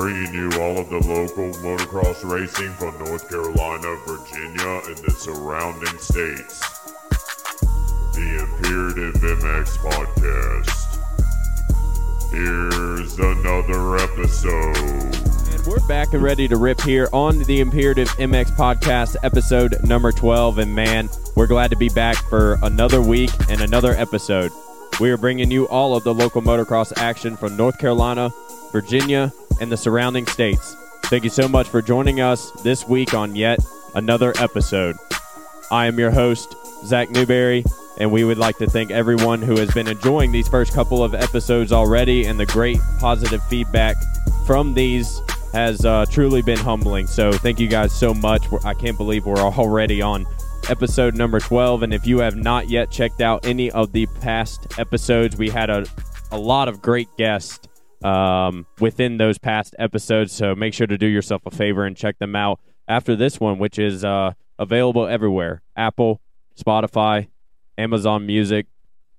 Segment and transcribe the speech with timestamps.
[0.00, 5.98] bringing you all of the local motocross racing from North Carolina, Virginia, and the surrounding
[5.98, 6.58] states.
[8.14, 10.96] The Imperative MX Podcast.
[12.30, 15.14] Here's another episode.
[15.52, 20.12] And we're back and ready to rip here on the Imperative MX podcast, episode number
[20.12, 20.60] 12.
[20.60, 24.50] And man, we're glad to be back for another week and another episode.
[24.98, 28.30] We are bringing you all of the local motocross action from North Carolina,
[28.72, 29.30] Virginia,
[29.60, 30.76] and the surrounding states.
[31.04, 33.58] Thank you so much for joining us this week on yet
[33.94, 34.96] another episode.
[35.70, 36.54] I am your host,
[36.84, 37.64] Zach Newberry,
[37.98, 41.14] and we would like to thank everyone who has been enjoying these first couple of
[41.14, 43.96] episodes already and the great positive feedback
[44.46, 45.20] from these
[45.52, 47.06] has uh, truly been humbling.
[47.06, 48.44] So thank you guys so much.
[48.64, 50.26] I can't believe we're already on
[50.68, 51.82] episode number 12.
[51.82, 55.70] And if you have not yet checked out any of the past episodes, we had
[55.70, 55.84] a,
[56.30, 57.66] a lot of great guests
[58.04, 60.32] um, within those past episodes.
[60.32, 63.58] So make sure to do yourself a favor and check them out after this one,
[63.58, 66.20] which is uh, available everywhere Apple,
[66.58, 67.28] Spotify,
[67.78, 68.66] Amazon Music,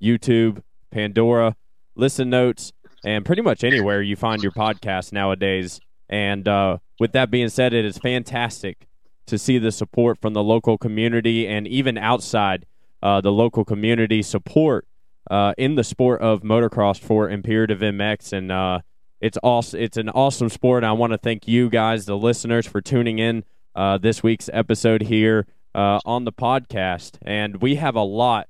[0.02, 0.61] YouTube,
[0.92, 1.55] Pandora,
[1.95, 5.80] Listen Notes, and pretty much anywhere you find your podcast nowadays.
[6.09, 8.88] And uh, with that being said, it is fantastic
[9.27, 12.66] to see the support from the local community and even outside
[13.02, 14.86] uh, the local community support
[15.30, 18.33] uh, in the sport of motocross for Imperative MX.
[18.33, 18.80] And uh,
[19.19, 19.80] it's awesome.
[19.80, 20.83] It's an awesome sport.
[20.83, 23.44] I want to thank you guys, the listeners, for tuning in
[23.75, 27.17] uh, this week's episode here uh, on the podcast.
[27.22, 28.47] And we have a lot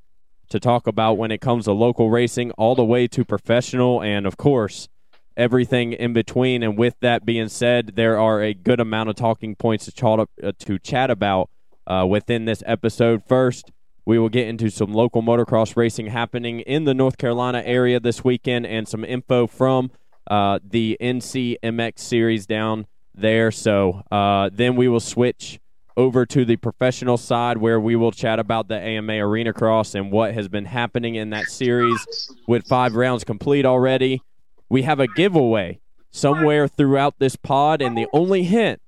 [0.49, 4.25] to talk about when it comes to local racing, all the way to professional, and
[4.25, 4.89] of course,
[5.37, 6.61] everything in between.
[6.61, 10.19] And with that being said, there are a good amount of talking points to chat,
[10.43, 11.49] uh, to chat about
[11.87, 13.23] uh, within this episode.
[13.25, 13.71] First,
[14.05, 18.23] we will get into some local motocross racing happening in the North Carolina area this
[18.23, 19.91] weekend and some info from
[20.29, 23.51] uh, the NCMX series down there.
[23.51, 25.59] So uh, then we will switch
[25.97, 30.11] over to the professional side where we will chat about the AMA Arena Cross and
[30.11, 34.21] what has been happening in that series with five rounds complete already.
[34.69, 38.81] We have a giveaway somewhere throughout this pod, and the only hint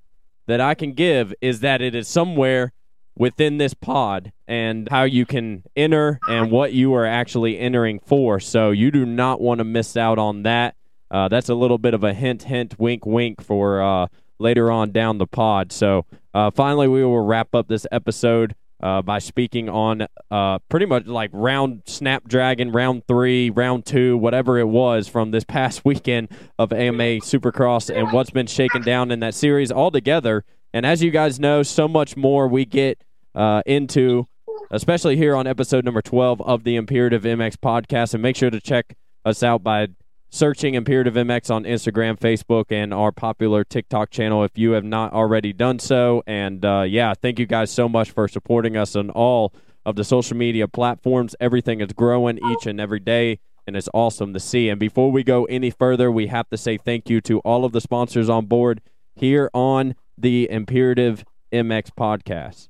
[0.47, 2.73] that I can give is that it is somewhere
[3.15, 8.39] within this pod and how you can enter and what you are actually entering for.
[8.39, 10.75] So you do not want to miss out on that.
[11.11, 14.07] Uh, that's a little bit of a hint, hint, wink, wink for uh,
[14.39, 15.71] later on down the pod.
[15.71, 20.85] So uh, finally, we will wrap up this episode uh, by speaking on uh, pretty
[20.85, 26.29] much like round Snapdragon, round three, round two, whatever it was from this past weekend
[26.59, 30.43] of AMA Supercross and what's been shaken down in that series altogether.
[30.73, 33.03] And as you guys know, so much more we get
[33.35, 34.27] uh, into,
[34.71, 38.13] especially here on episode number 12 of the Imperative MX podcast.
[38.15, 39.89] And make sure to check us out by
[40.31, 45.13] searching Imperative MX on Instagram, Facebook, and our popular TikTok channel if you have not
[45.13, 46.23] already done so.
[46.25, 49.53] And uh, yeah, thank you guys so much for supporting us on all
[49.85, 51.35] of the social media platforms.
[51.39, 54.69] Everything is growing each and every day, and it's awesome to see.
[54.69, 57.73] And before we go any further, we have to say thank you to all of
[57.73, 58.81] the sponsors on board
[59.15, 62.69] here on the Imperative MX podcast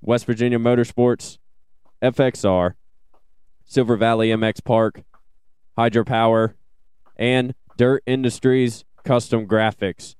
[0.00, 1.38] West Virginia Motorsports,
[2.02, 2.74] FXR,
[3.64, 5.02] Silver Valley MX Park,
[5.78, 6.54] Hydropower,
[7.16, 10.14] and Dirt Industries Custom Graphics.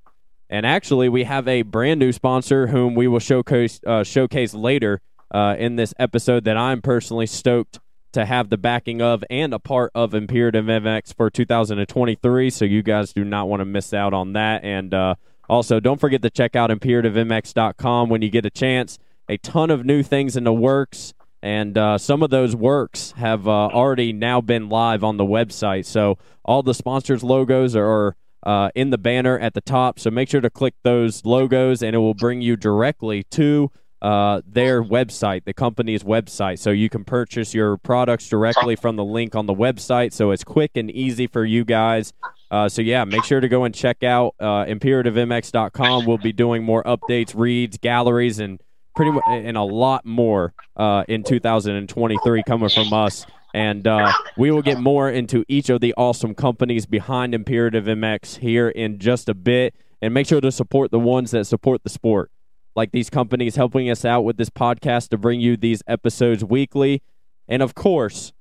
[0.49, 5.01] And actually, we have a brand new sponsor whom we will showcase uh, showcase later
[5.31, 7.81] uh, in this episode that I'm personally stoked
[8.13, 12.51] to have the backing of and a part of Imperative MX for 2023.
[12.51, 14.63] So you guys do not want to miss out on that.
[14.63, 15.17] And uh,
[15.49, 18.99] also, don't forget to check out imperativemx.com when you get a chance.
[19.29, 23.47] A ton of new things in the works and uh, some of those works have
[23.47, 25.85] uh, already now been live on the website.
[25.85, 30.01] So all the sponsors' logos are uh, in the banner at the top.
[30.01, 34.41] So make sure to click those logos, and it will bring you directly to uh,
[34.47, 36.61] their website, the company's website.
[36.61, 40.15] So you can purchase your products directly from the link on the website.
[40.15, 42.15] So it's quick and easy for you guys.
[42.51, 46.07] Uh, so yeah, make sure to go and check out uh, imperativemx.com.
[46.07, 48.61] We'll be doing more updates, reads, galleries, and
[48.95, 53.27] pretty and a lot more uh, in 2023 coming from us.
[53.55, 58.39] And uh, we will get more into each of the awesome companies behind Imperative MX
[58.39, 59.75] here in just a bit.
[60.03, 62.31] And make sure to support the ones that support the sport,
[62.77, 67.03] like these companies helping us out with this podcast to bring you these episodes weekly.
[67.49, 68.33] And of course,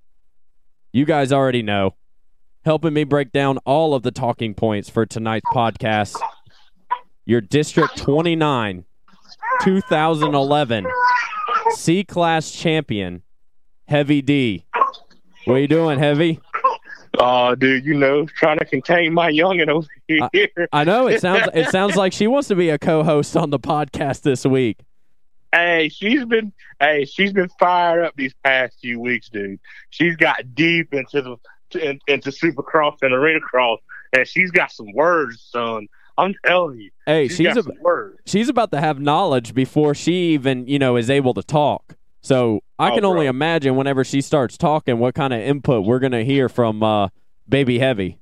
[0.91, 1.95] you guys already know,
[2.65, 6.19] helping me break down all of the talking points for tonight's podcast.
[7.25, 8.85] Your District 29
[9.63, 10.85] 2011
[11.71, 13.23] C class champion,
[13.87, 14.65] Heavy D.
[15.45, 16.39] What are you doing, Heavy?
[17.19, 20.27] Oh, dude, you know, trying to contain my youngin over here.
[20.73, 23.49] I, I know it sounds it sounds like she wants to be a co-host on
[23.49, 24.79] the podcast this week.
[25.51, 29.59] Hey, she's been hey, she's been fired up these past few weeks, dude.
[29.91, 31.37] She's got deep into the
[31.75, 33.79] in, into Supercross and Arena Cross,
[34.13, 35.87] and she's got some words, son.
[36.17, 36.91] I'm telling you.
[37.07, 40.95] Hey, she's, she's got a, she's about to have knowledge before she even you know
[40.95, 41.95] is able to talk.
[42.21, 43.29] So I Oh, can only bro.
[43.31, 47.07] imagine whenever she starts talking, what kind of input we're gonna hear from uh,
[47.49, 48.19] Baby Heavy.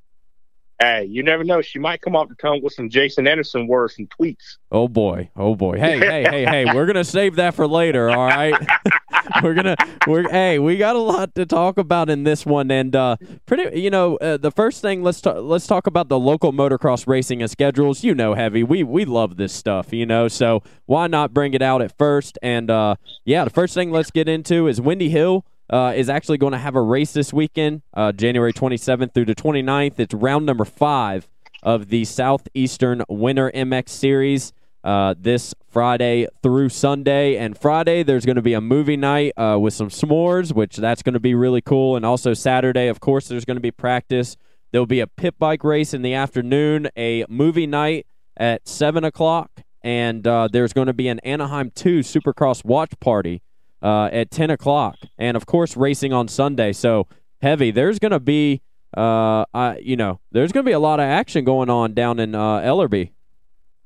[0.81, 1.61] Hey, you never know.
[1.61, 4.57] She might come off the tongue with some Jason Anderson words and tweets.
[4.71, 5.77] Oh boy, oh boy.
[5.77, 6.73] Hey, hey, hey, hey.
[6.73, 8.09] We're gonna save that for later.
[8.09, 8.55] All right.
[9.43, 9.75] we're gonna
[10.07, 13.15] we're hey we got a lot to talk about in this one and uh
[13.45, 17.07] pretty you know uh, the first thing let's talk let's talk about the local motocross
[17.07, 18.03] racing and schedules.
[18.03, 21.61] You know heavy we we love this stuff you know so why not bring it
[21.61, 22.37] out at first?
[22.41, 22.95] And uh
[23.25, 26.57] yeah the first thing let's get into is windy hill uh, is actually going to
[26.59, 29.99] have a race this weekend, uh, January 27th through the 29th.
[29.99, 31.29] It's round number five
[31.63, 34.51] of the Southeastern Winter MX Series
[34.83, 37.37] uh, this Friday through Sunday.
[37.37, 41.03] And Friday, there's going to be a movie night uh, with some s'mores, which that's
[41.03, 41.95] going to be really cool.
[41.95, 44.37] And also Saturday, of course, there's going to be practice.
[44.71, 48.07] There'll be a pit bike race in the afternoon, a movie night
[48.37, 49.51] at 7 o'clock,
[49.83, 53.41] and uh, there's going to be an Anaheim 2 Supercross watch party
[53.81, 54.95] uh, at 10 o'clock.
[55.17, 56.71] And, of course, racing on Sunday.
[56.71, 57.07] So,
[57.41, 57.71] heavy.
[57.71, 58.61] There's going to be,
[58.95, 62.19] uh, uh, you know, there's going to be a lot of action going on down
[62.19, 63.11] in uh, Ellerbe.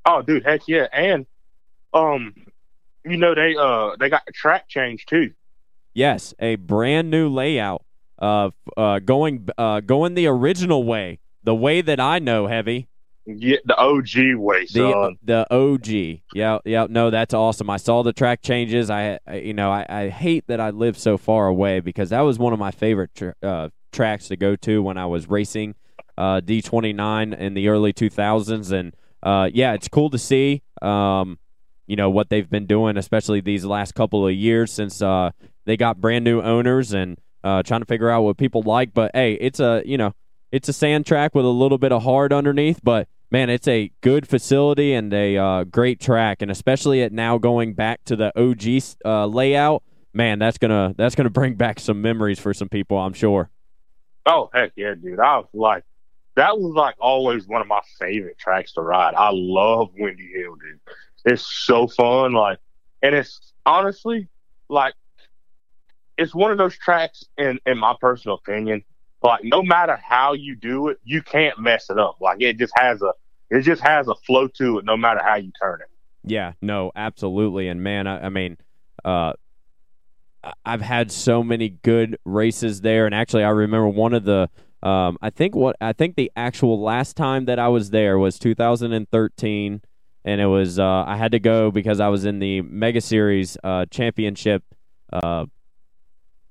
[0.06, 0.86] Oh, dude, heck yeah!
[0.92, 1.26] And
[1.92, 2.34] um,
[3.04, 5.32] you know they uh they got the track change too.
[5.94, 7.84] Yes, a brand new layout
[8.18, 12.88] of uh, going uh, going the original way, the way that I know, heavy.
[13.28, 15.16] Yeah, the OG way, The son.
[15.20, 16.20] the OG.
[16.32, 16.86] Yeah, yeah.
[16.88, 17.68] No, that's awesome.
[17.68, 18.88] I saw the track changes.
[18.88, 22.20] I, I you know, I, I hate that I live so far away because that
[22.20, 25.74] was one of my favorite tr- uh, tracks to go to when I was racing
[26.16, 28.70] uh, D29 in the early 2000s.
[28.70, 30.62] And uh, yeah, it's cool to see.
[30.82, 31.38] Um,
[31.86, 35.30] you know what they've been doing, especially these last couple of years since uh,
[35.64, 38.92] they got brand new owners and uh, trying to figure out what people like.
[38.92, 40.12] But hey, it's a you know
[40.50, 43.90] it's a sand track with a little bit of hard underneath, but man, it's a
[44.00, 48.32] good facility and a uh, great track, and especially it now going back to the
[48.38, 49.82] OG uh, layout.
[50.12, 53.50] Man, that's gonna that's gonna bring back some memories for some people, I'm sure.
[54.26, 55.20] Oh heck yeah, dude!
[55.20, 55.84] I was like,
[56.36, 59.14] that was like always one of my favorite tracks to ride.
[59.14, 60.80] I love Windy Hill, dude.
[61.24, 62.58] It's so fun, like,
[63.02, 64.28] and it's honestly
[64.68, 64.94] like,
[66.16, 68.84] it's one of those tracks, in in my personal opinion,
[69.22, 72.18] like no matter how you do it, you can't mess it up.
[72.20, 73.12] Like it just has a,
[73.50, 75.88] it just has a flow to it, no matter how you turn it.
[76.22, 77.68] Yeah, no, absolutely.
[77.68, 78.56] And man, I, I mean,
[79.04, 79.32] uh,
[80.64, 84.48] I've had so many good races there, and actually, I remember one of the.
[84.86, 88.38] Um, I think what I think the actual last time that I was there was
[88.38, 89.80] 2013,
[90.24, 93.56] and it was uh, I had to go because I was in the Mega Series
[93.64, 94.62] uh, championship
[95.12, 95.46] uh,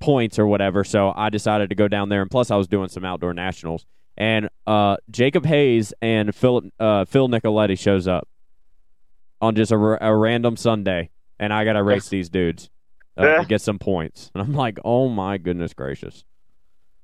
[0.02, 0.84] points or whatever.
[0.84, 3.86] So I decided to go down there, and plus I was doing some outdoor nationals.
[4.18, 8.28] And uh, Jacob Hayes and Phil uh, Phil Nicoletti shows up
[9.40, 11.10] on just a, r- a random Sunday,
[11.40, 12.70] and I got to race these dudes
[13.16, 14.30] uh, to get some points.
[14.36, 16.26] And I'm like, oh my goodness gracious.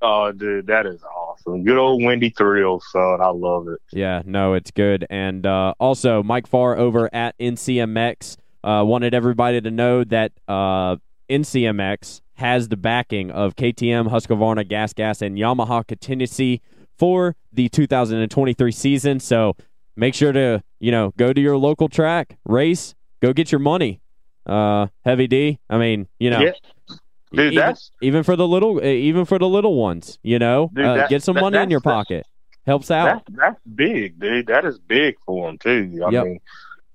[0.01, 1.20] Oh, dude, that is awesome.
[1.45, 3.21] Good old Windy Thrills, son.
[3.21, 3.79] I love it.
[3.91, 5.05] Yeah, no, it's good.
[5.09, 10.97] And uh, also, Mike Farr over at NCMX uh, wanted everybody to know that uh,
[11.29, 16.61] NCMX has the backing of KTM, Husqvarna, Gas Gas, and Yamaha Contingency
[16.97, 19.19] for the 2023 season.
[19.19, 19.55] So
[19.95, 24.01] make sure to you know go to your local track, race, go get your money.
[24.45, 25.59] Uh, Heavy D.
[25.69, 26.95] I mean, you know, Yeah.
[27.33, 30.69] Dude, even, that's even for the little, uh, even for the little ones, you know,
[30.73, 32.25] Dude, uh, get some that- money in your pocket.
[32.67, 33.23] Helps out.
[33.27, 34.45] That's that's big, dude.
[34.47, 36.03] That is big for them too.
[36.05, 36.23] I Yep.
[36.25, 36.39] mean,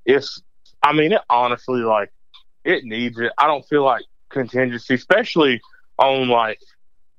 [0.04, 0.40] it's.
[0.80, 2.12] I mean, it honestly like
[2.64, 3.32] it needs it.
[3.36, 5.60] I don't feel like contingency, especially
[5.98, 6.60] on like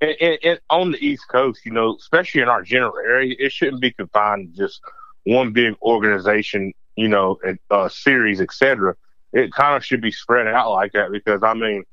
[0.00, 1.66] in, in, in, on the East Coast.
[1.66, 4.80] You know, especially in our general area, it shouldn't be confined to just
[5.24, 6.72] one big organization.
[6.96, 8.96] You know, and uh, series, etc.
[9.34, 11.84] It kind of should be spread out like that because I mean,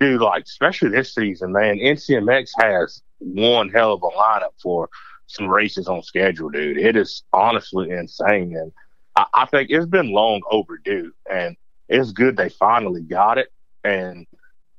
[0.00, 4.88] dude, like especially this season, man, NCMX has one hell of a lineup for
[5.26, 6.78] some races on schedule, dude.
[6.78, 8.72] It is honestly insane, and
[9.16, 11.56] I, I think it's been long overdue, and
[11.88, 13.48] it's good they finally got it.
[13.84, 14.26] And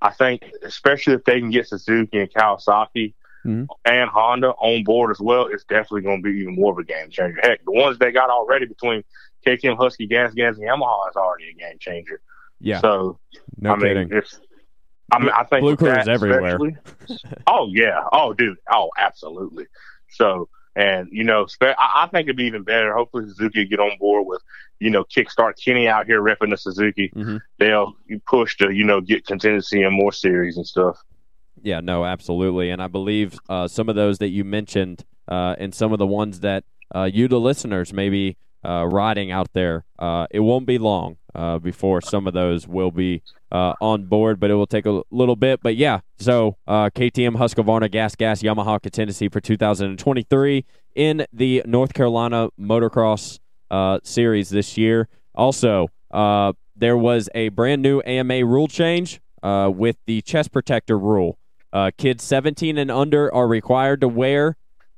[0.02, 3.14] I think, especially if they can get Suzuki and Kawasaki
[3.46, 3.68] Mhm.
[3.86, 6.84] and Honda on board as well, it's definitely going to be even more of a
[6.84, 7.40] game changer.
[7.42, 9.02] Heck, the ones they got already between
[9.46, 12.20] KTM, Husky, Gas, Gas, and Yamaha is already a game changer.
[12.60, 13.18] Yeah, So
[13.58, 14.10] no I mean, kidding.
[14.12, 14.40] it's.
[15.12, 16.58] I mean, I think Blue with Crew's everywhere.
[17.48, 18.04] oh yeah.
[18.12, 18.58] Oh, dude.
[18.72, 19.66] Oh, absolutely.
[20.10, 22.94] So, and you know, spe- I, I think it'd be even better.
[22.94, 24.42] Hopefully, Suzuki get on board with,
[24.80, 27.12] you know, kickstart Kenny out here repping the Suzuki.
[27.16, 27.40] Mhm.
[27.58, 27.96] They'll
[28.28, 30.98] push to, you know, get contingency and more series and stuff.
[31.62, 32.70] Yeah, no, absolutely.
[32.70, 36.08] And I believe uh, some of those that you mentioned uh, and some of the
[36.08, 36.64] ones that
[36.96, 41.18] uh, you, the listeners, may be uh, riding out there, uh, it won't be long
[41.36, 45.02] uh, before some of those will be uh, on board, but it will take a
[45.12, 45.62] little bit.
[45.62, 51.94] But yeah, so uh, KTM Husqvarna Gas Gas Yamaha Contingency for 2023 in the North
[51.94, 53.40] Carolina Motocross
[53.72, 55.08] uh, Series this year.
[55.36, 55.88] Also,
[56.76, 61.38] there was a brand new AMA rule change with the chest protector rule.
[61.98, 64.58] Kids 17 and under are required to wear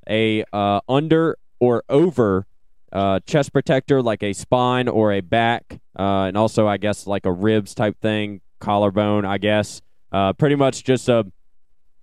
[0.09, 0.43] a
[0.87, 2.47] under or over
[2.91, 7.25] uh, chest protector, like a spine or a back, uh, and also I guess like
[7.25, 9.25] a ribs type thing, collarbone.
[9.25, 9.81] I guess
[10.11, 11.25] uh, pretty much just a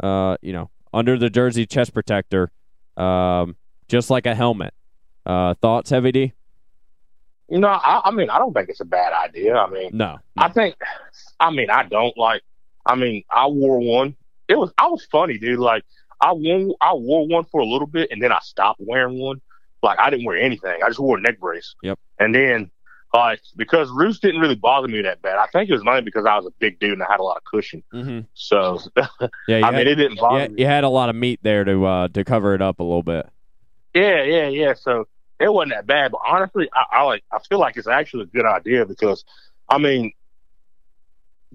[0.02, 2.50] uh, you know under the jersey chest protector,
[2.96, 3.56] um,
[3.88, 4.72] just like a helmet.
[5.26, 6.32] Uh, thoughts, Heavy D?
[7.50, 9.56] You know, I, I mean, I don't think it's a bad idea.
[9.56, 10.76] I mean, No, I think,
[11.40, 12.42] I mean, I don't like.
[12.84, 14.16] I mean, I wore one.
[14.48, 15.58] It was, I was funny, dude.
[15.58, 15.84] Like,
[16.20, 19.40] I wore, I wore one for a little bit, and then I stopped wearing one.
[19.82, 20.82] Like, I didn't wear anything.
[20.82, 21.74] I just wore a neck brace.
[21.82, 21.98] Yep.
[22.18, 22.70] And then,
[23.14, 25.36] like, because roots didn't really bother me that bad.
[25.38, 27.22] I think it was mainly because I was a big dude and I had a
[27.22, 27.82] lot of cushion.
[27.92, 28.80] hmm So,
[29.48, 30.62] yeah, I had, mean, it didn't bother you, me.
[30.62, 33.02] you had a lot of meat there to uh, to cover it up a little
[33.02, 33.26] bit.
[33.94, 34.74] Yeah, yeah, yeah.
[34.74, 35.06] So
[35.40, 37.24] it wasn't that bad, but honestly, I, I like.
[37.32, 39.24] I feel like it's actually a good idea because,
[39.68, 40.12] I mean,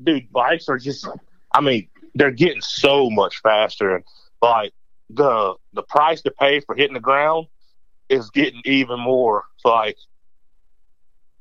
[0.01, 1.07] dude, bikes are just.
[1.53, 4.03] I mean, they're getting so much faster, and
[4.41, 4.73] like
[5.09, 7.47] the the price to pay for hitting the ground
[8.09, 9.97] is getting even more like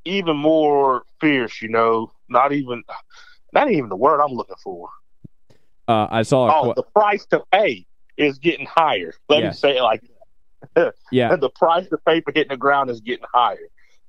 [0.04, 1.60] even more fierce.
[1.62, 2.82] You know, not even
[3.52, 4.88] not even the word I'm looking for.
[5.88, 9.12] Uh, I saw a Oh, qu- the price to pay is getting higher.
[9.28, 10.02] Let me say it like
[11.10, 13.58] yeah, the price to pay for hitting the ground is getting higher.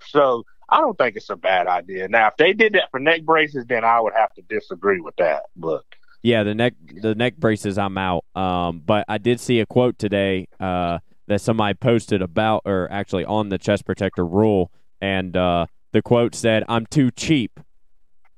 [0.08, 2.08] So I don't think it's a bad idea.
[2.08, 5.16] Now, if they did that for neck braces, then I would have to disagree with
[5.18, 5.44] that.
[5.56, 5.84] But
[6.22, 8.24] Yeah, the neck the neck braces I'm out.
[8.36, 11.00] Um, but I did see a quote today uh,
[11.34, 14.72] that somebody posted about, or actually on the chest protector rule,
[15.02, 17.60] and uh, the quote said, "I'm too cheap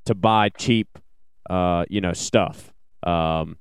[0.05, 0.97] to buy cheap,
[1.49, 2.71] uh, you know, stuff."
[3.03, 3.57] Um,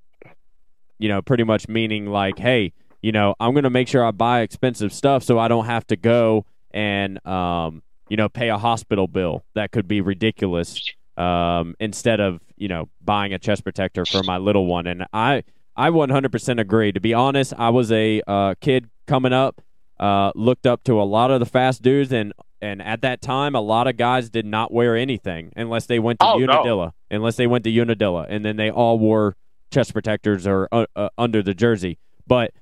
[0.99, 2.73] you know, pretty much meaning like, hey,
[3.03, 5.97] you know, I'm gonna make sure I buy expensive stuff so I don't have to
[5.97, 10.81] go and um, you know, pay a hospital bill that could be ridiculous
[11.17, 14.87] um, instead of you know buying a chest protector for my little one.
[14.87, 15.43] And I
[15.77, 16.93] I 100% agree.
[16.93, 19.61] To be honest, I was a uh, kid coming up,
[19.99, 23.55] uh, looked up to a lot of the fast dudes, and and at that time,
[23.55, 26.45] a lot of guys did not wear anything unless they went to Oh, no.
[26.45, 29.37] Unadilla, unless they went to Unadilla, and then they all wore
[29.71, 31.99] chest protectors or uh, uh, under the jersey.
[32.27, 32.53] But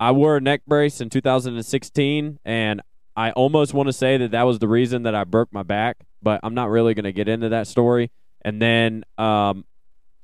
[0.00, 2.82] I wore a neck brace in 2016, and
[3.14, 5.98] I almost want to say that that was the reason that I broke my back,
[6.22, 8.10] but I'm not really going to get into that story.
[8.44, 9.64] And then um,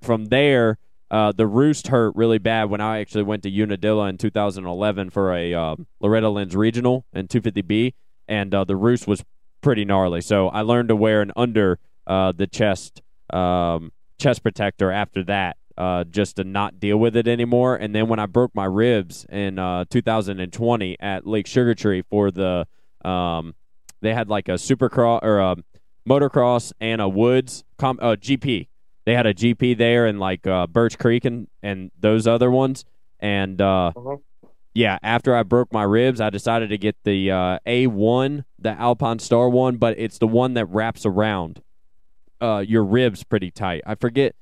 [0.03, 0.79] from there,
[1.11, 5.35] uh, the roost hurt really bad when I actually went to Unadilla in 2011 for
[5.35, 7.95] a um, Loretta Lynn's regional in 250B,
[8.27, 9.25] and uh, the roost was
[9.63, 10.21] pretty gnarly.
[10.21, 15.57] So I learned to wear an under uh, the chest um, chest protector after that,
[15.77, 17.77] uh, just to not deal with it anymore.
[17.77, 22.31] And then when I broke my ribs in uh, 2020 at Lake Sugar Tree for
[22.31, 22.67] the
[23.05, 23.55] um,
[24.01, 25.57] they had like a supercross or a
[26.09, 28.69] motocross and a woods com- uh, GP.
[29.09, 32.85] They had a GP there in like uh, Birch Creek and and those other ones.
[33.19, 34.21] And uh, Mhm.
[34.75, 39.19] yeah, after I broke my ribs, I decided to get the uh, A1, the Alpine
[39.19, 41.63] Star one, but it's the one that wraps around
[42.43, 43.81] uh, your ribs pretty tight.
[43.87, 44.35] I forget.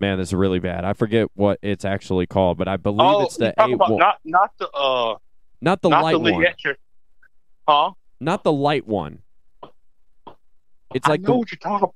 [0.00, 0.84] Man, this is really bad.
[0.84, 3.74] I forget what it's actually called, but I believe oh, it's the you talk A1,
[3.74, 5.14] about not not the uh
[5.60, 6.44] not the not light the one.
[7.68, 7.92] Huh?
[8.18, 9.20] not the light one.
[10.92, 11.94] It's like I know the, what you're talking about.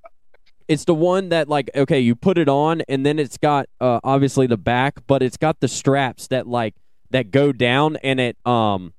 [0.68, 4.00] It's the one that like okay, you put it on and then it's got uh,
[4.02, 6.74] obviously the back, but it's got the straps that like
[7.10, 8.92] that go down and it um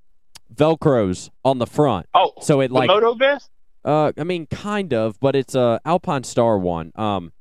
[0.54, 2.08] velcros on the front.
[2.14, 3.50] Oh, So it like moto vest.
[3.86, 6.92] uh I mean kind of, but it's a Alpine Star one.
[6.96, 7.32] Um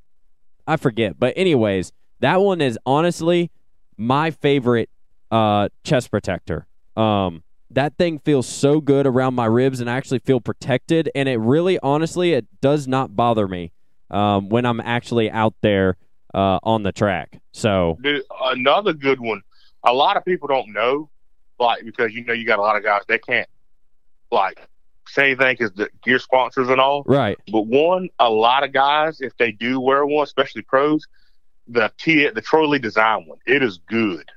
[0.66, 1.18] I forget.
[1.18, 3.50] But anyways, that one is honestly
[3.97, 4.90] my favorite
[5.30, 6.66] uh chest protector.
[6.97, 11.28] Um that thing feels so good around my ribs and I actually feel protected and
[11.28, 13.73] it really honestly it does not bother me
[14.10, 15.96] um when I'm actually out there
[16.34, 17.38] uh on the track.
[17.52, 19.42] So Dude, another good one.
[19.84, 21.08] A lot of people don't know,
[21.58, 23.48] like because you know you got a lot of guys they can't
[24.30, 24.60] like
[25.08, 27.04] say anything because the gear sponsors and all.
[27.06, 27.38] right.
[27.52, 31.06] But one, a lot of guys, if they do wear one, especially pros,
[31.68, 34.28] the T the Troy Lee design one, it is good.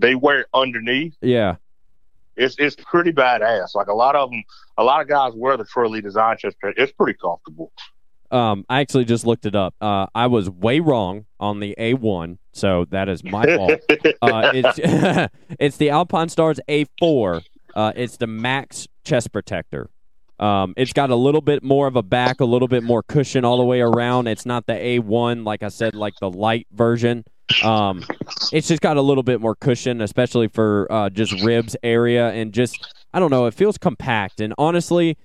[0.00, 1.56] They wear it underneath, Yeah.
[2.36, 3.74] it's it's pretty badass.
[3.76, 4.42] Like a lot of them,
[4.76, 6.56] a lot of guys wear the Troy Lee design chest.
[6.62, 7.70] It's pretty comfortable.
[8.32, 9.74] Um, I actually just looked it up.
[9.80, 13.80] Uh, I was way wrong on the A1, so that is my fault.
[14.22, 14.78] uh, it's
[15.60, 17.44] it's the Alpinestars A4.
[17.74, 19.90] Uh, it's the Max chest protector.
[20.40, 23.44] Um, it's got a little bit more of a back, a little bit more cushion
[23.44, 24.26] all the way around.
[24.26, 27.24] It's not the A1, like I said, like the light version.
[27.62, 28.02] Um,
[28.50, 32.52] it's just got a little bit more cushion, especially for uh, just ribs area, and
[32.52, 32.76] just
[33.12, 34.40] I don't know, it feels compact.
[34.40, 35.16] And honestly,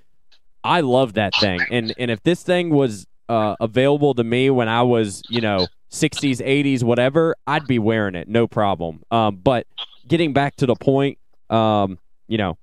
[0.68, 1.62] I love that thing.
[1.72, 5.68] And and if this thing was uh, available to me when I was, you know,
[5.92, 9.02] 60s, 80s, whatever, I'd be wearing it, no problem.
[9.10, 9.66] Um, but
[10.08, 11.18] getting back to the point,
[11.50, 11.98] um,
[12.28, 12.58] you know,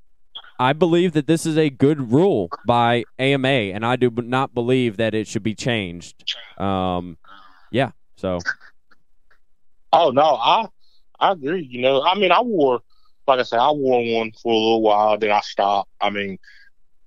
[0.59, 4.99] I believe that this is a good rule by AMA, and I do not believe
[4.99, 6.37] that it should be changed.
[6.59, 7.17] Um,
[7.71, 8.39] yeah, so.
[9.93, 10.67] Oh no, I
[11.19, 11.67] I agree.
[11.71, 12.83] You know, I mean, I wore,
[13.27, 15.91] like I said, I wore one for a little while, then I stopped.
[16.01, 16.39] I mean,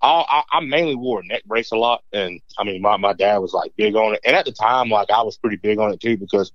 [0.02, 3.14] I, I, I mainly wore a neck brace a lot, and I mean, my my
[3.14, 5.80] dad was like big on it, and at the time, like I was pretty big
[5.80, 6.52] on it too because,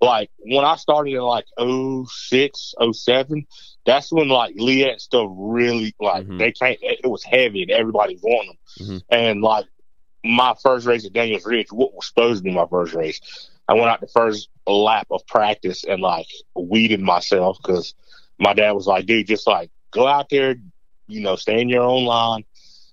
[0.00, 3.46] like when I started in like 06, 07,
[3.84, 6.38] that's when like Leatt stuff really like Mhm.
[6.38, 6.78] they can't.
[6.82, 9.02] It was heavy, and everybody wanted them, Mhm.
[9.08, 9.66] and like
[10.22, 13.20] my first race at Daniels Ridge, what was supposed to be my first race,
[13.68, 17.94] I went out the first lap of practice and like weeded myself because
[18.38, 20.56] my dad was like, dude, just like go out there,
[21.08, 22.44] you know, stay in your own line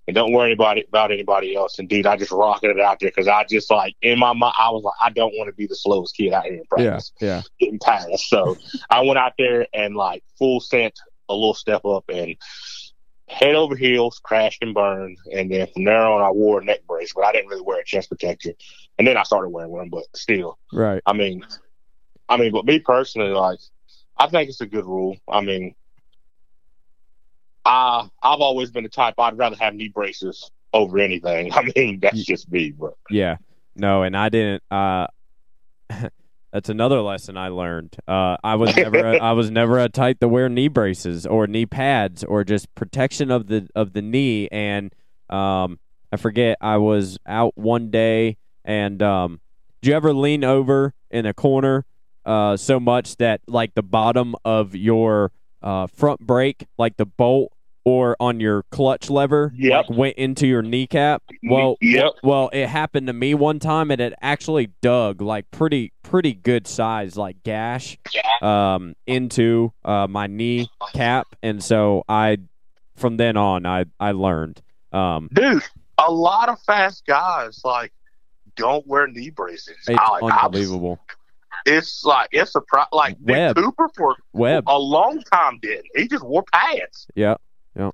[0.07, 1.77] and don't worry about it about anybody else.
[1.77, 4.69] Dude, I just rocketed it out there because I just like in my mind, I
[4.71, 7.41] was like, I don't want to be the slowest kid out here in practice, yeah.
[7.59, 8.29] getting past.
[8.29, 8.57] So
[8.89, 12.35] I went out there and like full sent a little step up and
[13.27, 15.17] head over heels, crashed and burned.
[15.31, 17.79] And then from there on, I wore a neck brace, but I didn't really wear
[17.79, 18.51] a chest protector.
[18.97, 21.01] And then I started wearing one, but still, Right.
[21.05, 21.45] I mean,
[22.27, 23.59] I mean, but me personally, like,
[24.17, 25.17] I think it's a good rule.
[25.27, 25.75] I mean,
[27.65, 31.53] I I've always been the type I'd rather have knee braces over anything.
[31.53, 33.37] I mean, that's just me, but Yeah.
[33.75, 34.63] No, and I didn't.
[34.69, 35.07] Uh,
[36.51, 37.95] that's another lesson I learned.
[38.07, 41.47] Uh, I was never a, I was never a type to wear knee braces or
[41.47, 44.49] knee pads or just protection of the of the knee.
[44.51, 44.93] And
[45.29, 45.79] um,
[46.11, 49.39] I forget I was out one day and um,
[49.81, 51.85] do you ever lean over in a corner
[52.25, 57.51] uh, so much that like the bottom of your uh, front brake, like the bolt
[57.83, 59.85] or on your clutch lever, Yep.
[59.89, 61.23] like went into your kneecap?
[61.43, 62.11] Well, Yep.
[62.23, 66.67] well, it happened to me one time, and it actually dug like pretty, pretty good
[66.67, 67.97] size, like gash,
[68.41, 72.37] um, into uh, my knee cap, and so I,
[72.95, 74.61] from then on, I I learned.
[74.91, 75.63] Um, dude,
[75.97, 77.91] a lot of fast guys like
[78.55, 79.77] don't wear knee braces.
[79.87, 80.99] it's I, like, I was- unbelievable.
[81.65, 83.55] It's like it's a pro- like Nick Webb.
[83.57, 85.85] Cooper for Webb, a long time didn't.
[85.95, 87.07] He just wore pads.
[87.15, 87.35] yeah,
[87.75, 87.91] yeah.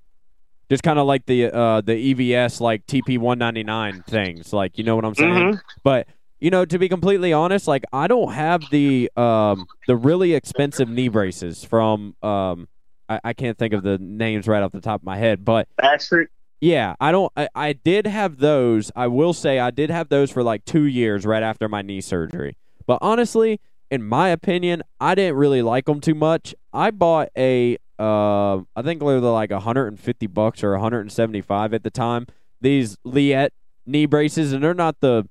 [0.69, 4.77] Just kind of like the uh the EVS like TP one ninety nine things, like
[4.77, 5.33] you know what I'm saying.
[5.33, 5.61] Mhm.
[5.83, 6.07] But
[6.39, 10.89] you know, to be completely honest, like I don't have the um the really expensive
[10.89, 12.67] knee braces from um
[13.09, 15.67] I, I can't think of the names right off the top of my head, but
[15.81, 16.25] Actually,
[16.59, 18.91] yeah, I don't I, I did have those.
[18.95, 22.01] I will say I did have those for like two years right after my knee
[22.01, 22.57] surgery.
[22.87, 23.59] But honestly,
[23.91, 26.55] in my opinion, I didn't really like them too much.
[26.73, 31.91] I bought a uh I think they were like 150 bucks or 175 at the
[31.91, 32.25] time.
[32.61, 33.53] These Leatt
[33.85, 35.27] knee braces and they're not the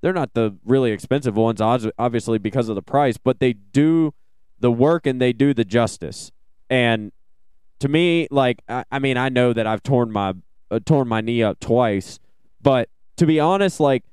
[0.00, 4.14] they're not the really expensive ones obviously because of the price, but they do
[4.58, 6.30] the work and they do the justice.
[6.68, 7.12] And
[7.80, 10.34] to me, like I, I mean, I know that I've torn my
[10.70, 12.18] uh, torn my knee up twice,
[12.62, 14.04] but to be honest, like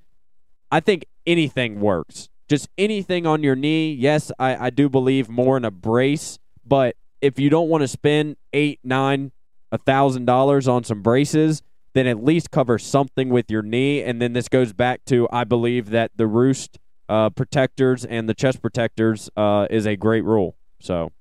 [0.71, 2.29] I think anything works.
[2.47, 3.93] Just anything on your knee.
[3.93, 7.87] Yes, I, I do believe more in a brace, but if you don't want to
[7.87, 9.31] spend eight, nine,
[9.71, 11.61] a thousand dollars on some braces,
[11.93, 14.01] then at least cover something with your knee.
[14.01, 16.79] And then this goes back to I believe that the roost
[17.09, 20.55] uh, protectors and the chest protectors uh, is a great rule.
[20.79, 21.11] So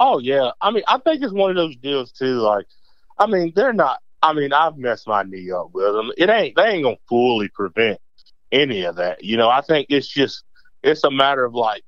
[0.00, 2.38] Oh yeah, I mean, I think it's one of those deals too.
[2.40, 2.66] Like,
[3.18, 4.00] I mean, they're not.
[4.22, 6.10] I mean, I've messed my knee up with them.
[6.16, 6.56] It ain't.
[6.56, 8.00] They ain't gonna fully prevent
[8.52, 9.24] any of that.
[9.24, 10.44] You know, I think it's just
[10.82, 11.82] it's a matter of like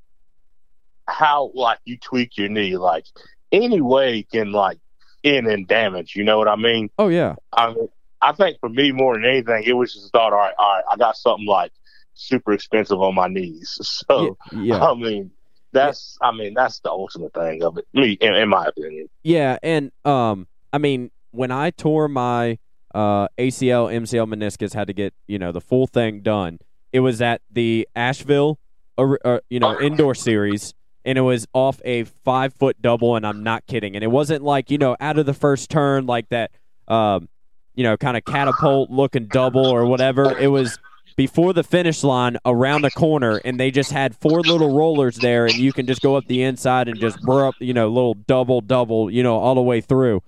[1.06, 2.76] how like you tweak your knee.
[2.76, 3.06] Like
[3.50, 4.78] any way can like
[5.24, 6.16] end in damage.
[6.16, 6.90] You know what I mean?
[6.98, 7.88] oh yeah, I mean,
[8.20, 10.84] I think for me more than anything, it was just thought, all right, all right,
[10.90, 11.72] I got something like
[12.14, 13.78] super expensive on my knees.
[14.08, 14.82] So yeah.
[14.82, 15.30] I mean,
[15.72, 17.86] that's I mean that's the ultimate thing of it.
[17.92, 19.08] Me, in, in my opinion.
[19.22, 22.58] Yeah, and um, I mean, when I tore my
[22.94, 26.58] uh ACL, MCL, meniscus, had to get you know the full thing done.
[26.92, 28.58] It was at the Asheville,
[28.98, 30.74] or, you know, indoor series,
[31.04, 33.94] and it was off a five foot double, and I'm not kidding.
[33.94, 36.50] And it wasn't like you know out of the first turn like that,
[36.88, 37.28] um,
[37.74, 40.36] you know, kind of catapult looking double or whatever.
[40.38, 40.78] It was
[41.16, 45.46] before the finish line around the corner, and they just had four little rollers there,
[45.46, 48.14] and you can just go up the inside and just burr up, you know, little
[48.14, 50.22] double double, you know, all the way through.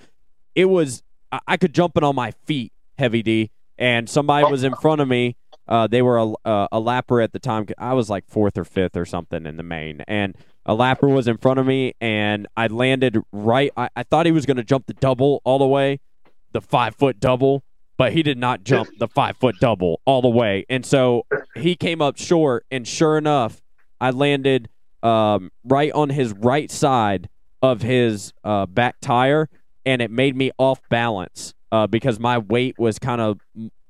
[0.55, 1.03] It was
[1.47, 5.09] I, could jump it on my feet, heavy D, and somebody was in front of
[5.09, 5.37] me.
[5.67, 7.67] Uh, they were a, a, a lapper at the time.
[7.79, 11.29] I was like fourth or fifth or something in the main, and a lapper was
[11.29, 13.71] in front of me, and I landed right.
[13.77, 16.01] I, I thought he was going to jump the double all the way,
[16.53, 17.65] the five foot double,
[17.97, 20.65] but he did not jump the five foot double all the way.
[20.69, 23.63] And so he came up short, and sure enough,
[24.01, 24.69] I landed
[25.03, 27.29] um, right on his right side
[27.63, 29.49] of his uh, back tire,
[29.87, 33.41] and it made me off balance uh, because my weight was kind of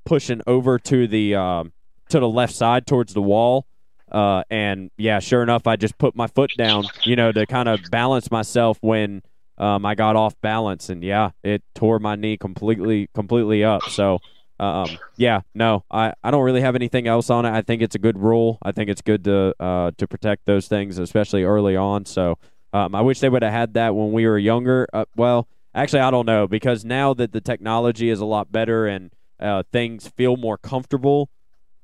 [0.05, 1.63] pushing over to the uh,
[2.09, 3.65] to the left side towards the wall.
[4.11, 7.67] Uh, and yeah, sure enough, I just put my foot down, you know, to kind
[7.67, 9.23] of balance myself when
[9.57, 13.83] um, I got off balance, and yeah, it tore my knee completely, completely up.
[13.83, 14.19] So,
[14.59, 17.51] um, yeah, no, I, I don't really have anything else on it.
[17.51, 18.57] I think it's a good rule.
[18.61, 22.05] I think it's good to uh, to protect those things, especially early on.
[22.05, 22.37] So,
[22.73, 24.87] um, I wish they would have had that when we were younger.
[24.93, 28.87] Uh, well, actually, I don't know because now that the technology is a lot better
[28.87, 31.29] and uh, things feel more comfortable.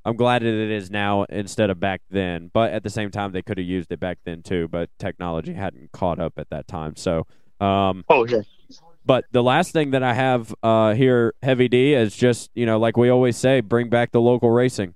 [0.04, 2.49] I'm glad that it is now instead of back then.
[2.51, 4.67] But at the same time, they could have used it back then too.
[4.67, 6.95] But technology hadn't caught up at that time.
[6.95, 7.27] So
[7.60, 8.41] um, oh yeah.
[9.06, 12.80] But the last thing that I have uh, here, Heavy D, is just you know,
[12.80, 14.95] like we always say, bring back the local racing.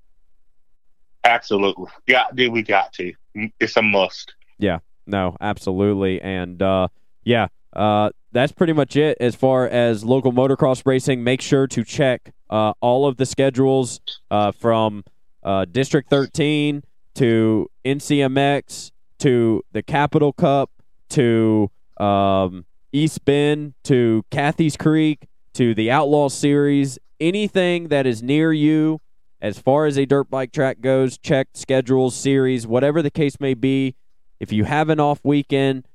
[1.23, 3.13] Absolutely, yeah, dude, we got to.
[3.59, 4.33] It's a must.
[4.57, 6.87] Yeah, no, absolutely, and uh,
[7.23, 11.23] yeah, uh, that's pretty much it as far as local motocross racing.
[11.23, 15.05] Make sure to check uh, all of the schedules uh, from
[15.41, 16.83] uh, District 13
[17.15, 20.69] to NCMX to the Capital Cup
[21.11, 28.51] to um, East Bend to Cathy's Creek to the Outlaw Series, anything that is near
[28.51, 28.99] you
[29.41, 33.53] as far as a dirt bike track goes, check schedules, series, whatever the case may
[33.53, 33.95] be.
[34.41, 35.87] If you have an off weekend,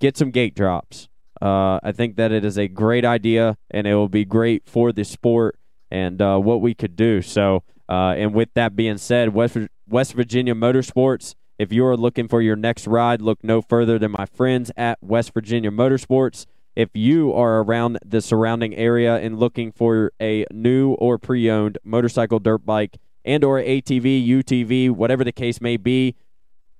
[0.00, 1.08] get some gate drops.
[1.40, 4.92] Uh, I think that it is a great idea, and it will be great for
[4.92, 5.58] the sport
[5.90, 7.22] and uh, what we could do.
[7.22, 9.56] So, uh, and with that being said, West
[9.88, 14.12] West Virginia Motorsports if you are looking for your next ride, look no further than
[14.12, 16.46] my friends at West Virginia Motorsports.
[16.76, 22.38] If you are around the surrounding area and looking for a new or pre-owned motorcycle,
[22.38, 26.14] dirt bike, and or ATV, UTV, whatever the case may be,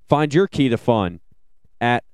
[0.08, 1.18] find your key to fun
[1.80, 2.04] at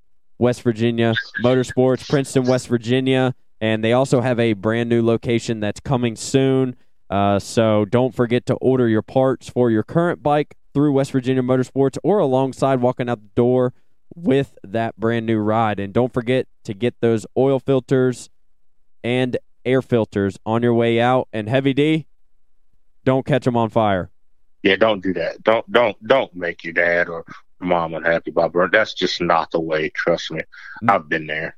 [0.44, 5.80] West Virginia Motorsports, Princeton, West Virginia, and they also have a brand new location that's
[5.80, 6.76] coming soon.
[7.08, 11.42] Uh, so don't forget to order your parts for your current bike through West Virginia
[11.42, 13.72] Motorsports or alongside walking out the door
[14.14, 15.80] with that brand new ride.
[15.80, 18.28] And don't forget to get those oil filters
[19.02, 21.26] and air filters on your way out.
[21.32, 22.06] And Heavy D,
[23.02, 24.10] don't catch them on fire.
[24.62, 25.42] Yeah, don't do that.
[25.42, 27.24] Don't don't don't make your dad or
[27.60, 28.70] mom unhappy by burn.
[28.72, 29.90] That's just not the way.
[29.90, 30.40] Trust me,
[30.88, 31.56] I've been there.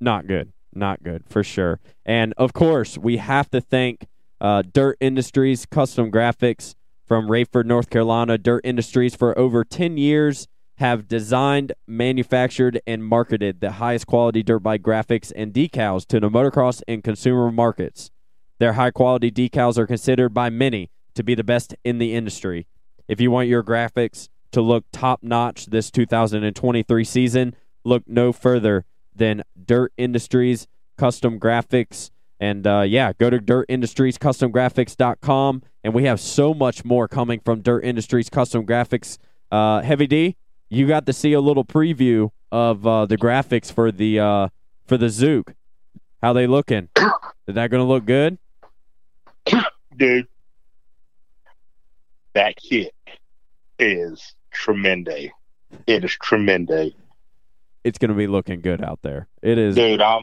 [0.00, 0.52] Not good.
[0.72, 1.80] Not good for sure.
[2.06, 4.06] And of course, we have to thank
[4.40, 6.74] uh, Dirt Industries Custom Graphics
[7.06, 8.38] from Raeford, North Carolina.
[8.38, 14.60] Dirt Industries for over 10 years have designed, manufactured, and marketed the highest quality dirt
[14.60, 18.10] bike graphics and decals to the motocross and consumer markets.
[18.58, 22.66] Their high quality decals are considered by many to be the best in the industry.
[23.08, 28.84] If you want your graphics to look top notch this 2023 season, look no further
[29.14, 32.10] than Dirt Industries Custom Graphics.
[32.38, 37.84] And uh, yeah, go to dirtindustriescustomgraphics.com and we have so much more coming from Dirt
[37.84, 39.18] Industries Custom Graphics.
[39.50, 40.36] Uh, Heavy D,
[40.68, 44.48] you got to see a little preview of uh, the graphics for the uh,
[44.86, 45.54] for the Zook.
[46.22, 46.88] How they looking?
[47.46, 48.38] Is that going to look good?
[49.96, 50.28] Dude,
[52.34, 52.94] that kit
[53.78, 55.30] is tremendous.
[55.86, 56.92] It is tremendous.
[57.84, 59.28] It's going to be looking good out there.
[59.42, 60.00] It is, dude.
[60.00, 60.22] Um,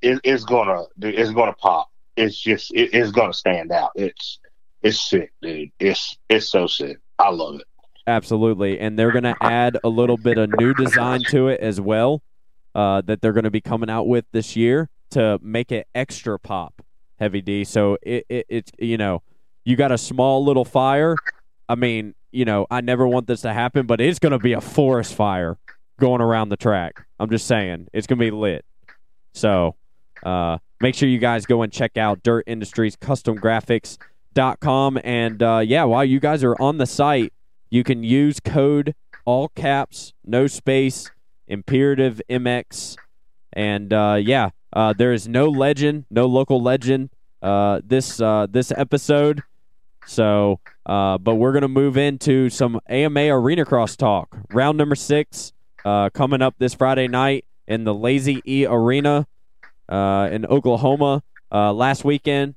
[0.00, 1.90] it, it's gonna, it's gonna pop.
[2.16, 3.92] It's just, it, it's gonna stand out.
[3.94, 4.38] It's
[4.82, 5.70] it's sick, dude.
[5.78, 6.98] It's it's so sick.
[7.18, 7.66] I love it.
[8.06, 11.80] Absolutely, and they're going to add a little bit of new design to it as
[11.80, 12.22] well.
[12.74, 16.38] Uh, that they're going to be coming out with this year to make it extra
[16.38, 16.82] pop,
[17.20, 17.64] heavy D.
[17.64, 19.22] So it, it it's you know
[19.64, 21.16] you got a small little fire.
[21.68, 24.52] I mean, you know, I never want this to happen, but it's going to be
[24.52, 25.58] a forest fire
[26.00, 27.04] going around the track.
[27.20, 28.64] I'm just saying, it's going to be lit.
[29.34, 29.76] So,
[30.22, 33.98] uh, make sure you guys go and check out Dirt Industries Custom Graphics
[34.60, 34.98] com.
[35.04, 37.32] And uh, yeah, while you guys are on the site,
[37.70, 41.10] you can use code all caps, no space,
[41.48, 42.96] Imperative MX,
[43.52, 47.10] and uh, yeah, uh, there is no legend, no local legend.
[47.42, 49.42] Uh, this uh, this episode.
[50.06, 54.36] So, uh, but we're gonna move into some AMA Arena Cross talk.
[54.52, 55.52] Round number six
[55.84, 59.26] uh, coming up this Friday night in the Lazy E Arena
[59.88, 61.22] uh, in Oklahoma.
[61.50, 62.54] Uh, last weekend,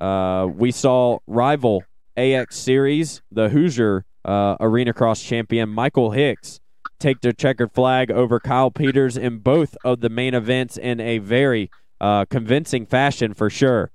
[0.00, 1.84] uh, we saw rival
[2.16, 6.60] AX Series, the Hoosier uh, Arena Cross champion Michael Hicks,
[6.98, 11.18] take the checkered flag over Kyle Peters in both of the main events in a
[11.18, 13.90] very convincing fashion for sure.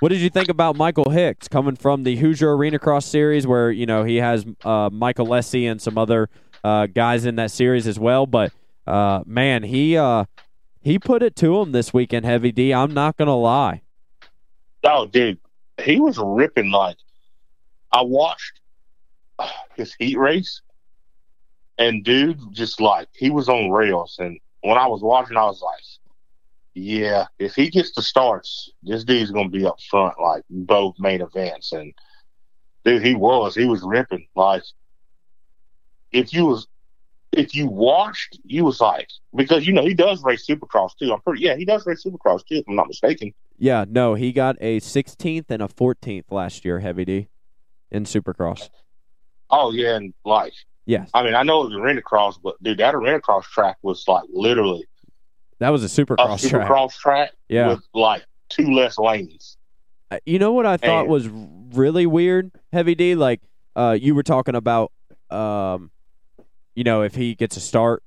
[0.00, 3.70] What did you think about Michael Hicks coming from the Hoosier Arena Cross series, where
[3.70, 6.28] you know he has uh, Michael Lessie and some other
[6.64, 8.26] uh, guys in that series as well?
[8.26, 8.52] But
[8.86, 10.24] uh, man, he uh,
[10.80, 12.74] he put it to him this weekend, Heavy D.
[12.74, 13.82] I'm not gonna lie.
[14.82, 15.38] Oh, dude,
[15.82, 16.96] he was ripping like
[17.92, 18.60] I watched
[19.38, 20.60] uh, his heat race,
[21.78, 24.16] and dude, just like he was on rails.
[24.18, 25.80] And when I was watching, I was like,
[26.74, 31.20] yeah, if he gets the starts, this dude's gonna be up front like both main
[31.20, 31.72] events.
[31.72, 31.94] And
[32.84, 34.26] dude, he was, he was ripping.
[34.34, 34.64] Like
[36.10, 36.66] if you was
[37.32, 41.12] if you watched, you was like because you know he does race Supercross too.
[41.12, 43.32] I'm pretty yeah, he does race Supercross too, if I'm not mistaken.
[43.56, 47.28] Yeah, no, he got a 16th and a 14th last year, Heavy D,
[47.90, 48.68] in Supercross.
[49.48, 50.52] Oh yeah, and like
[50.86, 53.76] Yes, I mean I know it was arena cross, but dude, that arena cross track
[53.82, 54.86] was like literally
[55.64, 56.68] that was a a Supercross track.
[56.68, 57.68] Supercross track Yeah.
[57.68, 59.56] with like two less lanes.
[60.10, 63.14] Uh, You know what I thought And- was really weird, Heavy D?
[63.14, 63.40] Like,
[63.74, 64.92] uh, you were talking about,
[65.30, 65.90] um,
[66.74, 68.02] you know, if he gets a start.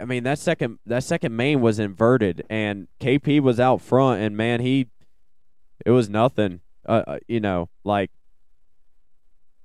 [0.00, 4.36] I mean, that second that second main was inverted, and KP was out front, and
[4.36, 4.88] man, he,
[5.84, 6.60] it was nothing.
[6.86, 8.10] Uh, uh, you know, like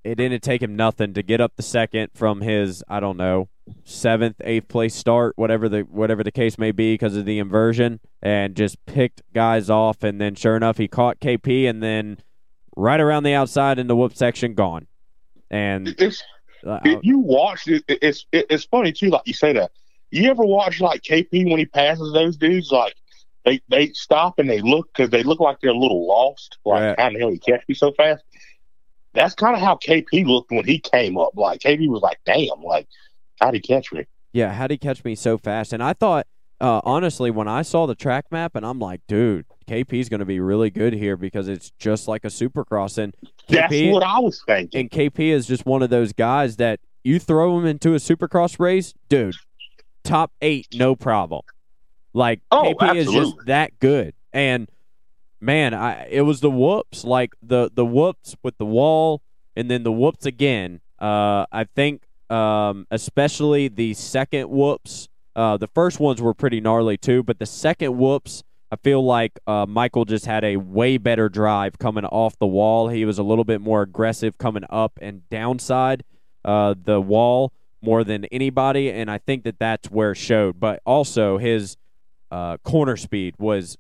[0.03, 3.49] it didn't take him nothing to get up the second from his, I don't know,
[3.83, 7.99] seventh, eighth place start, whatever the whatever the case may be, because of the inversion,
[8.21, 12.17] and just picked guys off, and then sure enough, he caught KP, and then
[12.75, 14.87] right around the outside in the whoop section, gone.
[15.49, 16.23] And It's
[16.65, 19.09] uh, If you watch it, it- it's it, it's funny too.
[19.09, 19.71] Like you say that.
[20.11, 22.71] You ever watch like KP when he passes those dudes?
[22.71, 22.95] Like
[23.45, 26.57] they they stop and they look because they look like they're a little lost.
[26.65, 26.99] Like Right.
[26.99, 28.23] how the hell he catch me so fast?
[29.13, 31.31] That's kind of how KP looked when he came up.
[31.35, 32.87] Like KP was like, "Damn, like
[33.41, 35.73] how'd he catch me?" yeah, how'd he catch me so fast?
[35.73, 36.25] And I thought,
[36.61, 40.25] uh, honestly, when I saw the track map, and I'm like, dude, KP's going to
[40.25, 42.97] be really good here because it's just like a supercross.
[42.97, 43.13] And
[43.49, 44.79] That's what I was thinking.
[44.81, 48.59] and KP is just one of those guys that you throw him into a supercross
[48.59, 49.35] race, dude,
[50.03, 51.41] top eight, no problem.
[52.13, 54.13] Like Oh, KP is just that good.
[54.31, 54.69] And
[55.39, 59.23] man, I it was the whoops, like the the whoops with the wall,
[59.55, 60.81] and then the whoops again.
[60.99, 65.09] Uh, I think um, especially the second whoops.
[65.35, 68.43] Uh, the first ones were pretty gnarly too, but the second whoops.
[68.73, 72.87] I feel like uh, Michael just had a way better drive coming off the wall.
[72.87, 76.05] He was a little bit more aggressive coming up and downside
[76.45, 80.57] uh, the wall more than anybody, and I think that that's where it showed.
[80.57, 81.75] But also his
[82.31, 83.77] uh, corner speed was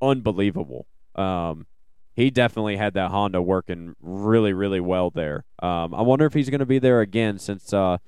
[0.00, 0.86] unbelievable.
[1.14, 1.66] Um,
[2.14, 5.44] he definitely had that Honda working really, really well there.
[5.62, 7.98] Um, I wonder if he's going to be there again since uh,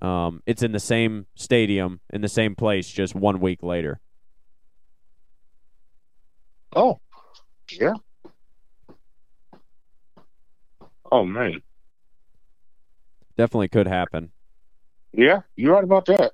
[0.00, 4.00] um, it's in the same stadium in the same place just one week later.
[6.76, 6.98] Oh,
[7.72, 7.94] yeah.
[11.10, 11.62] Oh man,
[13.36, 14.30] Definitely could happen.
[15.12, 16.32] yeah, you're right about that.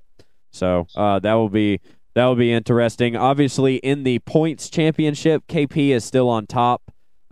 [0.50, 1.80] So uh, that will be
[2.14, 3.14] that will be interesting.
[3.14, 6.83] Obviously, in the points championship, KP is still on top.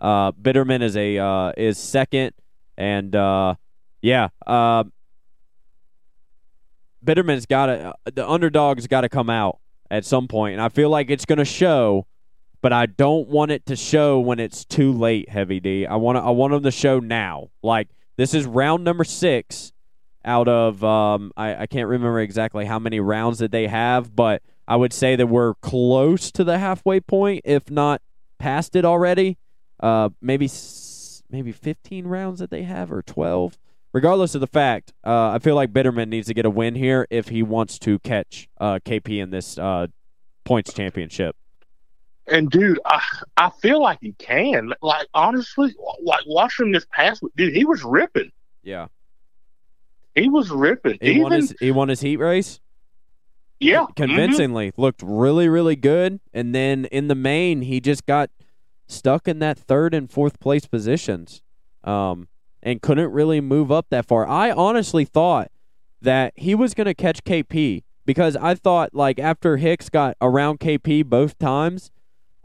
[0.03, 2.33] Uh, Bitterman is a uh, is second,
[2.77, 3.55] and uh,
[4.01, 4.83] yeah, uh,
[7.03, 10.89] Bitterman's got to the underdog's got to come out at some point, and I feel
[10.89, 12.05] like it's going to show.
[12.61, 15.85] But I don't want it to show when it's too late, Heavy D.
[15.85, 17.49] I want I want them to show now.
[17.61, 17.87] Like
[18.17, 19.71] this is round number six
[20.25, 24.41] out of um, I, I can't remember exactly how many rounds that they have, but
[24.67, 28.01] I would say that we're close to the halfway point, if not
[28.37, 29.37] past it already.
[29.79, 30.49] Uh, maybe
[31.29, 33.57] maybe 15 rounds that they have or 12.
[33.91, 37.05] Regardless of the fact, uh, I feel like Bitterman needs to get a win here
[37.11, 39.87] if he wants to catch uh, KP in this uh,
[40.45, 41.35] points championship.
[42.27, 43.01] And dude, I
[43.37, 44.73] I feel like he can.
[44.81, 48.31] Like honestly, like watching this past week, dude, he was ripping.
[48.63, 48.87] Yeah,
[50.15, 50.97] He was ripping.
[51.01, 52.61] he Even won his he won his heat race.
[53.59, 53.95] yeah, mhm.
[53.95, 58.29] convincingly looked really really good and then in the main he just got
[58.87, 61.41] stuck in that third and fourth place positions
[61.83, 62.27] um
[62.61, 65.49] and couldn't really move up that far i honestly thought
[66.03, 70.59] that he was going to catch KP because I thought like after Hicks got around
[70.59, 71.91] KP both times,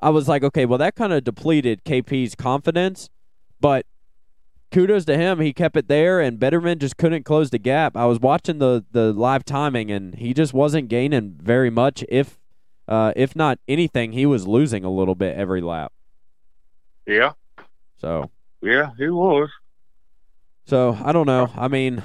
[0.01, 3.11] I was like, okay, well that kind of depleted KP's confidence,
[3.61, 3.85] but
[4.71, 7.97] kudos to him, he kept it there, and Betterman just couldn't close the gap.
[7.97, 12.05] I was watching the the live timing, and he just wasn't gaining very much.
[12.09, 12.39] If
[12.87, 15.93] uh, if not anything, he was losing a little bit every lap.
[17.09, 17.33] Yeah,
[17.97, 19.49] So yeah, he was.
[20.67, 21.51] so I don't know.
[21.57, 22.03] I mean,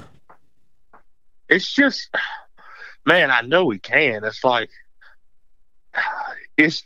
[1.50, 2.10] It's just,
[3.06, 4.24] man, I know he can.
[4.24, 4.70] It's like,
[6.58, 6.84] it's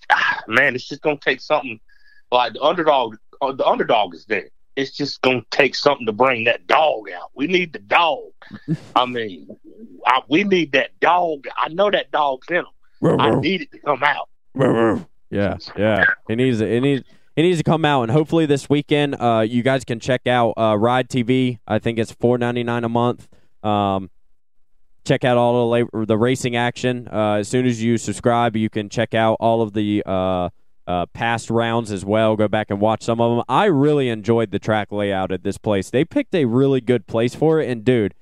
[0.47, 1.79] man, it's just gonna take something.
[2.31, 4.49] Like the underdog, uh, the underdog is there.
[4.75, 7.29] It's just gonna take something to bring that dog out.
[7.35, 8.31] We need the dog.
[8.95, 9.47] I mean,
[10.07, 11.45] I, we need that dog.
[11.55, 12.65] I know that dog's in him.
[13.19, 14.27] I need it to come out.
[15.29, 16.03] Yeah, yeah.
[16.27, 17.03] It needs it needs
[17.37, 20.53] it needs to come out, and hopefully this weekend, uh, you guys can check out
[20.57, 21.59] uh, Ride TV.
[21.67, 23.29] I think it's four ninety nine a month.
[23.61, 24.09] Um,
[25.05, 27.07] check out all the la- the racing action.
[27.13, 30.49] Uh, as soon as you subscribe, you can check out all of the uh,
[30.87, 32.35] uh, past rounds as well.
[32.35, 33.45] Go back and watch some of them.
[33.47, 35.91] I really enjoyed the track layout at this place.
[35.91, 38.15] They picked a really good place for it, and dude,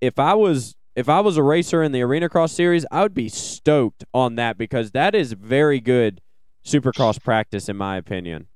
[0.00, 3.12] if I was if I was a racer in the Arena Cross series, I would
[3.12, 6.20] be stoked on that because that is very good
[6.66, 8.48] Supercross practice, in my opinion.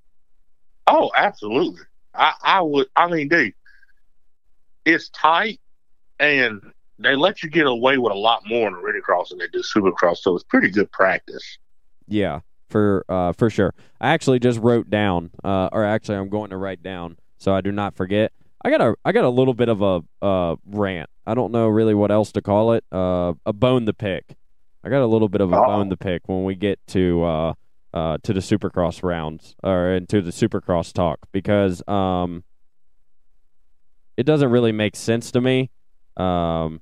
[0.86, 1.82] Oh, absolutely.
[2.14, 2.88] I, I would.
[2.96, 3.54] I mean, dude,
[4.84, 5.60] it's tight,
[6.18, 6.60] and
[6.98, 9.46] they let you get away with a lot more in the Arena Cross than they
[9.48, 10.18] do Supercross.
[10.18, 11.58] So it's pretty good practice.
[12.08, 13.74] Yeah, for uh, for sure.
[14.00, 17.60] I actually just wrote down, uh, or actually, I'm going to write down so I
[17.60, 18.32] do not forget.
[18.64, 21.08] I got a I got a little bit of a uh, rant.
[21.26, 22.84] I don't know really what else to call it.
[22.90, 24.34] Uh, a bone to pick.
[24.82, 25.66] I got a little bit of a Oh.
[25.66, 27.54] bone to pick when we get to
[27.92, 32.44] uh, to the Supercross rounds or into the Supercross talk because um,
[34.16, 35.70] it doesn't really make sense to me.
[36.16, 36.80] Um,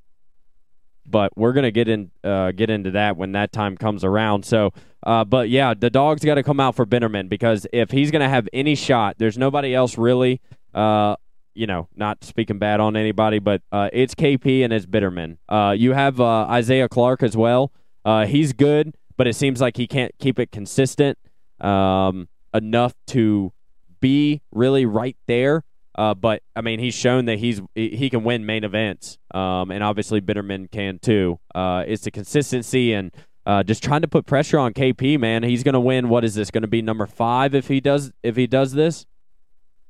[1.10, 4.44] but we're gonna get in uh, get into that when that time comes around.
[4.44, 4.72] So,
[5.04, 8.28] uh, but yeah, the dog's got to come out for Bitterman because if he's gonna
[8.28, 10.40] have any shot, there's nobody else really.
[10.74, 11.16] Uh,
[11.54, 15.38] you know, not speaking bad on anybody, but uh, it's KP and it's Bitterman.
[15.48, 17.72] Uh, you have uh, Isaiah Clark as well.
[18.04, 21.18] Uh, he's good, but it seems like he can't keep it consistent
[21.60, 23.52] um, enough to
[24.00, 25.64] be really right there.
[25.94, 29.82] Uh, but I mean, he's shown that he's he can win main events, um, and
[29.82, 31.40] obviously Bitterman can too.
[31.52, 33.10] Uh, it's the consistency and
[33.44, 35.18] uh, just trying to put pressure on KP.
[35.18, 36.08] Man, he's going to win.
[36.08, 39.06] What is this going to be number five if he does if he does this?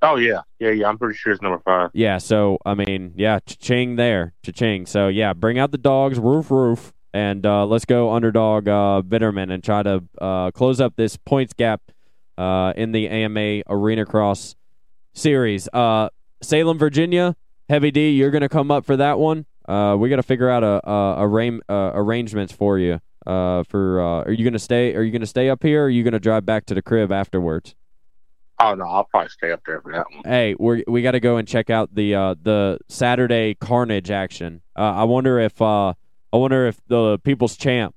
[0.00, 0.88] Oh yeah, yeah, yeah.
[0.88, 1.90] I'm pretty sure it's number five.
[1.92, 2.16] Yeah.
[2.16, 4.86] So I mean, yeah, cha-ching there, cha-ching.
[4.86, 9.52] So yeah, bring out the dogs, roof, roof, and uh, let's go underdog uh, Bitterman
[9.52, 11.80] and try to uh, close up this points gap
[12.36, 14.56] uh, in the AMA Arena Cross
[15.14, 15.68] series.
[15.72, 16.08] Uh,
[16.42, 17.34] Salem, Virginia,
[17.68, 19.46] Heavy D, you're gonna come up for that one.
[19.68, 23.00] Uh, we got to figure out a, a, a uh, arrangements for you.
[23.26, 24.94] Uh, for uh, are you gonna stay?
[24.94, 25.82] Are you gonna stay up here?
[25.82, 27.74] or Are you gonna drive back to the crib afterwards?
[28.60, 30.22] Oh no, I'll probably stay up there for that one.
[30.24, 34.62] Hey, we we got to go and check out the uh, the Saturday Carnage action.
[34.76, 35.92] Uh, I wonder if uh,
[36.32, 37.94] I wonder if the People's Champ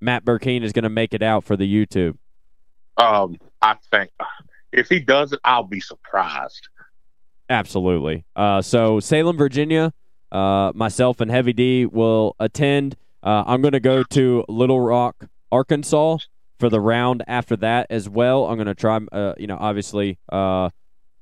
[0.00, 2.16] Matt Burkeen is going to make it out for the YouTube.
[2.96, 4.10] Um, I think
[4.72, 6.68] if he does it, I'll be surprised.
[7.48, 8.24] Absolutely.
[8.34, 9.92] Uh, so Salem, Virginia,
[10.32, 12.96] uh, myself and Heavy D will attend.
[13.22, 16.18] Uh, I'm going to go to Little Rock, Arkansas
[16.58, 18.46] for the round after that as well.
[18.46, 20.70] I'm going to try, uh, you know, obviously, uh,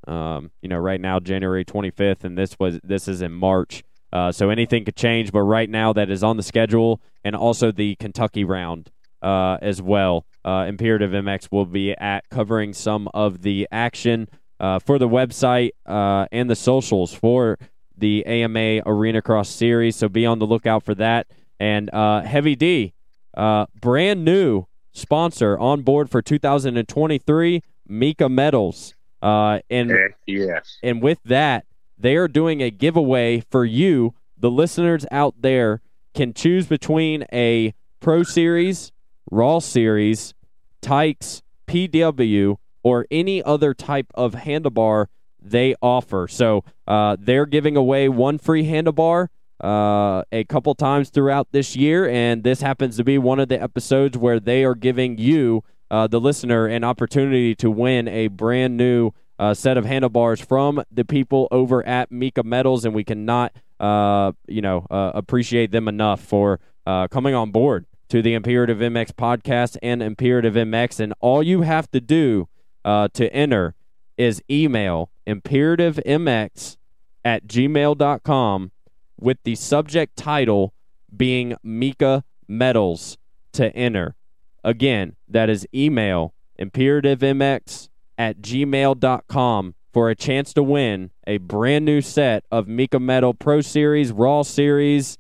[0.07, 3.83] um, you know, right now January 25th, and this was this is in March.
[4.15, 7.73] Uh, so anything could change, but right now that is on the schedule, and also
[7.73, 10.25] the Kentucky round uh, as well.
[10.45, 14.29] Uh, Imperative MX will be at covering some of the action
[14.61, 17.59] uh, for the website uh, and the socials for
[17.97, 19.97] the AMA Arena Cross Series.
[19.97, 21.27] So be on the lookout for that.
[21.59, 22.95] And uh, Heavy D,
[23.37, 28.95] uh, brand new sponsor on board for 2023, Mika Metals.
[29.23, 29.91] Uh, and
[30.27, 30.77] yes.
[30.83, 31.65] and with that,
[31.99, 35.81] they are doing a giveaway for you, the listeners out there
[36.15, 38.93] can choose between a Pro Series,
[39.31, 40.35] Raw Series,
[40.81, 45.07] Tykes, PW, or any other type of handlebar
[45.41, 46.29] they offer.
[46.29, 49.29] So uh, they're giving away one free handlebar
[49.63, 53.61] uh, a couple times throughout this year, and this happens to be one of the
[53.61, 58.77] episodes where they are giving you, uh, the listener, an opportunity to win a brand
[58.77, 63.53] new uh, set of handlebars from the people over at Mika Metals, and we cannot,
[63.81, 68.79] uh, you know, uh, appreciate them enough for uh, coming on board to the Imperative
[68.79, 71.01] MX podcast and Imperative MX.
[71.01, 72.49] And all you have to do
[72.85, 73.75] uh, to enter
[74.17, 76.77] is email imperativemx
[77.25, 78.71] at gmail.com
[79.19, 80.75] with the subject title
[81.17, 83.17] being Mika Metals
[83.53, 84.15] to enter.
[84.63, 87.89] Again, that is email imperativemx
[88.19, 93.61] at gmail.com for a chance to win a brand new set of Mika Metal Pro
[93.61, 95.19] Series, Raw Series,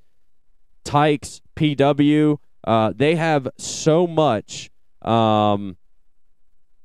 [0.85, 2.39] Tykes, PW.
[2.65, 4.71] Uh, they have so much,
[5.03, 5.77] um,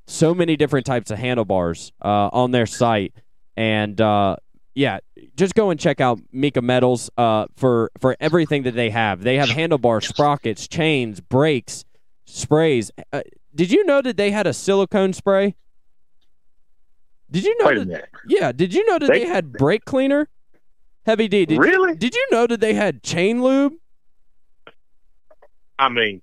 [0.05, 3.13] so many different types of handlebars uh, on their site.
[3.57, 4.35] And uh,
[4.75, 4.99] yeah,
[5.35, 9.23] just go and check out Mika Metals uh, for for everything that they have.
[9.23, 11.85] They have handlebar sprockets, chains, brakes,
[12.25, 12.91] sprays.
[13.11, 13.21] Uh,
[13.55, 15.55] did you know that they had a silicone spray?
[17.31, 17.65] Did you know?
[17.67, 18.09] Wait a that, minute.
[18.27, 18.51] Yeah.
[18.51, 20.27] Did you know that they, They- had brake cleaner?
[21.05, 21.45] Heavy D.
[21.45, 21.91] Did Really?
[21.91, 23.73] You, did you know that they had chain lube?
[25.79, 26.21] I mean,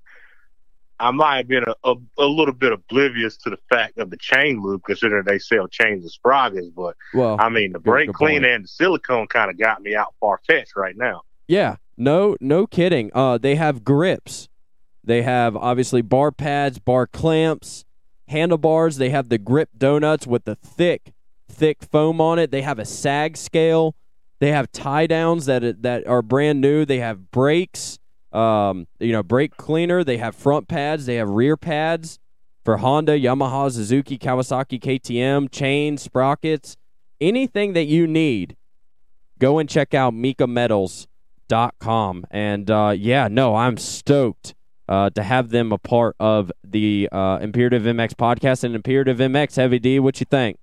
[1.01, 4.17] I might have been a, a, a little bit oblivious to the fact of the
[4.19, 6.69] chain lube, considering they sell chains and sprockets.
[6.69, 10.15] But Well, I mean, the brake cleaner and the silicone kind of got me out
[10.21, 11.23] far fetched right now.
[11.49, 13.11] Yeah, no, no kidding.
[13.15, 14.49] Uh, they have grips.
[15.03, 17.85] They have obviously bar pads, bar clamps,
[18.29, 18.97] handlebars.
[18.97, 21.13] They have the grip donuts with the thick,
[21.49, 22.51] thick foam on it.
[22.51, 23.95] They have a sag scale.
[24.39, 26.85] They have tie downs that that are brand new.
[26.85, 27.99] They have brakes.
[28.33, 30.05] Um, you know, brake cleaner.
[30.05, 31.07] They have front pads.
[31.07, 32.19] They have rear pads
[32.65, 36.77] for Honda, Yamaha, Suzuki, Kawasaki, KTM, chains, sprockets,
[37.21, 38.57] anything that you need.
[39.39, 41.07] Go and check out Mika Metals
[41.49, 44.55] and uh, yeah no i'm stoked
[44.89, 49.57] uh, to have them a part of the uh, imperative mx podcast and imperative mx
[49.57, 50.59] heavy d what you think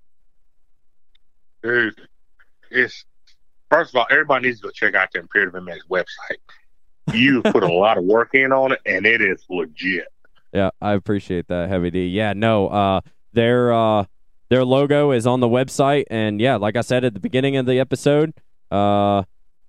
[1.61, 1.95] Dude,
[2.71, 3.05] it's
[3.71, 7.13] first of all, everybody needs to go check out the Imperative MX website.
[7.13, 10.07] You put a lot of work in on it, and it is legit.
[10.53, 12.99] yeah i appreciate that heavy d yeah no uh
[13.31, 14.03] their uh
[14.49, 17.65] their logo is on the website and yeah like i said at the beginning of
[17.65, 18.33] the episode
[18.71, 19.23] uh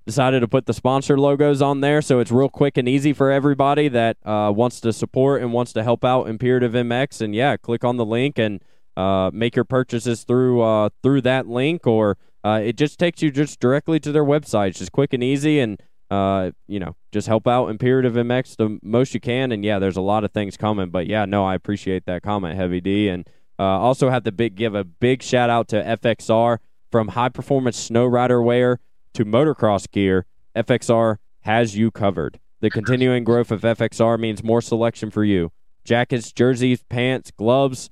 [0.06, 3.30] decided to put the sponsor logos on there so it's real quick and easy for
[3.30, 7.56] everybody that uh, wants to support and wants to help out imperative mx and yeah
[7.56, 8.60] click on the link and
[8.96, 13.30] uh, make your purchases through uh, through that link or uh, it just takes you
[13.30, 14.68] just directly to their website.
[14.68, 18.78] It's just quick and easy and uh, you know just help out imperative mx the
[18.82, 19.50] most you can.
[19.52, 22.56] And yeah there's a lot of things coming but yeah no i appreciate that comment
[22.56, 23.08] heavy d.
[23.08, 23.28] And
[23.58, 26.58] uh, also have to big give a big shout out to fxr
[26.90, 28.78] from high performance snow rider wear
[29.14, 32.38] to motocross gear, FXR has you covered.
[32.60, 35.52] The continuing growth of FXR means more selection for you.
[35.84, 37.90] Jackets, jerseys, pants, gloves,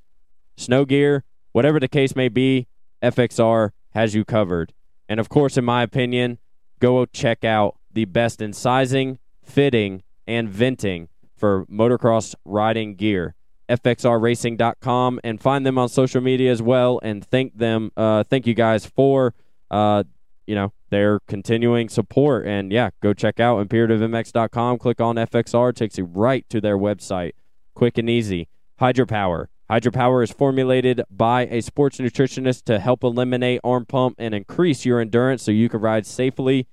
[0.56, 2.66] snow gear, whatever the case may be,
[3.02, 4.72] FXR has you covered.
[5.08, 6.38] And of course, in my opinion,
[6.80, 13.34] go check out the best in sizing, fitting, and venting for motocross riding gear.
[13.68, 17.00] FXRRacing.com and find them on social media as well.
[17.02, 19.34] And thank them, uh, thank you guys for
[19.70, 20.04] uh,
[20.52, 22.46] you know, their continuing support.
[22.46, 24.76] And yeah, go check out imperativemx.com.
[24.76, 27.32] Click on FXR, takes you right to their website.
[27.74, 28.48] Quick and easy.
[28.78, 29.46] Hydropower.
[29.70, 35.00] Hydropower is formulated by a sports nutritionist to help eliminate arm pump and increase your
[35.00, 36.66] endurance so you can ride safely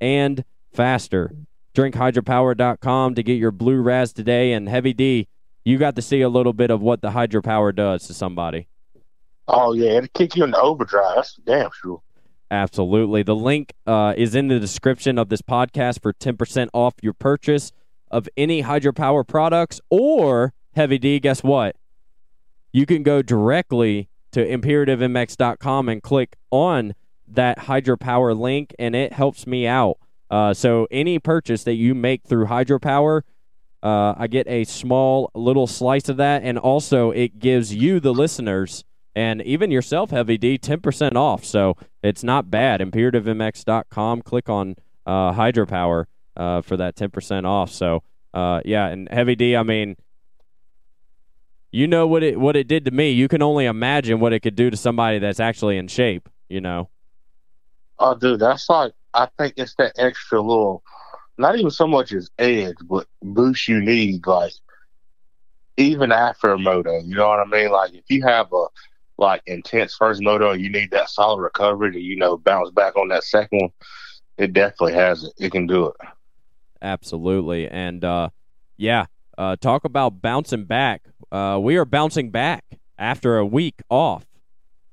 [0.00, 1.34] and faster.
[1.74, 4.54] DrinkHydropower.com to get your blue raz today.
[4.54, 5.28] And Heavy D,
[5.62, 8.68] you got to see a little bit of what the Hydropower does to somebody.
[9.46, 11.16] Oh yeah, it'll kick you into overdrive.
[11.16, 12.00] That's damn sure.
[12.50, 13.22] Absolutely.
[13.22, 17.72] The link uh, is in the description of this podcast for 10% off your purchase
[18.10, 21.18] of any hydropower products or Heavy D.
[21.18, 21.76] Guess what?
[22.72, 26.94] You can go directly to imperativemx.com and click on
[27.26, 29.96] that hydropower link, and it helps me out.
[30.30, 33.22] Uh, so any purchase that you make through hydropower,
[33.82, 38.12] uh, I get a small little slice of that, and also it gives you, the
[38.12, 38.84] listeners,
[39.16, 41.42] and even yourself, Heavy D, 10% off.
[41.42, 42.82] So it's not bad.
[42.82, 44.20] ImperativeMX.com.
[44.20, 46.04] Click on uh, Hydropower
[46.36, 47.72] uh, for that 10% off.
[47.72, 48.02] So,
[48.34, 49.96] uh, yeah, and Heavy D, I mean,
[51.72, 53.10] you know what it what it did to me.
[53.10, 56.60] You can only imagine what it could do to somebody that's actually in shape, you
[56.60, 56.88] know.
[57.98, 60.82] Oh, dude, that's like I think it's that extra little,
[61.36, 64.52] not even so much as edge, but boost you need, like
[65.76, 66.98] even after a moto.
[67.00, 67.70] You know what I mean?
[67.70, 68.66] Like if you have a
[69.18, 72.96] like intense first moto, and you need that solid recovery to you know bounce back
[72.96, 73.70] on that second one.
[74.38, 75.32] It definitely has it.
[75.38, 75.94] It can do it.
[76.82, 77.68] Absolutely.
[77.68, 78.30] And uh,
[78.76, 79.06] yeah,
[79.38, 81.02] uh, talk about bouncing back.
[81.32, 82.64] Uh, we are bouncing back
[82.98, 84.24] after a week off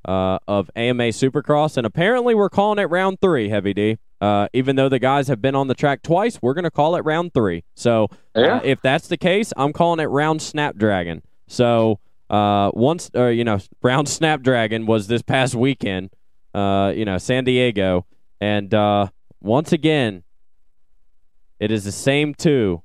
[0.05, 3.97] uh, of AMA Supercross, and apparently we're calling it round three, Heavy D.
[4.21, 6.95] Uh, even though the guys have been on the track twice, we're going to call
[6.95, 7.63] it round three.
[7.75, 8.57] So Yeah.
[8.57, 11.21] uh, if that's the case, I'm calling it round Snapdragon.
[11.47, 11.99] So
[12.29, 16.09] uh, once, or you know, Round Snapdragon was this past weekend.
[16.53, 18.05] Uh, you know, San Diego,
[18.39, 19.07] and uh,
[19.41, 20.23] once again,
[21.59, 22.83] It is the same two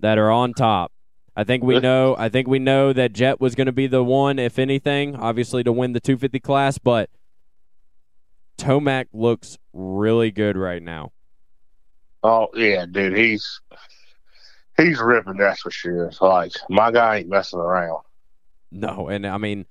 [0.00, 0.92] that are on top.
[1.36, 2.14] I think we know.
[2.18, 5.62] I think we know that Jet was going to be the one, if anything, obviously
[5.64, 6.76] to win the 250 class.
[6.78, 7.08] But
[8.58, 11.12] Tomac looks really good right now.
[12.22, 13.60] Oh yeah, dude, he's
[14.76, 15.38] he's ripping.
[15.38, 16.06] That's for sure.
[16.06, 18.02] It's like my guy ain't messing around.
[18.70, 19.66] No, and I mean,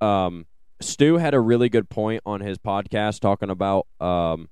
[0.00, 0.46] um,
[0.80, 4.48] Stu had a really good point on his podcast talking about um,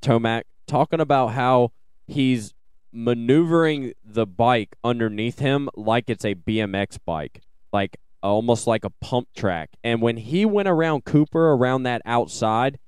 [0.00, 1.72] Tomac, talking about how
[2.06, 2.54] he's
[2.92, 7.42] maneuvering the bike underneath him like it's a BMX bike,
[7.72, 9.70] like almost like a pump track.
[9.84, 12.78] And when he went around Cooper around that outside,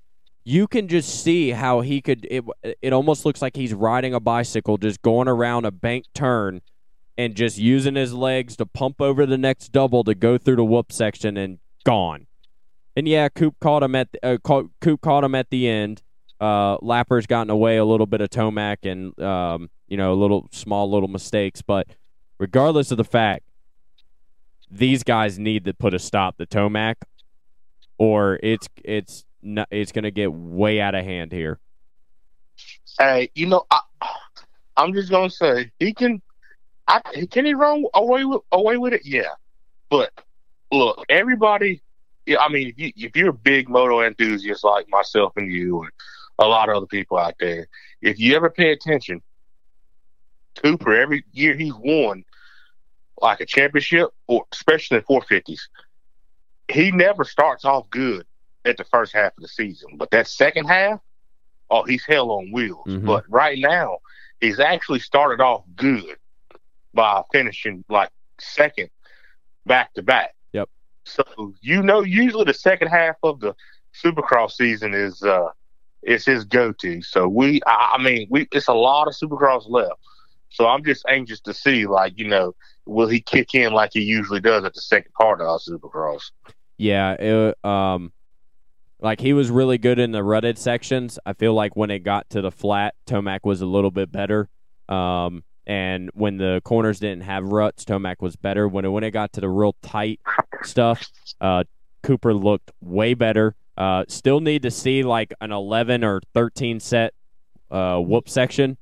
[0.44, 2.26] you can just see how he could.
[2.30, 2.44] It,
[2.80, 6.62] it almost looks like he's riding a bicycle, just going around a bank turn
[7.18, 10.64] and just using his legs to pump over the next double to go through the
[10.64, 12.26] whoop section and gone.
[12.96, 14.38] And yeah, Coop caught him at the, uh,
[14.80, 16.02] Coop caught him at the end.
[16.40, 20.90] Uh, Lapper's gotten away a little bit of Tomac and um, you know, little small
[20.90, 21.86] little mistakes, but
[22.38, 23.44] regardless of the fact,
[24.70, 26.94] these guys need to put a stop to Tomac,
[27.98, 31.58] or it's it's not, it's going to get way out of hand here.
[32.98, 33.80] Hey, you know, I,
[34.76, 36.22] I'm just gonna say he can.
[36.90, 39.02] I, can he run away with away with it?
[39.04, 39.34] Yeah,
[39.88, 40.12] but
[40.72, 41.82] look, everybody.
[42.38, 45.90] I mean, if you if you're a big moto enthusiast like myself and you and
[46.38, 47.68] a lot of other people out there,
[48.02, 49.22] if you ever pay attention,
[50.62, 52.24] Cooper every year he's won
[53.20, 55.60] like a championship, or especially in 450s.
[56.68, 58.26] He never starts off good
[58.64, 61.00] at the first half of the season, but that second half,
[61.70, 62.86] oh, he's hell on wheels.
[62.86, 63.06] Mm-hmm.
[63.06, 63.98] But right now,
[64.40, 66.16] he's actually started off good
[66.94, 68.90] by finishing like second
[69.66, 70.34] back to back.
[70.52, 70.68] Yep.
[71.04, 73.54] So you know, usually the second half of the
[73.94, 75.48] Supercross season is uh
[76.02, 77.02] is his go to.
[77.02, 80.00] So we, I, I mean, we it's a lot of Supercross left.
[80.50, 84.02] So I'm just anxious to see, like, you know, will he kick in like he
[84.02, 86.32] usually does at the second part of our Supercross?
[86.76, 88.12] Yeah, it, um,
[89.00, 91.18] like he was really good in the rutted sections.
[91.24, 94.48] I feel like when it got to the flat, Tomac was a little bit better.
[94.88, 98.66] Um, and when the corners didn't have ruts, Tomac was better.
[98.66, 100.18] When it, when it got to the real tight
[100.64, 101.08] stuff,
[101.40, 101.62] uh,
[102.02, 103.54] Cooper looked way better.
[103.76, 107.14] Uh, still need to see like an 11 or 13 set
[107.70, 108.78] uh, whoop section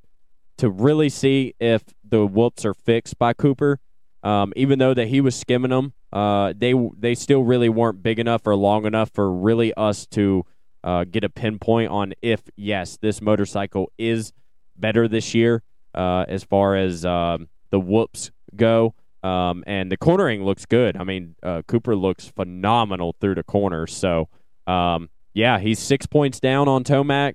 [0.57, 3.79] to really see if the whoops are fixed by Cooper.
[4.23, 8.17] Um, even though that he was skimming them, uh, they they still really weren't big
[8.17, 10.43] enough or long enough for really us to
[10.83, 14.33] uh, get a pinpoint on if yes, this motorcycle is
[14.75, 15.61] better this year
[15.99, 18.95] uh, as far as um, the whoops go.
[19.21, 20.95] Um, and the cornering looks good.
[20.95, 23.85] I mean, uh, Cooper looks phenomenal through the corner.
[23.85, 24.29] So,
[24.65, 27.33] um, yeah, he's six points down on Tomac.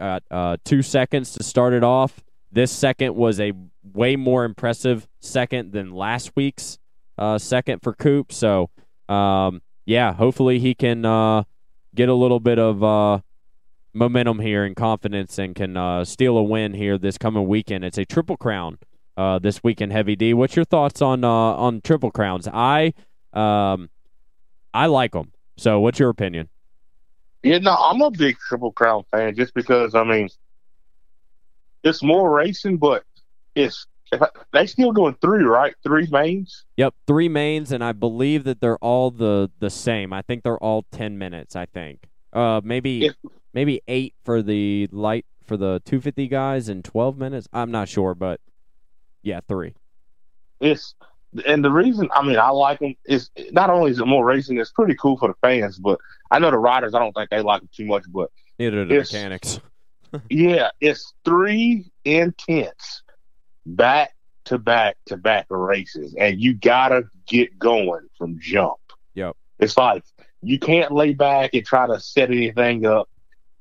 [0.00, 2.24] Got uh, two seconds to start it off.
[2.50, 3.52] This second was a
[3.94, 6.80] way more impressive second than last week's
[7.18, 8.32] uh, second for Coop.
[8.32, 8.70] So,
[9.08, 11.44] um, yeah, hopefully he can uh,
[11.94, 13.20] get a little bit of uh,
[13.94, 17.84] momentum here and confidence and can uh, steal a win here this coming weekend.
[17.84, 18.78] It's a triple crown
[19.16, 20.34] uh, this weekend, Heavy D.
[20.34, 22.48] What's your thoughts on uh, on triple crowns?
[22.48, 22.94] I
[23.32, 23.90] um,
[24.72, 25.32] I like them.
[25.56, 26.48] So, what's your opinion?
[27.42, 30.28] Yeah, no, I'm a big triple crown fan just because I mean
[31.82, 33.04] it's more racing, but
[33.54, 33.86] it's
[34.52, 35.74] they still doing three, right?
[35.82, 36.64] Three mains.
[36.76, 40.12] Yep, three mains, and I believe that they're all the the same.
[40.12, 41.56] I think they're all ten minutes.
[41.56, 43.14] I think, uh, maybe if,
[43.54, 47.48] maybe eight for the light for the two fifty guys in twelve minutes.
[47.52, 48.40] I'm not sure, but
[49.22, 49.74] yeah, three.
[50.60, 50.94] It's
[51.46, 54.58] and the reason I mean I like them is not only is it more racing,
[54.58, 55.98] it's pretty cool for the fans, but
[56.30, 56.94] I know the riders.
[56.94, 59.60] I don't think they like them too much, but neither do the mechanics
[60.30, 63.02] yeah, it's three intense
[63.66, 68.78] back to back to back races, and you gotta get going from jump.
[69.14, 69.36] Yep.
[69.58, 70.04] It's like
[70.42, 73.08] you can't lay back and try to set anything up.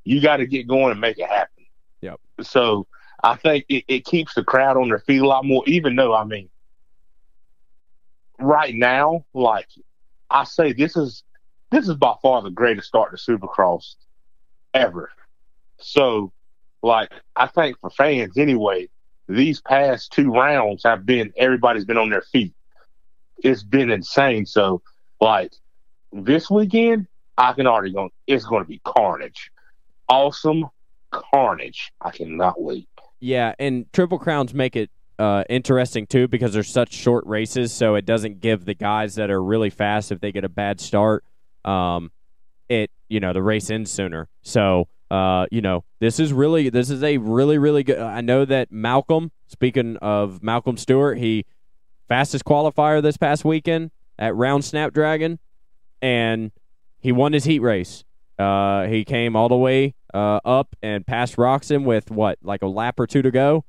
[0.04, 1.66] You got to get going and make it happen.
[2.02, 2.20] Yep.
[2.42, 2.88] So
[3.24, 5.64] I think it, it keeps the crowd on their feet a lot more.
[5.68, 6.50] Even though I mean,
[8.40, 9.68] right now, like
[10.30, 11.24] I say, this is
[11.70, 13.96] this is by far the greatest start to Supercross
[14.74, 15.12] ever.
[15.80, 16.32] So
[16.82, 18.90] like I think for fans anyway,
[19.28, 22.54] these past two rounds have been everybody's been on their feet.
[23.44, 24.46] It's been insane.
[24.46, 24.82] So
[25.20, 25.54] like
[26.12, 28.10] this weekend, I can already go.
[28.28, 29.51] It's going to be carnage,
[30.12, 30.70] awesome
[31.10, 31.92] carnage.
[32.02, 32.88] I cannot wait.
[33.20, 37.96] Yeah, and triple crowns make it uh, interesting too because they're such short races, so
[37.96, 41.24] it doesn't give the guys that are really fast if they get a bad start.
[41.64, 42.12] Um,
[42.70, 46.90] it you know the race ends sooner, so uh, you know, this is really this
[46.90, 48.00] is a really really good.
[48.00, 49.32] I know that Malcolm.
[49.48, 51.46] Speaking of Malcolm Stewart, he
[52.08, 55.40] fastest qualifier this past weekend at Round Snapdragon,
[56.02, 56.52] and
[57.00, 58.06] he won his heat race.
[58.40, 62.68] Uh, he came all the way uh, up and passed Roczen with what, like a
[62.68, 63.66] lap or two to go.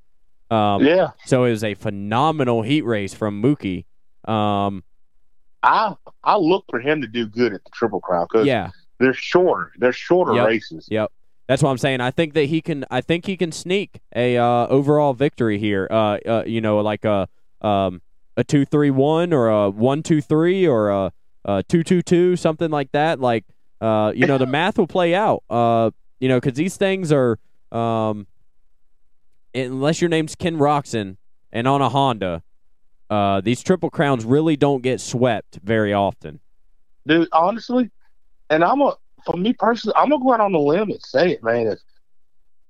[0.51, 3.87] Um, Yeah, So it was a phenomenal heat race from Mookie.
[4.29, 4.85] Um,
[5.63, 9.15] I I look for him to do good at the Triple Crown because yeah, they're
[9.15, 9.73] shorter.
[9.79, 10.47] They're shorter Yep.
[10.47, 10.89] races.
[10.91, 11.11] Yep.
[11.49, 12.01] That's what I'm saying.
[12.01, 12.85] I think that he can.
[12.91, 15.87] I think he can sneak a uh, overall victory here.
[15.91, 17.29] Uh, uh, you know, like a
[17.61, 18.01] um,
[18.37, 21.13] a two three one or a one two three or a,
[21.45, 23.21] a two two two, something like that.
[23.21, 23.45] Like,
[23.81, 25.43] uh, you know, the math will play out.
[25.51, 25.91] Uh,
[26.23, 27.37] you know, because these things are,
[27.73, 28.29] um,
[29.53, 31.17] unless your name's Ken Roczen
[31.51, 32.45] and on a Honda,
[33.11, 36.39] uh, these triple crowns really don't get swept very often.
[37.09, 37.29] dude.
[37.33, 37.91] Honestly,
[38.51, 38.97] and I'm a
[39.27, 41.77] for me personally, I'm gonna go out on the limb and say it, man.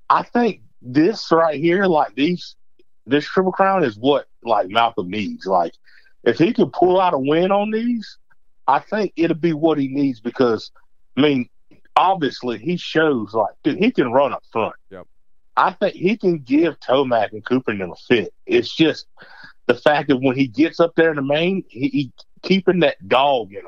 [0.09, 2.57] I think this right here, like these,
[3.07, 5.45] this Triple Crown is what like Malcolm needs.
[5.45, 5.75] Like,
[6.25, 8.17] if he could pull out a win on these,
[8.67, 10.71] I think it'll be what he needs because,
[11.19, 11.51] I mean,
[11.97, 14.75] obviously he shows like, dude, he can run up front.
[14.91, 15.07] Yep.
[15.57, 18.33] I think he can give Tomac and Cooper a fit.
[18.47, 19.07] It's just
[19.67, 22.13] the fact that when he gets up there in the main, he, he
[22.43, 23.67] keeping that dog in him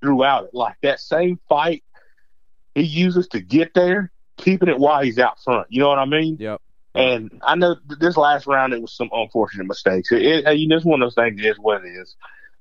[0.00, 0.54] throughout it.
[0.54, 1.82] Like that same fight
[2.74, 5.66] he uses to get there, keeping it while he's out front.
[5.70, 6.36] You know what I mean?
[6.38, 6.60] Yep.
[6.94, 10.10] And I know th- this last round it was some unfortunate mistakes.
[10.12, 11.40] It, it, you know, it's one of those things.
[11.40, 12.16] It is what it is.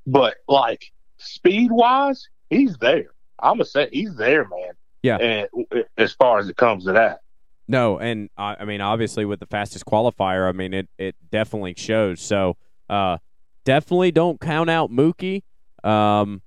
[0.07, 3.07] But like speed wise, he's there.
[3.39, 4.73] I'm gonna say he's there, man.
[5.05, 5.17] Yeah.
[5.17, 7.19] And as far as it comes to that,
[7.67, 11.75] No, and I, I mean, obviously, with the fastest qualifier, I mean, it, it definitely
[11.77, 12.21] shows.
[12.21, 12.57] So,
[12.89, 13.17] uh,
[13.65, 15.43] definitely don't count out Mookie.
[15.83, 16.41] Um,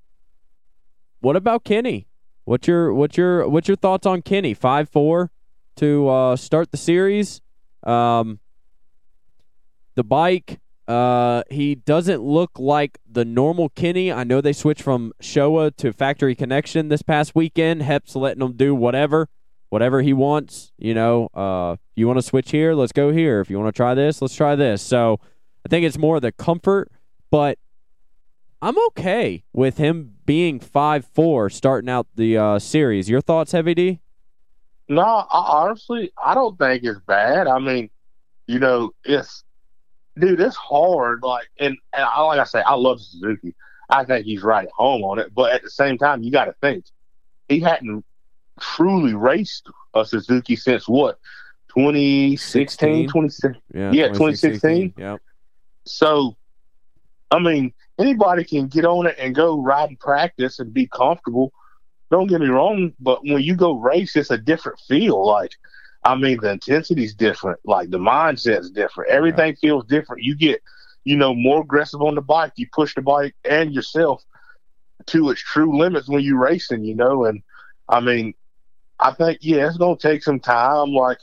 [1.21, 2.09] what about Kenny?
[2.47, 4.55] What's your what's your what's your thoughts on Kenny?
[4.55, 5.31] Five four
[5.77, 7.41] to uh, start the series.
[7.85, 8.41] Um,
[9.95, 10.59] the bike.
[10.89, 14.11] Uh, he doesn't look like the normal Kenny.
[14.11, 17.83] I know they switched from Showa to Factory Connection this past weekend.
[17.83, 19.29] Hep's letting him do whatever
[19.69, 20.73] whatever he wants.
[20.79, 23.41] You know, uh, you want to switch here, let's go here.
[23.41, 24.83] If you want to try this, let's try this.
[24.83, 25.21] So
[25.65, 26.91] I think it's more the comfort,
[27.31, 27.59] but
[28.63, 33.09] I'm okay with him being five four starting out the uh, series.
[33.09, 34.01] Your thoughts, Heavy D?
[34.89, 37.47] no, I, honestly, I don't think it's bad.
[37.47, 37.91] I mean,
[38.47, 39.45] you know, it's
[40.19, 41.23] dude, it's hard.
[41.23, 43.55] Like, and, and I, like I say, I love Suzuki.
[43.91, 45.35] I think he's right at home on it.
[45.35, 46.85] But at the same time, you got to think
[47.49, 48.05] he hadn't
[48.61, 51.19] truly raced a Suzuki since what
[51.69, 53.63] 2016, 2016.
[53.75, 54.95] Yeah, 2016.
[54.97, 55.21] Yep.
[55.85, 56.37] So,
[57.31, 61.53] I mean, anybody can get on it and go ride and practice and be comfortable.
[62.11, 65.27] Don't get me wrong, but when you go race, it's a different feel.
[65.27, 65.53] Like,
[66.05, 67.61] I mean, the intensity's different.
[67.65, 69.11] Like, the mindset's different.
[69.11, 70.23] Everything feels different.
[70.23, 70.63] You get,
[71.05, 72.53] you know, more aggressive on the bike.
[72.57, 74.25] You push the bike and yourself
[75.07, 77.25] to its true limits when you're racing, you know.
[77.25, 77.43] And,
[77.89, 78.35] I mean,
[79.01, 81.19] I think, yeah, it's going to take some time, like,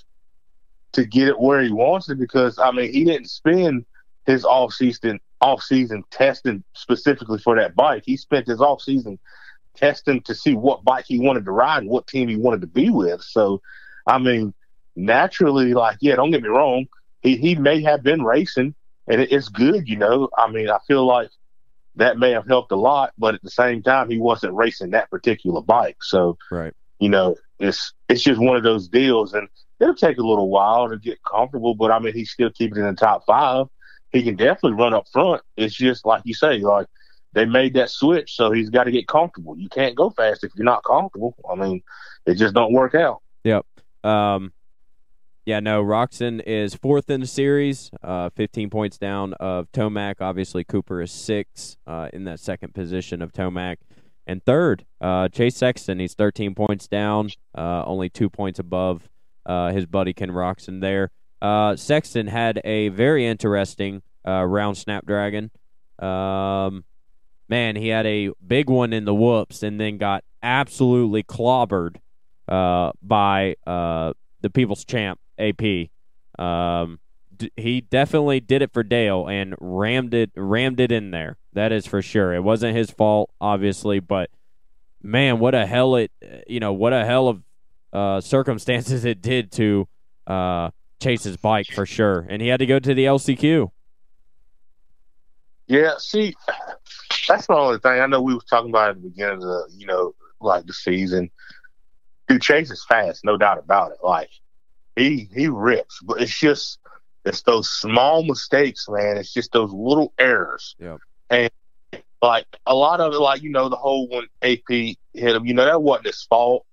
[0.93, 3.85] to get it where he wants it because, I mean, he didn't spend
[4.25, 8.03] his off season off season testing specifically for that bike.
[8.05, 9.19] He spent his off season
[9.75, 12.67] testing to see what bike he wanted to ride and what team he wanted to
[12.67, 13.21] be with.
[13.21, 13.61] So,
[14.07, 14.53] I mean,
[14.95, 16.87] naturally, like, yeah, don't get me wrong,
[17.21, 18.75] he he may have been racing
[19.07, 20.29] and it, it's good, you know.
[20.37, 21.29] I mean, I feel like
[21.95, 25.09] that may have helped a lot, but at the same time, he wasn't racing that
[25.09, 25.97] particular bike.
[26.01, 26.73] So, Right.
[26.99, 29.47] you know, it's it's just one of those deals, and
[29.79, 31.75] it'll take a little while to get comfortable.
[31.75, 33.67] But I mean, he's still keeping it in the top five.
[34.11, 35.41] He can definitely run up front.
[35.57, 36.87] It's just like you say, like
[37.33, 39.57] they made that switch, so he's got to get comfortable.
[39.57, 41.35] You can't go fast if you're not comfortable.
[41.49, 41.83] I mean,
[42.25, 43.21] it just don't work out.
[43.43, 43.65] Yep.
[44.03, 44.53] Um,
[45.45, 50.15] yeah, no, Roczen is fourth in the series, uh, 15 points down of Tomac.
[50.19, 53.77] Obviously, Cooper is six uh, in that second position of Tomac.
[54.25, 59.07] And third, uh, Chase Sexton, he's 13 points down, uh, only two points above
[59.45, 61.11] uh, his buddy Ken Roczen there.
[61.41, 65.51] Uh, Sexton had a very interesting uh, round Snapdragon.
[65.99, 66.85] Um,
[67.47, 71.97] man, he had a big one in the whoops and then got absolutely clobbered
[72.47, 74.13] uh, by uh,
[74.45, 75.89] the People's Champ AP.
[76.37, 76.99] Um,
[77.35, 81.37] d- he definitely did it for Dale and rammed it rammed it in there.
[81.53, 82.31] That is for sure.
[82.31, 84.29] It wasn't his fault, obviously, but
[85.01, 86.11] man, what a hell it
[86.47, 87.41] you know what a hell of
[87.91, 89.87] uh, circumstances it did to
[90.27, 90.69] uh,
[91.01, 93.71] Chase's bike for sure, and he had to go to the LCQ.
[95.65, 96.35] Yeah, see,
[97.27, 98.21] that's the only thing I know.
[98.21, 101.31] We was talking about at the beginning of the, you know, like the season.
[102.27, 103.97] Dude, Chase is fast, no doubt about it.
[104.03, 104.29] Like
[104.95, 106.79] he he rips, but it's just
[107.25, 109.17] it's those small mistakes, man.
[109.17, 110.75] It's just those little errors.
[110.79, 110.99] Yep.
[111.29, 111.51] And
[112.21, 114.97] like a lot of it, like you know, the whole when AP hit
[115.35, 116.65] him, you know, that wasn't his fault.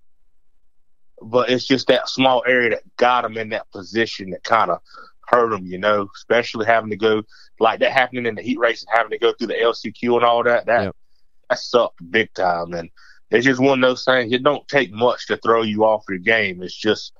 [1.21, 4.79] But it's just that small area that got him in that position that kind of
[5.27, 7.23] hurt him, you know, especially having to go
[7.59, 10.25] like that happening in the heat race and having to go through the LCQ and
[10.25, 10.65] all that.
[10.65, 10.95] That Yep.
[11.49, 12.73] that sucked big time.
[12.73, 12.89] And
[13.33, 14.31] it's just one of those things.
[14.31, 16.61] It don't take much to throw you off your game.
[16.63, 17.13] It's just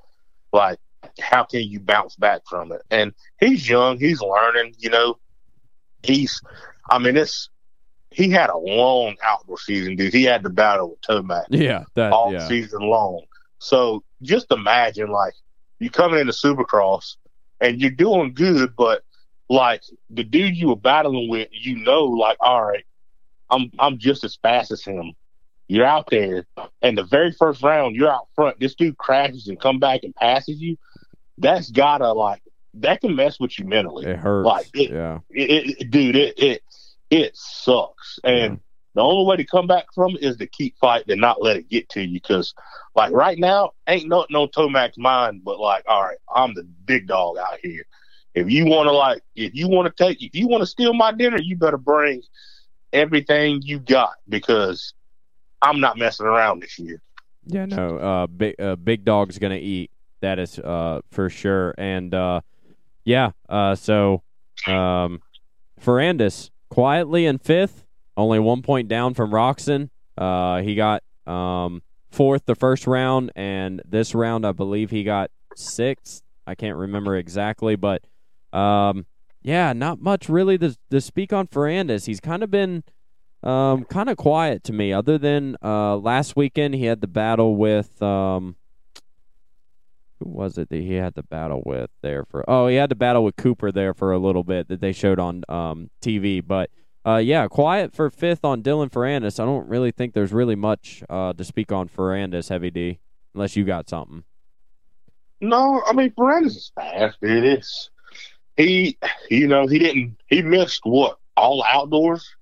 [0.53, 0.79] like
[1.19, 2.81] how can you bounce back from it?
[2.89, 5.17] And he's young, he's learning, you know.
[6.03, 6.41] He's
[6.89, 7.49] I mean it's
[8.11, 10.13] he had a long outdoor season, dude.
[10.13, 12.47] He had to battle with Tomac Yeah, that all yeah.
[12.47, 13.23] season long.
[13.59, 15.33] So just imagine like
[15.79, 17.15] you coming into Supercross
[17.59, 19.03] and you're doing good, but
[19.49, 22.85] like the dude you were battling with, you know, like all right,
[23.49, 25.13] I'm I'm just as fast as him.
[25.73, 26.45] You're out there,
[26.83, 28.59] and the very first round, you're out front.
[28.59, 30.77] This dude crashes and come back and passes you.
[31.39, 32.43] That's gotta like
[32.75, 34.05] that can mess with you mentally.
[34.05, 34.45] It hurts.
[34.45, 35.19] Like, it- yeah.
[35.31, 36.63] It, it, dude, it it
[37.09, 38.19] it sucks.
[38.23, 38.61] And
[38.93, 41.57] the only way to come back from it is to keep fighting and not let
[41.57, 42.21] it get to you.
[42.21, 42.53] Because
[42.93, 47.07] like right now, ain't nothing on Tomac's mind, but like, all right, I'm the big
[47.07, 47.83] dog out here.
[48.35, 50.93] If you want to like, if you want to take, if you want to steal
[50.93, 52.21] my dinner, you better bring
[52.91, 54.93] everything you got because
[55.63, 57.01] I'm not messing around this year.
[57.45, 57.97] Yeah, no.
[57.97, 59.91] Uh, big uh, big dog's gonna eat.
[60.21, 61.73] That is uh for sure.
[61.77, 62.41] And uh,
[63.05, 63.31] yeah.
[63.49, 64.21] Uh, so
[64.67, 65.21] um,
[65.81, 67.85] Ferrandis quietly in fifth,
[68.15, 69.89] only one point down from Roczen.
[70.17, 75.31] Uh, he got um fourth the first round, and this round I believe he got
[75.55, 76.21] sixth.
[76.45, 78.03] I can't remember exactly, but
[78.51, 79.05] um,
[79.41, 82.05] yeah, not much really to to speak on Ferrandis.
[82.05, 82.83] He's kind of been
[83.43, 84.93] um, kind of quiet to me.
[84.93, 88.55] Other than uh, last weekend, he had the battle with um,
[90.19, 92.49] who was it that he had the battle with there for?
[92.49, 95.19] Oh, he had the battle with Cooper there for a little bit that they showed
[95.19, 96.45] on um, TV.
[96.45, 96.69] But
[97.05, 99.39] uh, yeah, quiet for fifth on Dylan Ferrandis.
[99.39, 102.99] I don't really think there's really much uh, to speak on Ferrandis, Heavy D,
[103.33, 104.23] unless you got something.
[105.41, 107.43] No, I mean Ferrandis is fast, dude.
[107.43, 107.89] It's
[108.55, 108.97] he,
[109.29, 110.15] you know, he didn't.
[110.27, 112.35] He missed what all outdoors.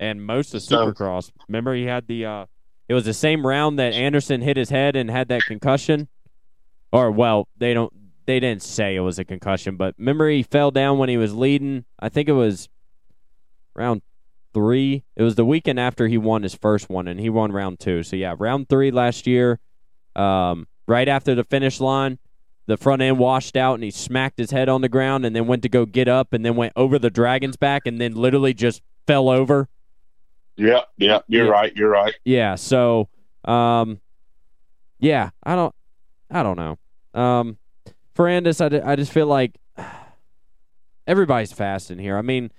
[0.00, 1.30] And most of So- Supercross.
[1.46, 2.24] Remember, he had the.
[2.26, 2.46] Uh,
[2.88, 6.08] it was the same round that Anderson hit his head and had that concussion.
[6.92, 7.92] Or well, they don't.
[8.26, 11.32] They didn't say it was a concussion, but remember he fell down when he was
[11.34, 11.84] leading.
[12.00, 12.68] I think it was
[13.74, 14.02] round
[14.52, 15.04] three.
[15.16, 18.02] It was the weekend after he won his first one, and he won round two.
[18.02, 19.60] So yeah, round three last year.
[20.16, 22.18] Um, right after the finish line,
[22.66, 25.46] the front end washed out, and he smacked his head on the ground, and then
[25.46, 28.54] went to go get up, and then went over the dragon's back, and then literally
[28.54, 29.68] just fell over.
[30.60, 31.24] Yep, yep.
[31.28, 31.50] You're Yeah.
[31.50, 31.76] right.
[31.76, 32.14] You're right.
[32.24, 33.08] Yeah, so
[33.44, 34.00] um
[34.98, 35.74] yeah, I don't
[36.30, 36.78] I don't know.
[37.20, 37.58] Um
[38.16, 39.58] Ferrandis I, I just feel like
[41.06, 42.16] everybody's fast in here.
[42.16, 42.50] I mean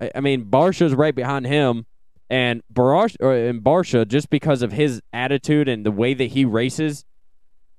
[0.00, 1.86] I, I mean Barcia's right behind him
[2.30, 6.44] and Barash or and Barcia just because of his attitude and the way that he
[6.44, 7.04] races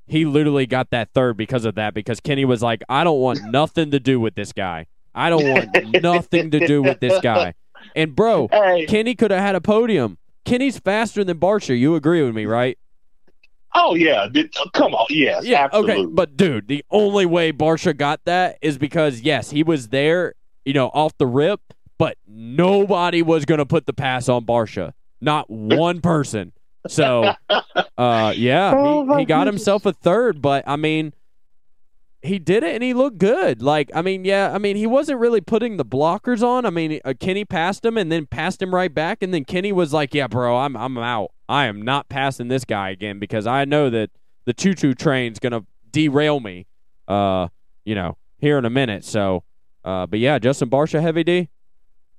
[0.08, 3.44] he literally got that third because of that because Kenny was like I don't want
[3.52, 4.88] nothing to do with this guy.
[5.14, 7.54] I don't want nothing to do with this guy.
[7.96, 10.18] And bro, Hey, Kenny could have had a podium.
[10.46, 11.78] Kenny's faster than Barcia.
[11.78, 12.78] You agree with me, right?
[13.76, 14.28] oh yeah.
[14.74, 15.06] Come on.
[15.10, 15.94] Yes, absolutely.
[15.94, 20.34] Okay, but dude, the only way Barcia got that is because yes, he was there,
[20.66, 21.62] you know, off the rip,
[22.00, 24.94] but nobody was gonna put the pass on Barcia.
[25.22, 26.52] Not one person.
[26.88, 27.34] So,
[27.98, 31.14] uh, yeah, Oh, he, he got himself a third, but I mean,
[32.22, 33.62] he did it and he looked good.
[33.62, 36.66] Like, I mean, yeah, I mean, he wasn't really putting the blockers on.
[36.66, 39.72] I mean, uh, Kenny passed him and then passed him right back, and then Kenny
[39.72, 41.32] was like, "Yeah, bro, I'm I'm out.
[41.48, 44.10] I am not passing this guy again because I know that
[44.46, 45.62] the choo choo train's gonna
[45.92, 46.68] derail me.
[47.08, 47.48] Uh,
[47.86, 49.04] you know, here in a minute.
[49.06, 49.44] So,
[49.84, 51.50] uh, but yeah, Justin Barcia, heavy D.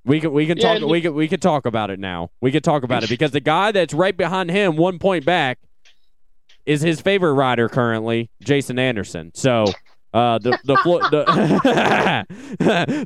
[0.03, 2.31] We can we can Yeah, talk we can we can talk about it now.
[2.41, 5.59] We can talk about it because the guy that's right behind him, one point back,
[6.65, 9.31] is his favorite rider currently, Jason Anderson.
[9.35, 9.65] So
[10.13, 12.25] uh, the the, flo- the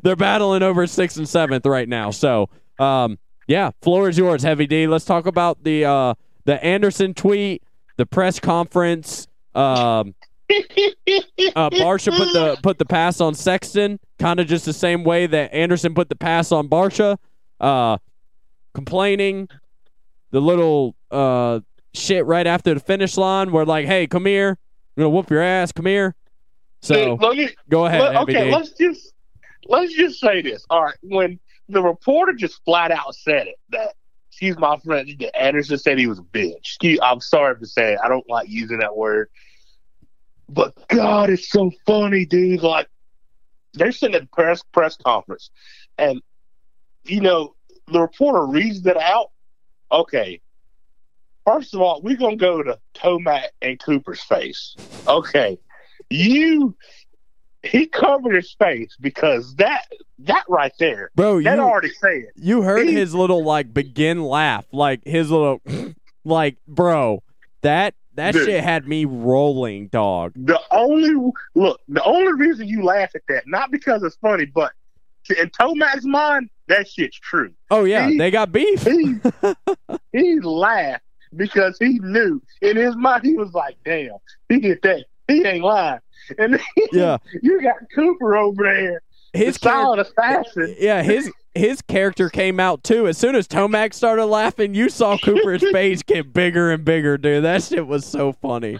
[0.02, 2.10] they're battling over sixth and seventh right now.
[2.10, 2.48] So
[2.78, 4.86] um, yeah, floor is yours, Heavy D.
[4.86, 7.62] Let's talk about the uh, the Anderson tweet,
[7.96, 9.28] the press conference.
[9.54, 10.14] Um,
[10.50, 15.26] uh, Barcia put the put the pass on Sexton, kind of just the same way
[15.26, 17.18] that Anderson put the pass on Barcia.
[17.60, 17.98] Uh,
[18.74, 19.48] complaining,
[20.30, 21.60] the little uh
[21.94, 24.50] shit right after the finish line, where like, hey, come here,
[24.96, 26.14] I'm gonna whoop your ass, come here.
[26.82, 29.12] So me- go ahead, let- okay, let's just
[29.66, 30.64] let's just say this.
[30.70, 33.94] All right, when the reporter just flat out said it that
[34.30, 35.08] excuse my friend,
[35.38, 36.56] Anderson said he was a bitch.
[36.58, 37.98] Excuse, I'm sorry to say it.
[38.04, 39.28] I don't like using that word.
[40.48, 42.62] But God, it's so funny, dude.
[42.62, 42.88] Like
[43.72, 45.50] they're sitting at the press press conference,
[45.98, 46.20] and
[47.04, 47.54] you know
[47.88, 49.30] the reporter reads it out.
[49.90, 50.40] Okay,
[51.44, 54.76] first of all, we're gonna go to Tomac and Cooper's face.
[55.08, 55.58] Okay,
[56.10, 56.76] you
[57.62, 59.82] he covered his face because that
[60.20, 62.26] that right there, Bro, that you already said.
[62.36, 65.60] you heard he- his little like begin laugh, like his little
[66.24, 67.22] like bro,
[67.62, 68.46] that that Dude.
[68.46, 70.32] shit had me rolling, dog.
[70.36, 74.72] The only look, the only reason you laugh at that, not because it's funny, but
[75.36, 77.52] in Tomac's mind, that shit's true.
[77.70, 78.82] Oh yeah, He- they got beef.
[78.84, 79.16] He
[80.12, 81.02] he laughed
[81.34, 84.12] because he knew in his mind he was like, "Damn,
[84.48, 85.04] he did that.
[85.28, 86.00] He ain't lying."
[86.38, 86.60] And then
[86.92, 87.18] Yeah.
[87.42, 89.02] you got Cooper over there,
[89.32, 90.74] His the solid assassin.
[90.78, 93.06] yeah, his his character came out too.
[93.08, 97.44] As soon as Tomac started laughing, you saw Cooper's face get bigger and bigger, dude.
[97.44, 98.78] That shit was so funny.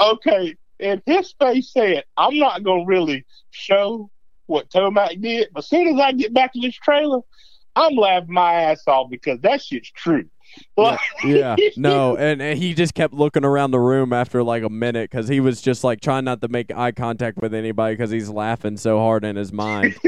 [0.00, 4.10] Okay, and his face said, "I'm not gonna really show
[4.46, 7.20] what Tomac did, but as soon as I get back to this trailer,
[7.76, 10.24] I'm laughing my ass off because that shit's true."
[10.76, 14.68] Like, Yeah, no, and, and he just kept looking around the room after like a
[14.70, 18.10] minute because he was just like trying not to make eye contact with anybody because
[18.10, 19.94] he's laughing so hard in his mind.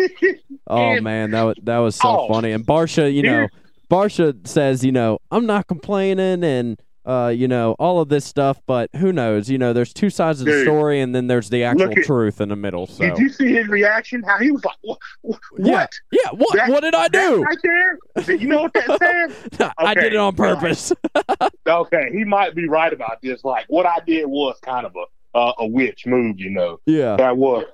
[0.66, 2.28] Oh And- man, that was that was so Oh.
[2.28, 2.50] funny.
[2.52, 3.48] And Barcia, you know,
[3.90, 8.60] Barcia says, you know, I'm not complaining and uh, you know, all of this stuff,
[8.66, 9.50] but who knows?
[9.50, 10.64] You know, there's two sides of the Dude.
[10.66, 12.86] story, and then there's the actual at- truth in the middle.
[12.86, 14.22] So Did you see his reaction?
[14.22, 14.98] How he was like, "What?
[15.22, 15.40] what?
[15.58, 16.30] yeah, yeah.
[16.32, 17.42] What That- what did I do?
[17.42, 17.98] right there?
[18.24, 19.72] Did you know what that said?
[19.78, 20.92] I did it on purpose.
[21.66, 23.42] Okay, he might be right about this.
[23.44, 26.80] Like what I did was kind of a uh, a witch move, you know.
[26.86, 27.64] yeah, That was,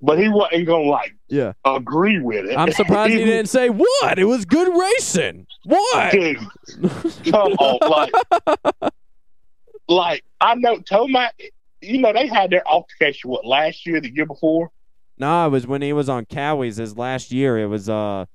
[0.00, 1.52] but he wasn't gonna like yeah.
[1.64, 2.56] agree with it.
[2.56, 4.18] I'm surprised he didn't say what.
[4.18, 5.46] It was good racing.
[5.64, 6.12] What?
[6.12, 6.38] Dude,
[7.30, 8.10] come on,
[8.82, 8.92] like,
[9.88, 11.30] like I know Tomac.
[11.82, 14.70] You know they had their altercation what last year, the year before.
[15.18, 17.58] No, it was when he was on Kawi's his last year.
[17.58, 18.26] It was uh,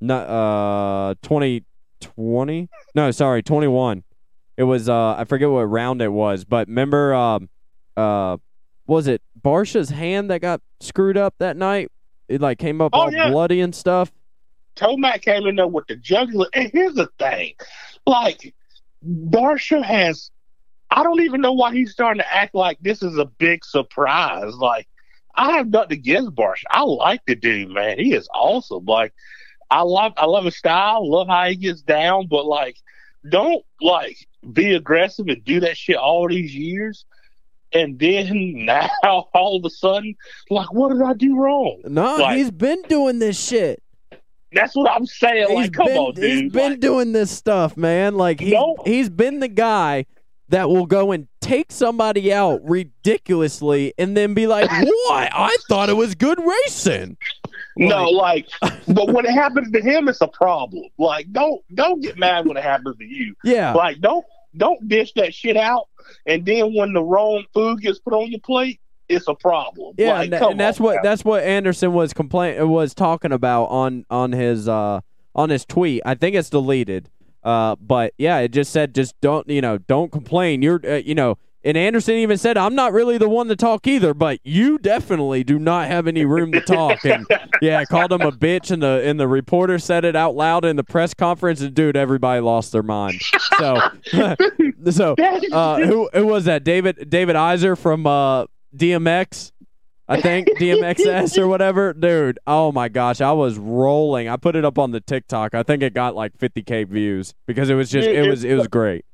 [0.00, 1.64] not uh, twenty
[2.00, 2.68] twenty.
[2.94, 4.04] No, sorry, twenty one.
[4.56, 7.48] It was uh, I forget what round it was, but remember um,
[7.96, 8.36] uh,
[8.86, 11.90] was it Barcia's hand that got screwed up that night?
[12.28, 13.30] It like came up Oh, all yeah.
[13.30, 14.12] bloody and stuff.
[14.76, 16.46] Tomac came in there with the jugular.
[16.52, 17.54] And here's the thing,
[18.06, 18.54] like
[19.06, 20.30] Barcia has.
[20.90, 24.54] I don't even know why he's starting to act like this is a big surprise.
[24.54, 24.88] Like
[25.34, 26.64] I have nothing against Barcia.
[26.70, 27.98] I like the dude, man.
[27.98, 28.84] He is awesome.
[28.84, 29.12] Like
[29.70, 31.08] I love, I love his style.
[31.10, 32.26] Love how he gets down.
[32.28, 32.76] But like,
[33.28, 34.16] don't like
[34.52, 37.04] be aggressive and do that shit all these years.
[37.74, 38.88] And then now,
[39.34, 40.14] all of a sudden,
[40.48, 41.80] like, what did I do wrong?
[41.84, 43.82] No, Like- he's been doing this shit.
[44.52, 45.48] That's what I'm saying.
[45.48, 46.24] He's like, come been on, dude.
[46.24, 48.14] he's been Like, doing this stuff, man.
[48.16, 48.76] Like he's No.
[48.86, 50.06] he's been the guy
[50.50, 54.70] that will go and take somebody out ridiculously and then be like,
[55.08, 55.28] "What?
[55.32, 57.16] I thought it was good racing."
[57.76, 58.46] No, like,
[58.86, 60.84] but when it happens to him, it's a problem.
[60.98, 63.34] Like, don't don't get mad when it happens to you.
[63.42, 64.24] Yeah, Like, don't
[64.56, 65.88] don't dish that shit out,
[66.26, 69.94] and then when the wrong food gets put on your plate, it's a problem.
[69.98, 73.64] yeah, like, and, and that's on, what that's what Anderson was complain was talking about
[73.66, 75.00] on on his uh
[75.34, 76.02] on his tweet.
[76.04, 77.10] I think it's deleted.
[77.42, 80.62] Uh, but yeah, it just said just don't you know don't complain.
[80.62, 81.38] You're uh, you know.
[81.64, 85.44] And Anderson even said, "I'm not really the one to talk either, but you definitely
[85.44, 87.26] do not have any room to talk." And
[87.62, 90.76] yeah, called him a bitch, and the and the reporter said it out loud in
[90.76, 93.18] the press conference, and dude, everybody lost their mind.
[93.58, 93.78] So,
[94.90, 95.14] so
[95.52, 96.64] uh, who who was that?
[96.64, 98.44] David David Iser from uh,
[98.76, 99.52] DMX,
[100.08, 101.92] I think DMXS or whatever.
[101.92, 104.28] Dude, oh my gosh, I was rolling.
[104.28, 105.54] I put it up on the TikTok.
[105.54, 108.68] I think it got like 50k views because it was just it was it was
[108.68, 109.04] great.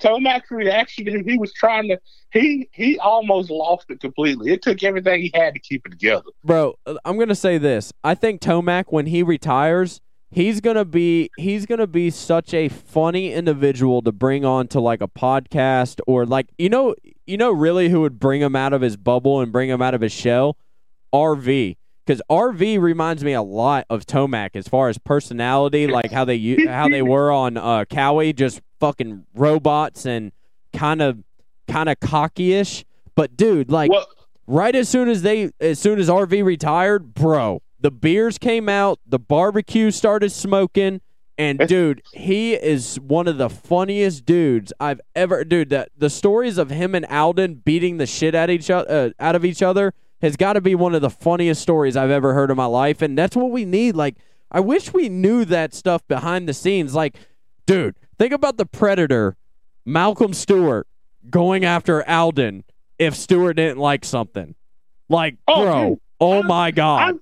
[0.00, 1.98] Tomac's reaction, he was trying to.
[2.32, 4.52] He he almost lost it completely.
[4.52, 6.24] It took everything he had to keep it together.
[6.44, 7.92] Bro, I'm gonna say this.
[8.04, 13.32] I think Tomac, when he retires, he's gonna be he's gonna be such a funny
[13.32, 16.94] individual to bring on to like a podcast or like you know
[17.26, 19.94] you know really who would bring him out of his bubble and bring him out
[19.94, 20.56] of his shell?
[21.12, 21.76] RV.
[22.06, 26.56] Because RV reminds me a lot of Tomac as far as personality, like how they
[26.66, 30.32] how they were on uh, Kawi, just fucking robots and
[30.72, 31.22] kind of
[31.68, 32.84] kind of cocky-ish.
[33.14, 34.06] But dude, like well,
[34.46, 38.98] right as soon as they as soon as RV retired, bro, the beers came out,
[39.06, 41.00] the barbecue started smoking,
[41.38, 46.58] and dude, he is one of the funniest dudes I've ever dude, that the stories
[46.58, 49.94] of him and Alden beating the shit out each other uh, out of each other
[50.20, 53.00] has got to be one of the funniest stories I've ever heard in my life
[53.00, 54.16] and that's what we need like
[54.52, 57.16] I wish we knew that stuff behind the scenes like
[57.66, 59.34] dude, think about the Predator,
[59.86, 60.86] Malcolm Stewart
[61.30, 62.64] going after Alden
[62.98, 64.54] if Stewart didn't like something.
[65.08, 66.00] Like, Oh, bro, dude.
[66.20, 67.18] oh my god.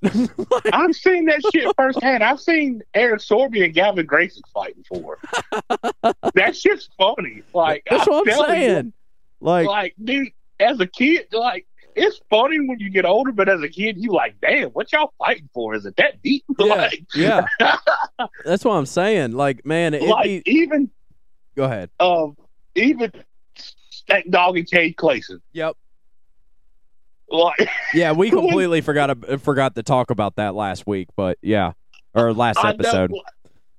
[0.72, 2.24] I've seen that shit firsthand.
[2.24, 5.18] I've seen Eric Sorby and Gavin Grayson fighting for.
[5.62, 6.16] it.
[6.34, 7.44] that shit's funny.
[7.54, 8.92] Like That's what I'm telling you, saying.
[9.40, 11.67] Like, like, dude, as a kid, like
[11.98, 15.12] it's funny when you get older, but as a kid, you like, damn, what y'all
[15.18, 15.74] fighting for?
[15.74, 16.44] Is it that deep?
[16.58, 17.46] Yeah, Like, yeah.
[18.44, 19.32] That's what I'm saying.
[19.32, 20.90] Like, man, it like be, even
[21.56, 21.90] go ahead.
[22.00, 22.36] um
[22.74, 23.12] even
[24.08, 25.40] that dog and Cade Clason.
[25.52, 25.76] Yep.
[27.30, 31.72] Like Yeah, we completely forgot to, forgot to talk about that last week, but yeah,
[32.14, 33.10] or last episode.
[33.10, 33.22] know,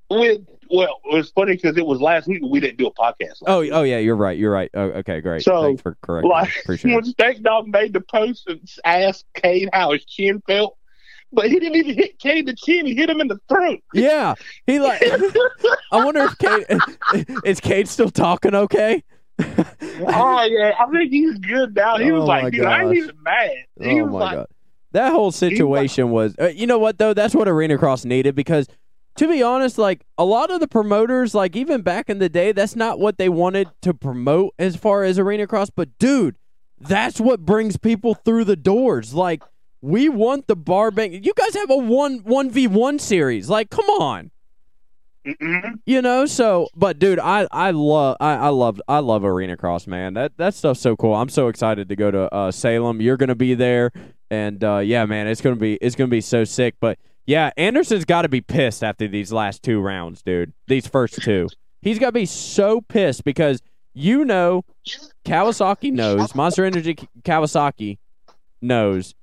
[0.09, 3.41] with well, it was funny because it was last week, we didn't do a podcast.
[3.47, 3.71] Oh, week.
[3.73, 4.37] oh yeah, you're right.
[4.37, 4.69] You're right.
[4.73, 5.41] Oh, okay, great.
[5.43, 6.29] So, Thanks for correcting.
[6.29, 7.05] like Appreciate when.
[7.05, 10.77] Steak Dog made the post and asked Cade how his chin felt,
[11.33, 13.79] but he didn't even hit Cade the chin; he hit him in the throat.
[13.93, 14.35] Yeah,
[14.67, 15.01] he like.
[15.91, 19.03] I wonder if Cade is Cade still talking okay.
[19.39, 21.97] oh yeah, I think he's good now.
[21.97, 23.51] He was Oh, my like, dude, I ain't even mad.
[23.81, 24.47] He oh was my like, god,
[24.91, 26.35] that whole situation was.
[26.39, 27.13] Uh, you know what though?
[27.13, 28.67] That's what Arena Cross needed because,
[29.15, 32.51] to be honest, like a lot of the promoters, like even back in the day,
[32.51, 35.71] that's not what they wanted to promote as far as Arena Cross.
[35.71, 36.35] But dude,
[36.79, 39.13] that's what brings people through the doors.
[39.13, 39.43] Like
[39.81, 41.25] we want the bar bank.
[41.25, 43.49] You guys have a one one v one series.
[43.49, 44.31] Like, come on.
[45.25, 49.57] mm You know, so but dude, I I love I, I love I love Arena
[49.57, 50.13] Cross, man.
[50.13, 51.13] That that stuff's so cool.
[51.15, 53.01] I'm so excited to go to uh, Salem.
[53.01, 53.91] You're gonna be there,
[54.29, 56.75] and uh, yeah, man, it's gonna be it's gonna be so sick.
[56.79, 60.53] But yeah, Anderson's got to be pissed after these last two rounds, dude.
[60.67, 61.47] These first two,
[61.81, 63.61] he's got to be so pissed because
[63.93, 64.63] you know
[65.25, 67.97] Kawasaki knows Monster Energy Kawasaki
[68.61, 69.13] knows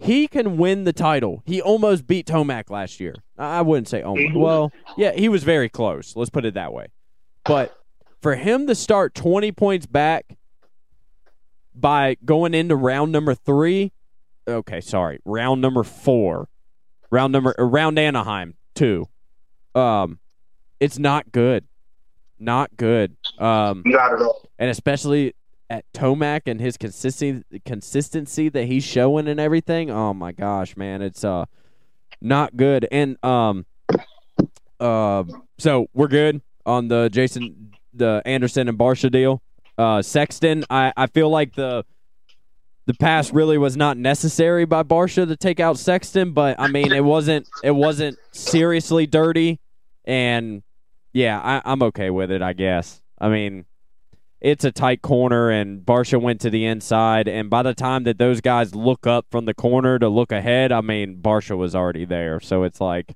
[0.00, 1.42] he can win the title.
[1.44, 3.14] He almost beat Tomac last year.
[3.38, 4.34] I wouldn't say almost.
[4.34, 4.40] Mhm.
[4.40, 6.14] Well, yeah, he was very close.
[6.16, 6.86] Let's put it that way.
[7.44, 7.76] But
[8.22, 10.36] for him to start 20 points back
[11.74, 13.92] by going into round number three,
[14.48, 16.48] okay, sorry, round number four,
[17.10, 19.08] round number uh, round Anaheim two,
[19.74, 20.18] um,
[20.80, 21.64] it's not good,
[22.38, 23.16] not good.
[23.38, 24.48] Um, not at all.
[24.58, 25.34] and especially
[25.68, 29.90] at Tomac and his consistency consistency that he's showing and everything.
[29.90, 31.44] Oh my gosh, man, it's uh
[32.20, 32.86] not good.
[32.92, 33.66] And um
[34.80, 35.24] uh
[35.58, 39.42] so we're good on the Jason the Anderson and Barcia deal.
[39.78, 41.84] Uh Sexton, I I feel like the
[42.86, 46.92] the pass really was not necessary by Barcia to take out Sexton, but I mean
[46.92, 49.60] it wasn't it wasn't seriously dirty
[50.04, 50.62] and
[51.16, 53.00] yeah, I, I'm okay with it, I guess.
[53.18, 53.64] I mean,
[54.40, 57.26] it's a tight corner, and Barcia went to the inside.
[57.26, 60.72] And by the time that those guys look up from the corner to look ahead,
[60.72, 62.38] I mean, Barcia was already there.
[62.40, 63.14] So it's like,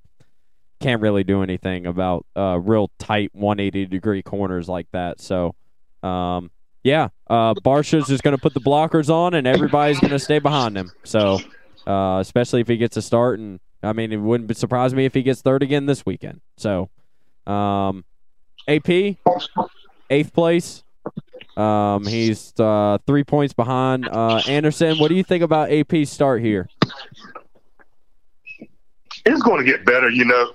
[0.80, 5.20] can't really do anything about uh, real tight 180 degree corners like that.
[5.20, 5.54] So,
[6.02, 6.50] um,
[6.82, 10.38] yeah, uh, Barcia's just going to put the blockers on, and everybody's going to stay
[10.38, 10.90] behind him.
[11.04, 11.38] So,
[11.86, 15.14] uh, especially if he gets a start, and I mean, it wouldn't surprise me if
[15.14, 16.40] he gets third again this weekend.
[16.56, 16.90] So,
[17.46, 18.04] um,
[18.68, 18.88] AP,
[20.10, 20.82] eighth place.
[21.56, 24.98] Um, he's uh, three points behind uh, Anderson.
[24.98, 26.68] What do you think about AP's start here?
[29.26, 30.52] It's going to get better, you know.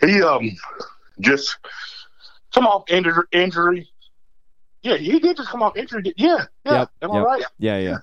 [0.00, 0.50] He um
[1.20, 1.56] just
[2.52, 3.24] come off injury.
[3.32, 3.88] injury.
[4.82, 6.12] Yeah, he did just come off injury.
[6.16, 6.72] Yeah, yeah.
[6.80, 7.42] Yep, am I right?
[7.58, 7.98] Yeah, yeah.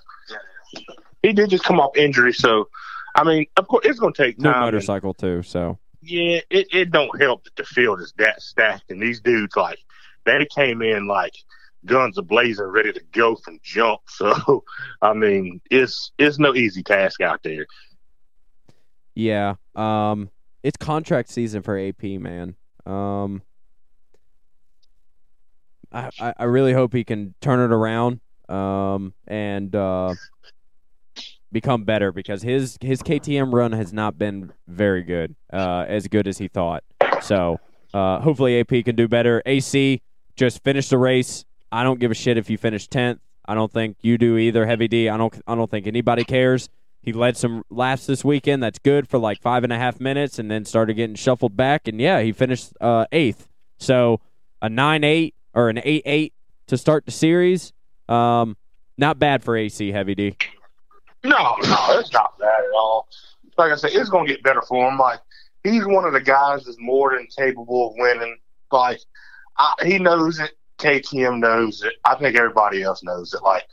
[1.21, 2.69] He did just come off injury, so
[3.15, 4.53] I mean, of course, it's going to take New time.
[4.55, 5.43] and- motorcycle too.
[5.43, 9.55] So yeah, it, it don't help that the field is that stacked, and these dudes
[9.55, 9.79] like
[10.25, 11.33] they came in like
[11.85, 14.01] guns a blazing, ready to go from jump.
[14.09, 14.63] So,
[15.01, 17.65] I mean, it's it's no easy task out there.
[19.15, 19.55] yeah.
[19.75, 20.29] Um,
[20.63, 22.55] it's contract season for AP, man.
[22.85, 23.41] Um,
[25.93, 28.19] I I, really hope he can turn it around.
[28.49, 30.15] Um, and uh,
[31.53, 36.27] become better because his his KTM run has not been very good, uh, as good
[36.27, 36.83] as he thought.
[37.21, 37.59] So
[37.93, 39.41] uh, hopefully AP can do better.
[39.45, 40.01] AC
[40.35, 41.45] just finished the race.
[41.71, 43.19] I don't give a shit if you finish tenth.
[43.45, 44.65] I don't think you do either.
[44.65, 45.07] Heavy D.
[45.07, 45.33] I don't.
[45.47, 46.69] I don't think anybody cares.
[47.01, 48.63] He led some laps this weekend.
[48.63, 51.87] That's good for like five and a half minutes, and then started getting shuffled back.
[51.87, 53.47] And yeah, he finished uh, eighth.
[53.77, 54.21] So
[54.61, 56.33] a nine eight or an eight eight
[56.67, 57.73] to start the series.
[58.09, 58.57] Um,
[58.97, 60.37] not bad for AC Heavy D.
[61.23, 63.07] No, no, it's not bad at all.
[63.57, 64.97] Like I said, it's going to get better for him.
[64.97, 65.19] Like
[65.63, 68.37] he's one of the guys that's more than capable of winning.
[68.71, 68.99] Like
[69.57, 70.51] I, he knows it.
[70.79, 71.93] KTM knows it.
[72.03, 73.41] I think everybody else knows it.
[73.43, 73.63] Like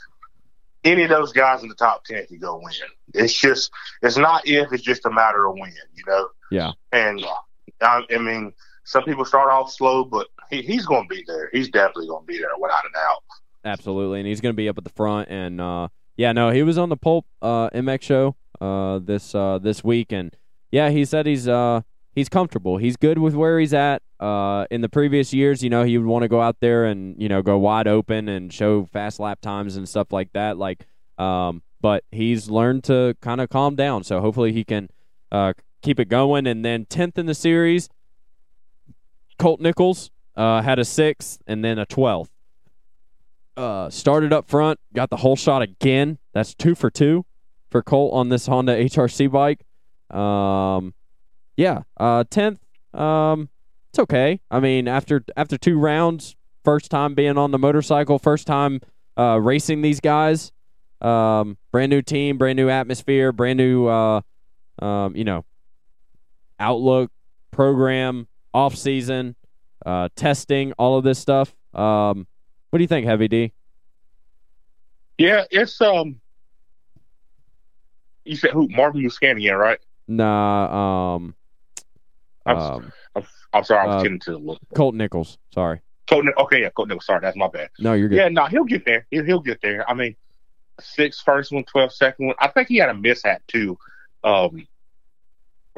[0.85, 2.73] any of those guys in the top ten can go win.
[3.15, 3.71] It's just
[4.03, 4.73] it's not if.
[4.73, 5.73] It's just a matter of when.
[5.95, 6.29] You know.
[6.51, 6.73] Yeah.
[6.93, 7.35] And uh,
[7.81, 8.53] I, I mean,
[8.85, 11.49] some people start off slow, but he, he's going to be there.
[11.53, 13.23] He's definitely going to be there without a doubt.
[13.65, 15.29] Absolutely, and he's going to be up at the front.
[15.31, 19.59] And uh, yeah, no, he was on the Pulp uh, MX show uh, this uh,
[19.59, 20.35] this week, and
[20.71, 21.83] yeah, he said he's uh,
[22.15, 22.79] he's comfortable.
[22.79, 24.03] He's good with where he's at.
[24.19, 27.21] Uh, in the previous years, you know, he would want to go out there and
[27.21, 30.59] you know go wide open and show fast lap times and stuff like that.
[30.59, 30.87] Like,
[31.19, 34.05] um, but he's learned to kind of calm down.
[34.05, 34.89] So hopefully he can
[35.33, 36.47] uh, keep it going.
[36.47, 37.89] And then tenth in the series,
[39.39, 40.11] Colt Nichols
[40.41, 42.31] uh, had a sixth and then a twelfth.
[43.57, 46.19] Uh, started up front, got the whole shot again.
[46.33, 47.27] That's two for two
[47.71, 49.61] for Colt on this Honda HRC bike.
[50.17, 50.95] Um,
[51.57, 52.61] yeah, uh, tenth.
[52.95, 53.51] Um,
[53.91, 54.41] it's okay.
[54.51, 58.81] I mean, after after two rounds, first time being on the motorcycle, first time
[59.19, 60.53] uh, racing these guys.
[61.03, 64.21] Um, brand new team, brand new atmosphere, brand new, uh,
[64.81, 65.45] um, you know,
[66.59, 67.11] outlook,
[67.51, 69.35] program, off season,
[69.85, 71.55] uh, testing, all of this stuff.
[71.75, 72.27] Um,
[72.71, 73.53] what do you think, Heavy D?
[75.19, 76.21] Yeah, it's um.
[78.25, 78.69] You said who?
[78.69, 79.79] Marvin Musquin, right?
[80.09, 81.15] Nah.
[81.17, 81.35] Um.
[82.47, 84.59] I'm, um, I'm, I'm sorry, I was uh, getting to the look.
[84.75, 85.39] Colt Nichols.
[85.53, 85.81] Sorry.
[86.09, 87.07] Colt, okay, yeah, Colt Nichols.
[87.07, 87.71] Sorry, that's my bad.
[87.79, 88.17] No, you're good.
[88.17, 89.07] Yeah, no, he'll get there.
[89.11, 89.89] He'll, he'll get there.
[89.89, 90.17] I mean,
[90.81, 92.37] six first one, 12 second one.
[92.39, 93.79] I think he had a mishap too,
[94.25, 94.67] um,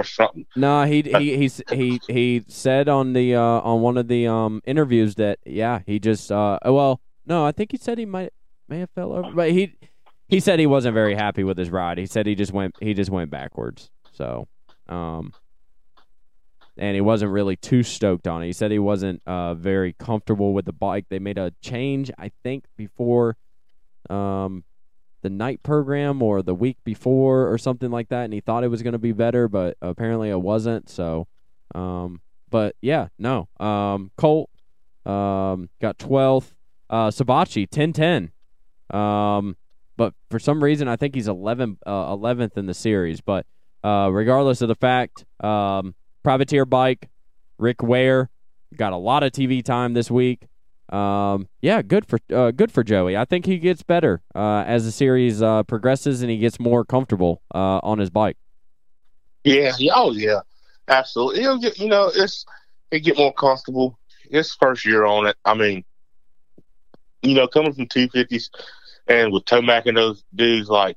[0.03, 0.47] or something.
[0.57, 4.61] No, he he he he he said on the uh on one of the um
[4.67, 8.33] interviews that yeah he just uh well no I think he said he might
[8.69, 9.77] may have fell over but he
[10.29, 11.99] he said he wasn't very happy with his ride.
[11.99, 13.91] He said he just went he just went backwards.
[14.13, 14.49] So
[14.89, 15.33] um
[16.79, 18.47] and he wasn't really too stoked on it.
[18.47, 21.07] He said he wasn't uh very comfortable with the bike.
[21.09, 23.37] They made a change I think before
[24.11, 24.65] um
[25.23, 28.69] the night program or the week before or something like that and he thought it
[28.69, 31.27] was going to be better but apparently it wasn't so
[31.75, 32.21] um
[32.51, 33.49] but yeah no.
[33.59, 34.51] Um Colt
[35.07, 36.53] um got 12th
[36.91, 39.57] uh Savatgy 10-10 um
[39.97, 43.47] but for some reason I think he's 11 uh, 11th in the series but
[43.83, 47.09] uh regardless of the fact um privateer bike
[47.59, 48.29] Rick Ware
[48.77, 50.47] got a lot of TV time this week
[50.93, 53.17] um, yeah, good for uh, good for Joey.
[53.17, 56.85] I think he gets better uh, as the series uh, progresses and he gets more
[56.85, 58.37] comfortable uh, on his bike.
[59.45, 60.41] Yeah, oh yeah,
[60.89, 61.41] absolutely.
[61.41, 62.45] He'll get, you know, it's
[62.91, 63.99] he get more comfortable.
[64.31, 65.37] His first year on it.
[65.45, 65.85] I mean,
[67.23, 68.51] you know, coming from two fifties
[69.07, 70.97] and with Tomac and those dudes, like,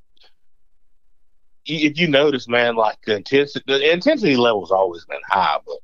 [1.65, 5.77] if you notice, man, like the intensity, the intensity level's always been high, but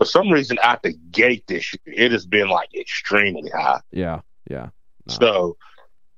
[0.00, 3.82] for some reason, out the gate this year, it has been like extremely high.
[3.90, 4.70] Yeah, yeah.
[5.06, 5.12] No.
[5.20, 5.56] So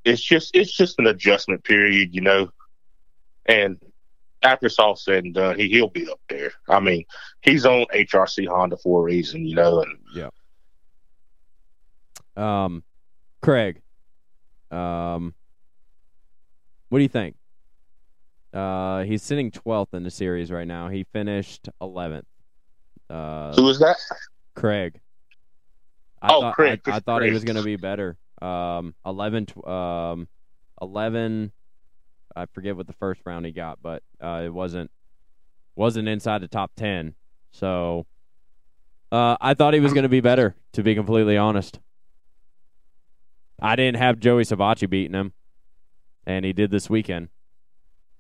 [0.05, 2.49] it's just it's just an adjustment period, you know.
[3.47, 3.79] And
[4.41, 6.53] after it's all said and done, he he'll be up there.
[6.69, 7.05] I mean,
[7.41, 9.83] he's on HRC Honda for a reason, you know.
[9.83, 9.99] And
[12.37, 12.85] Um,
[13.41, 13.83] Craig,
[14.71, 15.35] um,
[16.89, 17.35] what do you think?
[18.55, 20.89] Uh, he's sitting 12th in the series right now.
[20.89, 22.27] He finished 11th.
[23.13, 23.97] Uh, who is that?
[24.57, 24.99] Craig.
[26.23, 28.17] I Oh, thought, Craig, I, I thought he was going to be better.
[28.41, 30.29] Um, 11, tw- um,
[30.81, 31.53] 11.
[32.35, 34.91] I forget what the first round he got, but uh, it wasn't
[35.77, 37.15] wasn't inside the top 10.
[37.51, 38.07] So
[39.11, 41.79] uh, I thought he was going to be better, to be completely honest.
[43.61, 45.33] I didn't have Joey Savatgy beating him,
[46.27, 47.29] and he did this weekend.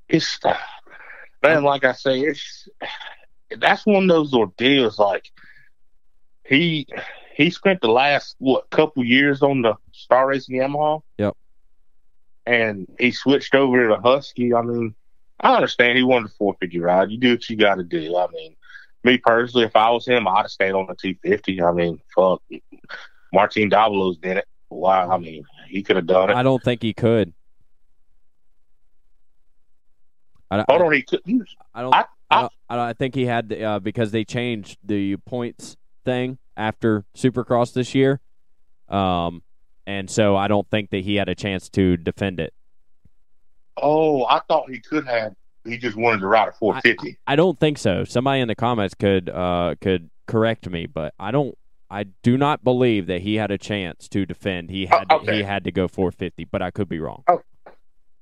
[0.08, 0.38] It's
[1.42, 2.68] man, like I say, it's
[3.58, 4.98] that's one of those ordeals.
[4.98, 5.30] Like
[6.46, 6.86] he
[7.34, 11.02] he spent the last what couple years on the Star Racing Yamaha.
[11.18, 11.36] Yep.
[12.46, 14.52] And he switched over to the Husky.
[14.52, 14.94] I mean,
[15.40, 17.10] I understand he wanted a 450 ride.
[17.10, 18.16] You do what you got to do.
[18.16, 18.56] I mean,
[19.04, 21.62] me personally, if I was him, I'd have stayed on the 250.
[21.62, 22.42] I mean, fuck,
[23.32, 24.48] Martin Davalos did it.
[24.70, 26.36] Wow, I mean, he could have done it.
[26.36, 27.32] I don't think he could.
[30.50, 31.20] I, don't- Hold on, he could.
[31.24, 31.94] he was- I don't.
[31.94, 35.16] I- I, I- don't, I, don't, I think he had uh, because they changed the
[35.18, 38.20] points thing after Supercross this year,
[38.88, 39.42] um,
[39.86, 42.52] and so I don't think that he had a chance to defend it.
[43.76, 45.34] Oh, I thought he could have.
[45.64, 47.18] He just wanted to ride a 450.
[47.26, 48.04] I don't think so.
[48.04, 51.56] Somebody in the comments could uh, could correct me, but I don't.
[51.90, 54.70] I do not believe that he had a chance to defend.
[54.70, 55.36] He had Oh, okay.
[55.36, 57.22] he had to go 450, but I could be wrong.
[57.28, 57.42] Oh,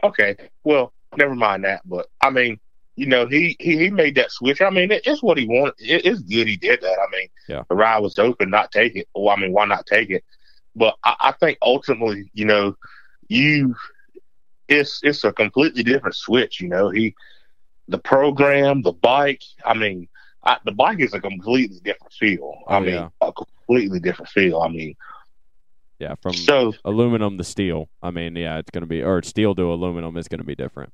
[0.02, 0.34] Okay,
[0.64, 1.82] well, never mind that.
[1.84, 2.58] But I mean,
[2.96, 4.60] you know, he he, he made that switch.
[4.60, 5.74] I mean, it, it's what he wanted.
[5.78, 6.98] It, it's good he did that.
[6.98, 7.62] I mean, Yeah.
[7.68, 9.08] the ride was open, not take it.
[9.14, 10.24] Well, I mean, why not take it?
[10.76, 12.76] But I, I think ultimately, you know,
[13.28, 13.74] you
[14.68, 16.60] it's it's a completely different switch.
[16.60, 17.14] You know, he
[17.88, 19.42] the program, the bike.
[19.64, 20.08] I mean,
[20.44, 22.58] I, the bike is a completely different feel.
[22.68, 23.08] I Oh, mean, yeah.
[23.20, 24.60] a completely different feel.
[24.60, 24.94] I mean,
[25.98, 27.88] Yeah, from so aluminum to steel.
[28.02, 30.54] I mean, yeah, it's going to be, or steel to aluminum is going to be
[30.54, 30.92] different.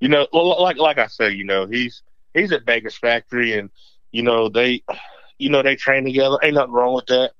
[0.00, 2.02] You know, like like I said, you know, he's
[2.34, 3.70] he's at Baker's Factory, and
[4.12, 4.82] you know they,
[5.38, 6.38] you know, they train together.
[6.42, 7.32] Ain't nothing wrong with that,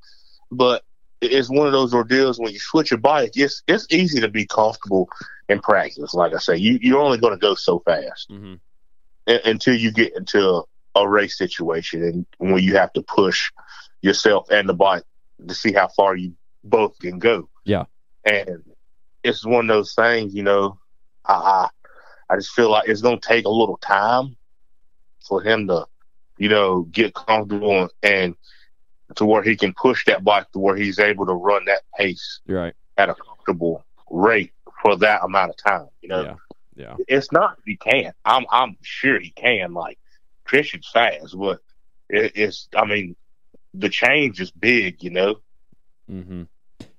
[0.50, 0.84] but
[1.22, 3.32] it's one of those ordeals when you switch a bike.
[3.34, 5.08] It's it's easy to be comfortable
[5.48, 6.14] in practice.
[6.14, 8.54] Like I say, you you're only going to go so fast hmm
[9.26, 10.62] u- until you get into a,
[11.00, 13.50] a race situation, and when you have to push
[14.02, 15.04] yourself and the bike
[15.46, 16.34] to see how far you
[16.64, 17.48] both can go.
[17.64, 17.84] Yeah.
[18.24, 18.62] and
[19.22, 20.78] it's one of those things, you know.
[21.24, 21.68] I I,
[22.30, 24.36] I just feel like it's going to take a little time
[25.26, 25.86] for him to,
[26.38, 28.34] you know, get comfortable and
[29.16, 32.40] to where he can push that bike to where he's able to run that pace
[32.46, 32.74] right.
[32.96, 34.52] at a comfortable rate
[34.82, 35.88] for that amount of time.
[36.02, 36.34] You know, Yeah.
[36.76, 36.96] Yeah.
[37.08, 38.14] it's not he can't.
[38.24, 39.74] I'm I'm sure he can.
[39.74, 39.98] Like
[40.44, 41.60] Christian's fast, but
[42.08, 43.16] it, it's I mean
[43.74, 45.02] the change is big.
[45.02, 45.34] You know.
[46.08, 46.44] hmm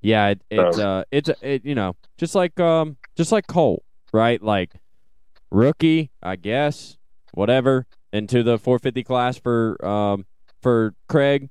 [0.02, 3.84] Yeah, it, it's So- uh, it's it, you know, just like um, just like Colt,
[4.14, 4.42] right?
[4.44, 4.74] Like
[5.52, 6.98] rookie, I guess,
[7.34, 10.26] whatever, into the 450 class for um
[10.62, 11.50] for Craig.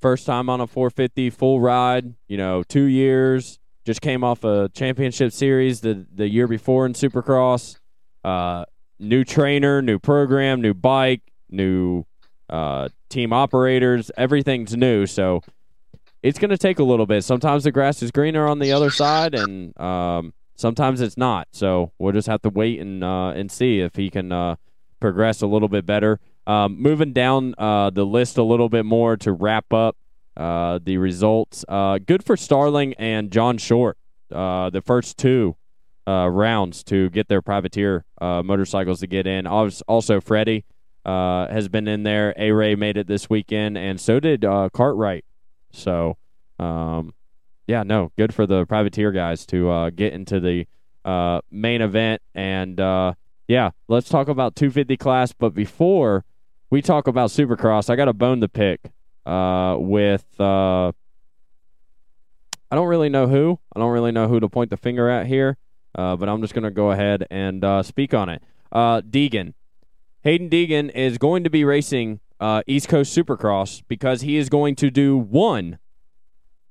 [0.00, 3.58] First time on a 450 full ride, you know, two years.
[3.84, 7.78] Just came off a championship series the the year before in Supercross.
[8.24, 8.64] Uh,
[8.98, 12.04] new trainer, new program, new bike, new
[12.50, 14.10] uh, team operators.
[14.16, 15.42] Everything's new, so
[16.22, 17.22] it's going to take a little bit.
[17.22, 21.48] Sometimes the grass is greener on the other side, and um, sometimes it's not.
[21.52, 24.56] So we'll just have to wait and uh, and see if he can uh,
[24.98, 26.18] progress a little bit better.
[26.46, 29.96] Um, moving down uh, the list a little bit more to wrap up
[30.36, 31.64] uh, the results.
[31.68, 33.98] Uh, good for Starling and John Short.
[34.32, 35.56] Uh, the first two
[36.06, 39.46] rounds to get their privateer motorcycles to get in.
[39.46, 40.64] Also, Freddie
[41.04, 42.32] has been in there.
[42.36, 44.42] A Ray made it this weekend, and so did
[44.72, 45.24] Cartwright.
[45.72, 46.16] So,
[46.58, 47.12] um,
[47.66, 50.66] yeah, no, good for the privateer guys to uh, get into the
[51.04, 52.22] uh, main event.
[52.34, 53.14] And uh,
[53.48, 55.32] yeah, let's talk about 250 class.
[55.32, 56.24] But before
[56.70, 58.92] we talk about Supercross, I got a bone to pick
[59.24, 60.24] uh, with.
[60.38, 60.92] Uh,
[62.70, 63.58] I don't really know who.
[63.74, 65.56] I don't really know who to point the finger at here,
[65.94, 68.42] uh, but I'm just going to go ahead and speak on it.
[68.72, 69.54] Deegan.
[70.24, 72.18] Haiden Deegan is going to be racing
[72.66, 75.78] East Coast Supercross because he is going to do one.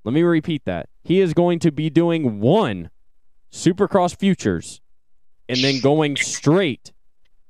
[0.06, 0.88] Let me repeat that.
[1.04, 2.92] He is going to be doing one
[3.52, 4.80] Supercross Futures
[5.50, 6.94] and then going straight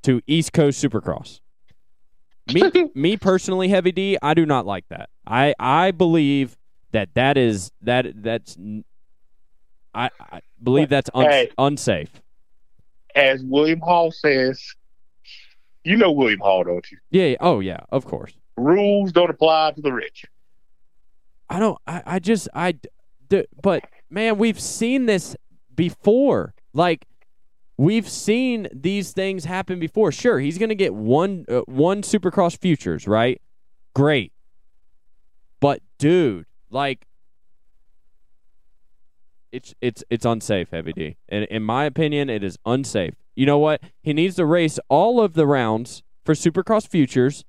[0.04, 1.42] to East Coast Supercross.
[2.54, 5.10] Me, me personally, Heavy D, I do not like that.
[5.28, 6.58] I, I believe
[6.92, 8.58] that that is that that's
[9.94, 11.50] I, I believe that's un, Hey.
[11.58, 12.22] unsafe.
[13.16, 14.62] As William Hall says,
[15.84, 16.98] you know William Hall, don't you?
[17.12, 17.38] Yeah, yeah.
[17.42, 17.80] Oh yeah.
[17.90, 18.34] Of course.
[18.58, 20.24] Rules don't apply to the rich.
[21.50, 21.78] I don't.
[21.86, 22.48] I, I just.
[22.54, 22.76] I.
[23.62, 25.36] but man, we've seen this
[25.74, 26.54] before.
[26.74, 27.06] Like
[27.78, 30.12] we've seen these things happen before.
[30.12, 33.42] Sure, he's gonna get one uh, one Supercross futures, right?
[33.94, 34.32] Great.
[35.60, 37.08] But dude, like.
[39.52, 41.16] It's it's it's unsafe, Heavy D.
[41.30, 43.14] And in my opinion, it is unsafe.
[43.36, 43.82] You know what?
[44.02, 47.46] He needs to race all of the rounds for Supercross Futures,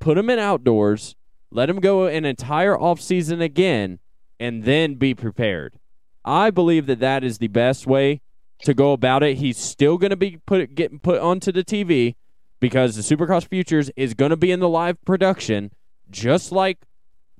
[0.00, 1.14] put him in outdoors,
[1.50, 3.98] let him go an entire off season again,
[4.38, 5.78] and then be prepared.
[6.24, 8.20] I believe that that is the best way
[8.60, 9.38] to go about it.
[9.38, 12.16] He's still going to be put getting put onto the TV
[12.60, 15.70] because the Supercross Futures is going to be in the live production,
[16.10, 16.78] just like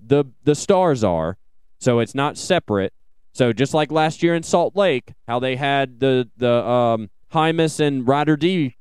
[0.01, 1.37] the the stars are.
[1.81, 2.93] So it's not separate.
[3.33, 7.81] So just like last year in Salt Lake, how they had the the um, Hymas
[7.81, 8.77] and Ryder D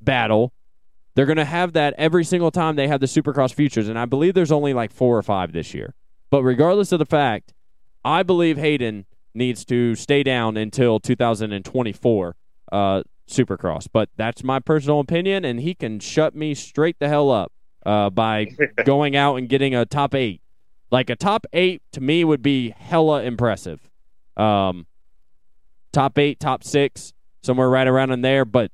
[0.00, 0.52] battle,
[1.18, 4.04] they're going to have that every single time they have the Supercross Futures, and I
[4.04, 5.96] believe there's only like four or five this year.
[6.30, 7.54] But regardless of the fact,
[8.04, 9.04] I believe Haiden
[9.34, 12.36] needs to stay down until 2024
[12.70, 13.88] uh, Supercross.
[13.92, 17.50] But that's my personal opinion, and he can shut me straight the hell up
[17.84, 18.46] uh, by
[18.84, 20.40] going out and getting a top eight.
[20.92, 23.90] Like a top eight to me would be hella impressive.
[24.36, 24.86] Um,
[25.92, 27.12] top eight, top six,
[27.42, 28.44] somewhere right around in there.
[28.44, 28.70] But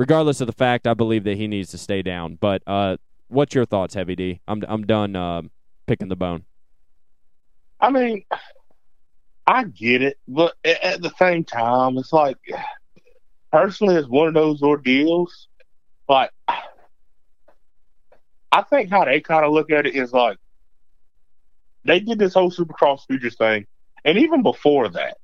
[0.00, 2.38] regardless of the fact, I believe that he needs to stay down.
[2.40, 2.96] But uh,
[3.28, 4.40] what's your thoughts, Heavy D?
[4.48, 5.50] I'm I'm done um,
[5.86, 6.44] picking the bone.
[7.78, 8.24] I mean,
[9.46, 12.38] I get it, but at the same time, it's like
[13.52, 15.48] personally, it's one of those ordeals.
[16.08, 16.30] Like,
[18.50, 20.38] I think how they kind of look at it is like
[21.84, 23.66] they did this whole Supercross Futures thing,
[24.06, 25.18] and even before that,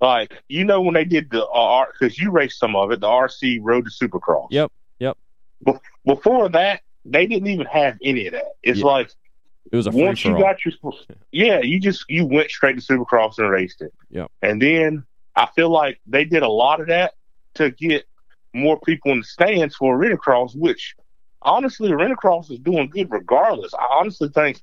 [0.00, 3.00] like you know when they did the uh, R because you raced some of it,
[3.00, 4.48] the RC Road to Supercross.
[4.50, 5.16] Yep, yep.
[5.64, 5.72] Be-
[6.06, 8.52] before that, they didn't even have any of that.
[8.62, 8.86] It's Yeah.
[8.86, 9.10] like
[9.72, 10.74] It was a once you got your
[11.32, 13.92] yeah, you just you went straight to Supercross and raced it.
[14.10, 14.30] Yep.
[14.42, 15.04] And then
[15.36, 17.14] I feel like they did a lot of that
[17.54, 18.04] to get
[18.52, 20.94] more people in the stands for Arena Cross, which
[21.42, 23.74] honestly Arena Cross is doing good regardless.
[23.74, 24.60] I honestly think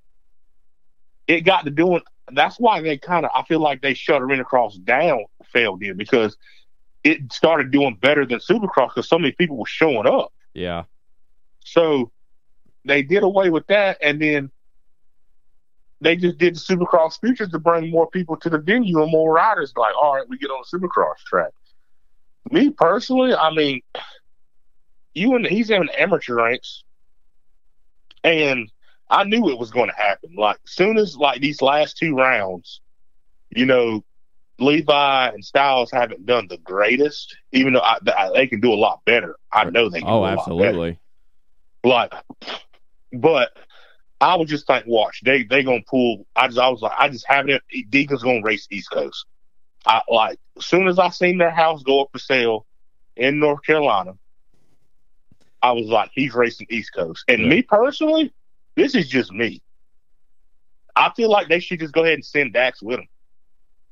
[1.27, 2.01] it got to doing
[2.33, 5.97] that's why they kind of I feel like they shut Arena Cross down failed in
[5.97, 6.37] because
[7.03, 10.31] it started doing better than Supercross because so many people were showing up.
[10.53, 10.83] yeah,
[11.65, 12.11] So
[12.85, 14.51] they did away with that, and then
[15.99, 19.33] they just did the Supercross Futures to bring more people to the venue and more
[19.33, 19.73] riders.
[19.75, 21.51] Like, all right, we get on the Supercross track.
[22.51, 23.81] Me personally, I mean,
[25.13, 26.83] you and he's in amateur ranks,
[28.23, 28.71] and
[29.11, 30.35] I knew it was going to happen.
[30.35, 32.79] Like, soon as like these last two rounds,
[33.49, 34.03] you know,
[34.57, 38.75] Levi and Stilez haven't done the greatest, even though I, I, they can do a
[38.75, 39.35] lot better.
[39.51, 40.07] I know they can.
[40.07, 40.99] oh, do a lot absolutely.
[41.83, 42.13] Like,
[43.11, 43.51] but
[44.21, 46.25] I was just like, watch, they they gonna pull.
[46.35, 47.63] I just I was like, I just have it.
[47.89, 49.25] Deegan's gonna race East Coast.
[49.85, 52.65] I like as soon as I seen their house go up for sale
[53.17, 54.13] in North Carolina,
[55.61, 57.23] I was like, he's racing East Coast.
[57.27, 57.49] And Yeah.
[57.49, 58.31] me personally,
[58.75, 59.61] this is just me.
[60.95, 63.07] I feel like they should just go ahead and send Dax with him.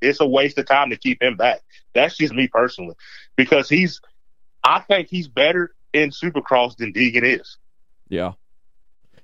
[0.02, 1.60] It's a waste of time to keep him back.
[1.94, 2.96] That's just me personally,
[3.36, 4.00] because he's.
[4.64, 7.58] I think he's better in Supercross than Deegan is.
[8.10, 8.34] Yeah.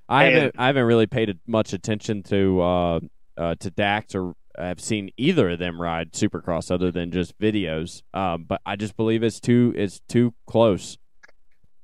[0.07, 2.99] I And- haven't I haven't really paid much attention to uh,
[3.37, 8.01] uh, to Dax or have seen either of them ride Supercross other than just videos.
[8.13, 10.97] Um, but I just believe it's too it's too close.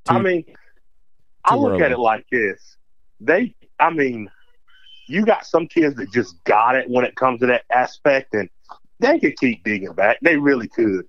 [0.08, 0.46] I Too- mean,
[1.44, 1.84] I look early.
[1.84, 2.78] at it like this.
[3.22, 4.30] They, I mean,
[5.08, 8.50] you got some kids that just got it when it comes to that aspect, and
[9.00, 10.18] they could keep digging back.
[10.22, 11.06] They really could.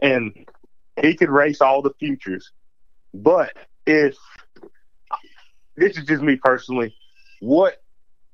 [0.00, 0.46] And
[1.00, 2.52] he could race all the futures.
[3.12, 3.52] But
[3.86, 4.16] if
[5.76, 6.94] this is just me personally,
[7.40, 7.82] what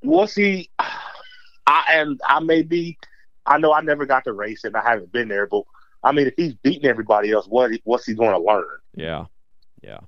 [0.02, 0.70] was he?
[0.78, 2.18] I am.
[2.26, 2.98] I may be.
[3.46, 5.62] I know I never got to race and I haven't been there, but
[6.04, 8.66] I mean, if he's beating everybody else, what what's he going to learn?
[8.94, 9.26] Yeah,
[9.82, 9.98] yeah.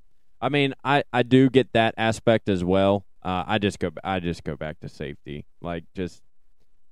[0.41, 3.05] I mean, I I do get that aspect as well.
[3.25, 5.45] Uh, I just go I just go back to safety.
[5.59, 6.21] Like just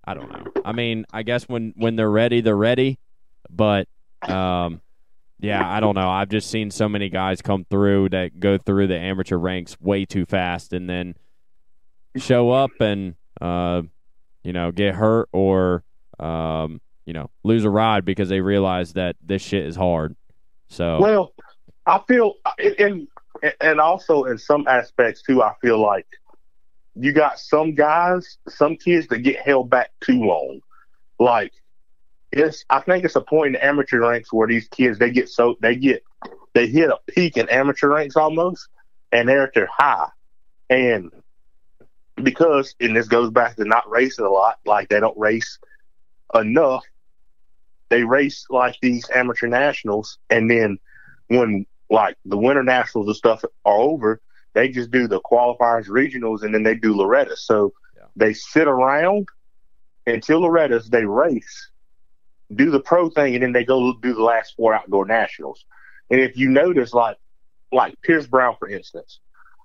[0.04, 0.52] I don't know.
[0.66, 2.98] I mean, I guess when when they're ready, they're ready.
[3.52, 3.88] But
[4.28, 4.82] um,
[5.40, 6.10] yeah, I don't know.
[6.10, 10.06] I've just seen so many guys come through that go through the amateur ranks way
[10.06, 11.14] too fast, and then
[12.16, 13.84] show up and uh,
[14.44, 15.84] you know, get hurt or
[16.20, 20.16] um, you know, lose a ride because they realize that this shit is hard.
[20.68, 21.34] So Well,
[21.86, 22.34] I feel,
[22.80, 23.08] and
[23.62, 26.08] and also in some aspects too, I feel like
[26.96, 30.62] you got some guys, some kids that get held back too long.
[31.20, 31.54] Like
[32.32, 35.56] it's, I think it's a point in amateur ranks where these kids they get so
[35.62, 36.04] they get
[36.54, 38.68] they hit a peak in amateur ranks almost,
[39.12, 40.10] and they're at their high,
[40.70, 41.12] and
[42.22, 45.60] because and this goes back to not racing a lot, like they don't race
[46.36, 46.84] enough
[47.94, 50.80] they race like these amateur nationals, and then
[51.28, 54.20] when like the winter nationals and stuff are over,
[54.54, 57.36] they just do the qualifiers, regionals, and then they do Loretta.
[57.36, 58.04] So Yeah.
[58.16, 59.28] they sit around
[60.06, 60.90] until Loretta's.
[60.90, 61.72] They race,
[62.56, 65.66] do the pro thing, and then they go do the last four outdoor nationals.
[66.10, 67.18] And if you notice, like
[67.72, 69.20] like Pierce Brown, for instance,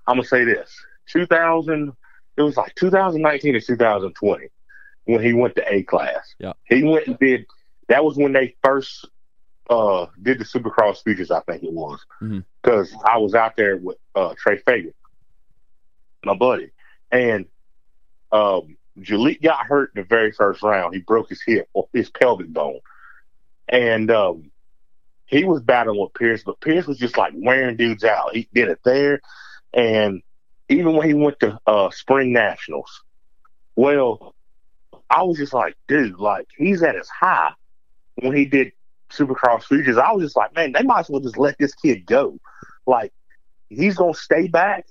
[0.07, 0.75] I'm gonna say this:
[1.13, 1.93] 2000,
[2.37, 4.49] it was like 2019 or 2020
[5.05, 6.35] when he went to A class.
[6.39, 6.53] Yeah.
[6.65, 7.45] he went and did
[7.89, 9.07] that was when they first
[9.69, 12.05] uh did the Supercross Futures, I think it was.
[12.23, 12.45] Mhm.
[12.63, 14.95] Because I was out there with uh Trey Fagan,
[16.25, 16.71] my buddy.
[17.11, 17.47] And
[18.33, 20.95] um Jalik got hurt in the very first round.
[20.95, 22.81] He broke his hip or his pelvic bone.
[23.69, 24.51] And um
[25.27, 28.35] he was battling with Pierce, but Pierce was just like wearing dudes out.
[28.35, 29.21] He did it there.
[29.75, 30.23] And
[30.71, 33.03] even when he went to uh spring nationals,
[33.77, 34.35] well,
[35.11, 37.53] I was just like, dude, like he's at his high
[38.17, 38.73] when he did
[39.11, 39.97] Supercross Futures.
[39.97, 42.39] I was just like, man, they might as well just let this kid go.
[42.87, 43.13] Like
[43.69, 44.87] he's gonna stay back,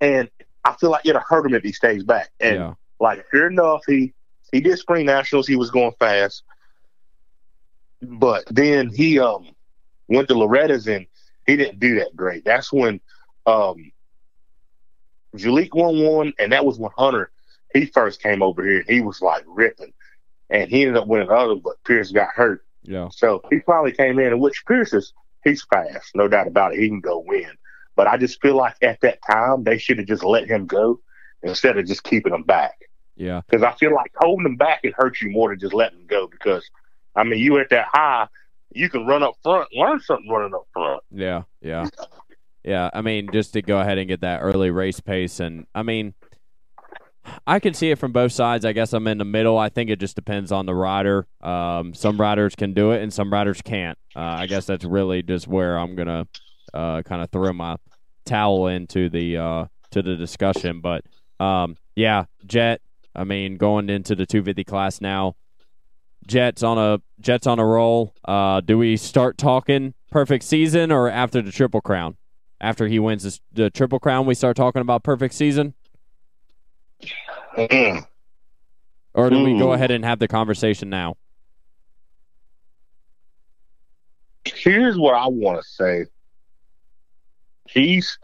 [0.00, 0.28] and
[0.64, 2.30] I feel like it'll hurt him if he stays back.
[2.40, 4.12] And yeah, like, sure enough, he
[4.52, 5.46] he did spring nationals.
[5.46, 6.42] He was going fast,
[8.02, 9.48] but then he um
[10.08, 11.06] went to Loretta's and
[11.46, 12.44] he didn't do that great.
[12.44, 13.00] That's when
[13.46, 13.92] um
[15.36, 17.30] Jalik won one, and that was when Hunter
[17.74, 18.78] he first came over here.
[18.78, 19.92] and He was like ripping,
[20.48, 22.64] and he ended up winning the other, but Pierce got hurt.
[22.84, 25.12] Yeah, So he finally came in, and which Pierce is
[25.42, 26.80] he's fast, no doubt about it.
[26.80, 27.50] He can go win.
[27.96, 31.00] But I just feel like at that time they should have just let him go
[31.42, 32.80] instead of just keeping him back.
[33.16, 36.00] yeah, Because I feel like holding him back it hurts you more than just letting
[36.00, 36.26] him go.
[36.26, 36.68] Because
[37.14, 38.26] I mean, you at that high,
[38.72, 41.02] you can run up front, learn something running up front.
[41.12, 41.86] yeah, yeah,
[42.64, 42.90] yeah.
[42.92, 46.14] I mean, just to go ahead and get that early race pace, and I mean,
[47.46, 48.64] I can see it from both sides.
[48.64, 49.58] I guess I'm in the middle.
[49.58, 51.26] I think it just depends on the rider.
[51.40, 53.98] Um, some riders can do it, and some riders can't.
[54.14, 56.26] Uh, I guess that's really just where I'm gonna
[56.72, 57.76] uh, kind of throw my
[58.24, 60.80] towel into the uh, to the discussion.
[60.80, 61.04] But
[61.40, 62.80] um, yeah, Jet.
[63.16, 65.36] I mean, going into the 250 class now,
[66.26, 68.14] Jets on a Jets on a roll.
[68.24, 72.16] Uh, do we start talking perfect season or after the Triple Crown?
[72.60, 75.74] After he wins the Triple Crown, we start talking about perfect season.
[77.56, 78.06] Mm.
[79.14, 81.16] Or do we go ahead and have the conversation now?
[84.44, 86.06] Here's what I want to say.
[87.68, 88.18] He's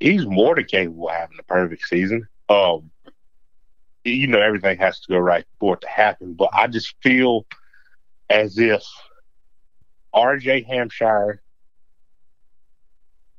[0.00, 2.26] he's more than capable of having a perfect season.
[2.48, 2.90] Um,
[4.04, 7.46] you know, everything has to go right for it to happen, but I just feel
[8.28, 8.82] as if
[10.12, 10.62] R.J.
[10.62, 11.41] Hampshire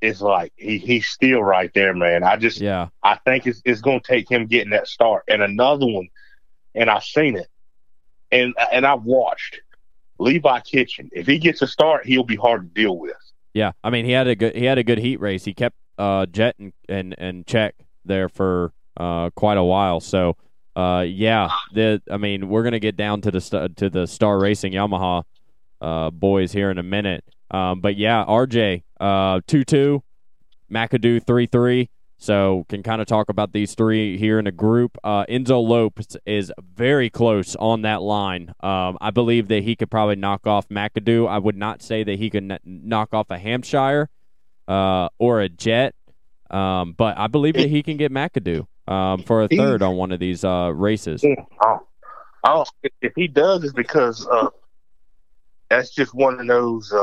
[0.04, 2.24] is like he, he's still right there, man.
[2.24, 2.90] I just Yeah.
[3.02, 5.24] I think it's, it's going to take him getting that start.
[5.28, 6.10] And another one,
[6.76, 7.48] and I've seen it,
[8.32, 9.62] and and I've watched
[10.20, 11.10] Levi Kitchen.
[11.14, 13.16] If he gets a start, he'll be hard to deal with.
[13.54, 13.72] Yeah.
[13.84, 15.46] I mean, he had a good he had a good heat race.
[15.46, 20.00] He kept uh Jet and and, and check there for uh quite a while.
[20.00, 20.36] So
[20.76, 24.08] uh yeah, the I mean, we're going to get down to the st- to the
[24.08, 25.24] Star Racing Yamaha
[25.80, 27.24] uh boys here in a minute.
[27.52, 30.02] Um but yeah, RJ uh 2-2,
[30.72, 31.90] McAdoo 3-3.
[32.18, 34.98] So can kind of talk about these three here in a group.
[35.04, 38.54] Uh, Enzo Lopes is very close on that line.
[38.62, 41.28] Um, I believe that he could probably knock off McAdoo.
[41.28, 44.10] I would not say that he could n- knock off a Hampshire
[44.70, 45.96] uh, or a Jet,
[46.50, 50.14] um, but I believe that he can get McAdoo um, for a third on one
[50.14, 51.26] of these uh, races.
[52.46, 52.64] Oh,
[53.02, 54.48] if- he does, it's because uh,
[55.70, 56.94] that's just one of those.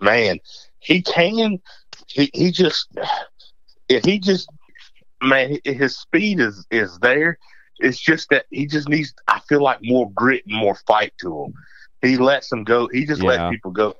[0.00, 0.38] Man,
[0.78, 1.58] he can.
[2.06, 2.88] He he just
[3.88, 4.48] if he just
[5.22, 7.38] man, his speed is is there.
[7.78, 9.14] It's just that he just needs.
[9.28, 11.54] I feel like more grit and more fight to him.
[12.02, 12.88] He lets them go.
[12.92, 13.28] He just Yeah.
[13.28, 13.94] lets people go.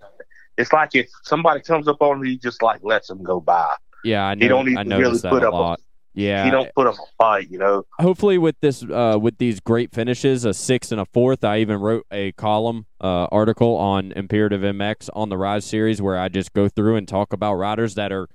[0.58, 3.74] It's like if somebody comes up on him, he just like lets them go by.
[4.04, 5.54] Yeah, I He don't even noticed really put up.
[5.54, 5.76] A,
[6.20, 7.50] Yeah, he don't put up a fight.
[7.50, 7.84] You know.
[7.98, 11.80] hopefully with this uh, with these great finishes a sixth and a fourth i even
[11.80, 16.52] wrote a column uh, article on imperative mx on the rise series where i just
[16.52, 18.28] go through and talk about riders that are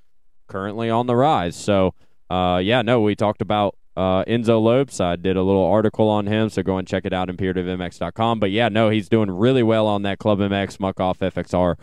[0.48, 1.94] currently on the rise so
[2.30, 6.26] uh, yeah no we talked about uh, enzo lopes i did a little article on
[6.28, 9.88] him so go and check it out imperativemx.com but yeah no he's doing really well
[9.88, 11.76] on that club mx muck off fxr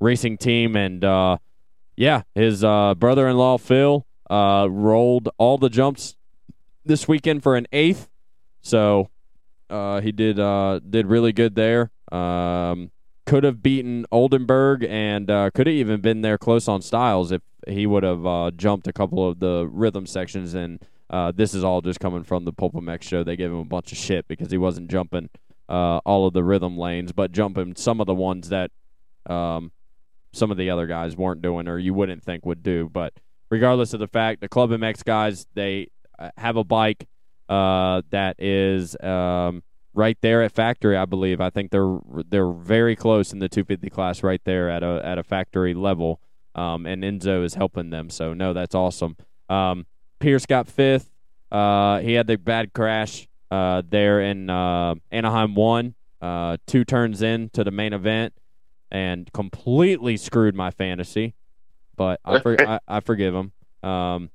[0.00, 1.36] racing team and uh,
[1.96, 6.16] yeah his uh, brother-in-law phil uh, rolled all the jumps
[6.84, 8.08] this weekend for an eighth.
[8.62, 9.10] So
[9.68, 11.90] uh, he did uh, did really good there.
[12.12, 12.92] Um,
[13.26, 17.42] could have beaten Oldenburg and uh, could have even been there close on Stilez if
[17.68, 20.54] he would have uh, jumped a couple of the rhythm sections.
[20.54, 20.80] And
[21.34, 23.22] this is all just coming from the PulpMX show.
[23.22, 25.28] They gave him a bunch of shit because he wasn't jumping
[25.68, 28.70] all of the rhythm lanes, but jumping some of the ones that
[29.26, 29.72] um,
[30.32, 32.88] some of the other guys weren't doing or you wouldn't think would do.
[32.92, 33.12] But
[33.50, 37.06] regardless of the fact, the Club MX guys they uh, have a bike
[37.48, 39.62] uh, that is um,
[39.92, 40.96] right there at factory.
[40.96, 41.40] I believe.
[41.40, 41.98] I think they're
[42.28, 46.20] they're very close in the 250 class, right there at a at a factory level.
[46.54, 48.10] Um, and Enzo is helping them.
[48.10, 49.16] So no, that's awesome.
[49.48, 49.86] Um,
[50.18, 51.12] Pierce got fifth.
[51.50, 57.22] Uh, he had the bad crash uh, there in uh, Anaheim one, uh, two turns
[57.22, 58.34] in to the main event,
[58.90, 61.34] and completely screwed my fantasy.
[62.00, 63.52] But I, for, I, I forgive him.
[63.82, 64.30] Um,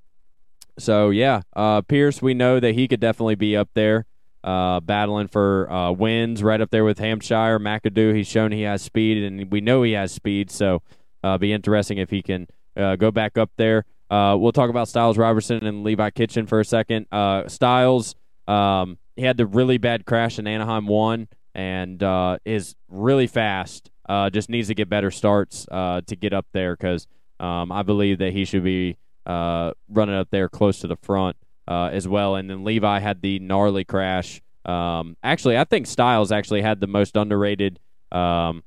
[0.78, 4.06] so yeah, uh, Pierce, we know that he could definitely be up there,
[4.44, 8.16] uh, battling for uh, wins, right up there with Hampshire, McAdoo.
[8.16, 10.52] He's shown he has speed, and we know he has speed.
[10.52, 10.84] So
[11.24, 12.46] uh, be interesting if he can
[12.78, 13.86] uh, go back up there.
[14.12, 17.08] Uh, we'll talk about Stilez Robertson and Levi Kitchen for a second.
[17.12, 18.14] Stilez,
[18.48, 22.04] um, he had the really bad crash in Anaheim one, and
[22.46, 23.90] is really fast.
[24.32, 27.08] Just needs to get better starts to get up there because
[27.40, 31.36] um, I believe that he should be uh, running up there close to the front
[31.68, 32.36] uh, as well.
[32.36, 34.42] And then Levi had the gnarly crash.
[34.66, 37.80] Um, actually, I think Stilez actually had the most underrated
[38.12, 38.64] um,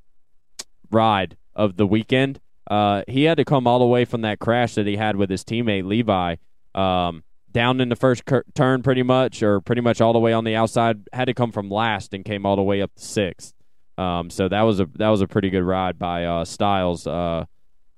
[0.90, 2.40] ride of the weekend.
[2.70, 5.30] Uh, he had to come all the way from that crash that he had with
[5.30, 6.36] his teammate Levi
[6.74, 10.32] um, down in the first cur- turn, pretty much, or pretty much all the way
[10.32, 11.08] on the outside.
[11.12, 13.54] Had to come from last and came all the way up to sixth.
[13.96, 17.06] Um, so that was a that was a pretty good ride by uh, Stilez.
[17.06, 17.46] Uh,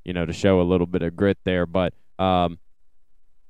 [0.04, 2.58] you know, to show a little bit of grit there, but um,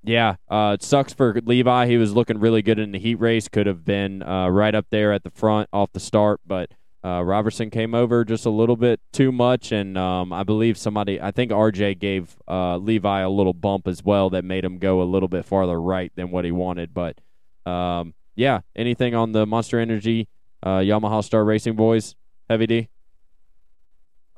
[0.03, 1.87] yeah, uh, it sucks for Levi.
[1.87, 3.49] He was looking really good in the heat race.
[3.49, 6.71] Could have been uh, right up there at the front off the start, but
[7.03, 11.19] Uh, Robertson came over just a little bit too much, and um, I believe somebody,
[11.19, 15.01] I think RJ gave uh, Levi a little bump as well that made him go
[15.01, 16.93] a little bit farther right than what he wanted.
[16.93, 17.17] But
[17.65, 20.29] um, yeah, anything on the Monster Energy
[20.63, 22.17] uh, Yamaha Star Racing boys,
[22.51, 22.89] Heavy D?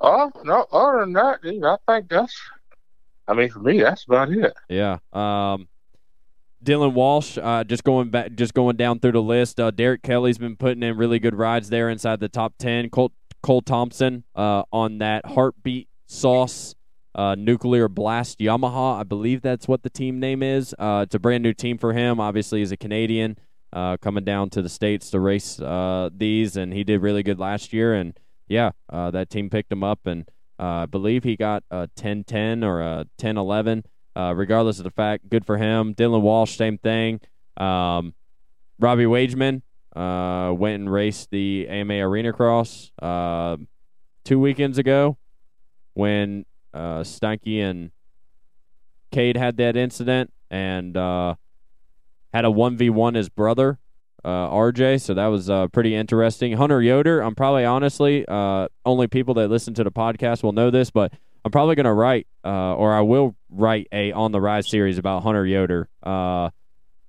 [0.03, 0.67] Oh no!
[0.71, 2.37] Other than that, dude, I think that's.
[3.25, 4.53] I mean, for me, that's about it.
[4.67, 4.97] Yeah.
[5.13, 5.69] Um,
[6.63, 9.61] Dylan Walsh, uh, just going back, just going down through the list.
[9.61, 12.89] Uh, Derek Kelley's been putting in really good rides there inside the top ten.
[12.89, 16.75] Cole, Cole Thompson uh, on that heartbeat sauce
[17.15, 18.99] uh, nuclear blast Yamaha.
[18.99, 20.75] I believe that's what the team name is.
[20.77, 22.19] Uh, it's a brand new team for him.
[22.19, 23.37] Obviously, he's a Canadian
[23.71, 25.61] uh, coming down to the states to race
[26.13, 27.93] these, and he did really good last year.
[27.93, 28.17] And
[28.47, 30.27] yeah, that team picked him up, and
[30.59, 33.83] I believe he got a 10-10 or a 10-11.
[34.15, 35.95] Uh, regardless of the fact, good for him.
[35.95, 37.19] Dylan Walsh, same thing.
[37.57, 38.13] Um,
[38.79, 39.63] Robbie Wageman
[39.95, 43.57] uh, went and raced the AMA Arena Cross uh,
[44.23, 45.17] two weekends ago
[45.93, 47.91] when uh, Stanky and
[49.11, 51.35] Cade had that incident and uh,
[52.33, 53.79] had a 1v1 his brother,
[54.23, 55.01] uh, RJ.
[55.01, 56.53] So that was uh, pretty interesting.
[56.53, 60.69] Hunter Yoder, I'm probably honestly, uh, only people that listen to the podcast will know
[60.69, 61.13] this, but
[61.45, 64.97] I'm probably going to write, uh, or I will write a on the Rise series
[64.97, 65.89] about Hunter Yoder.
[66.01, 66.49] Uh,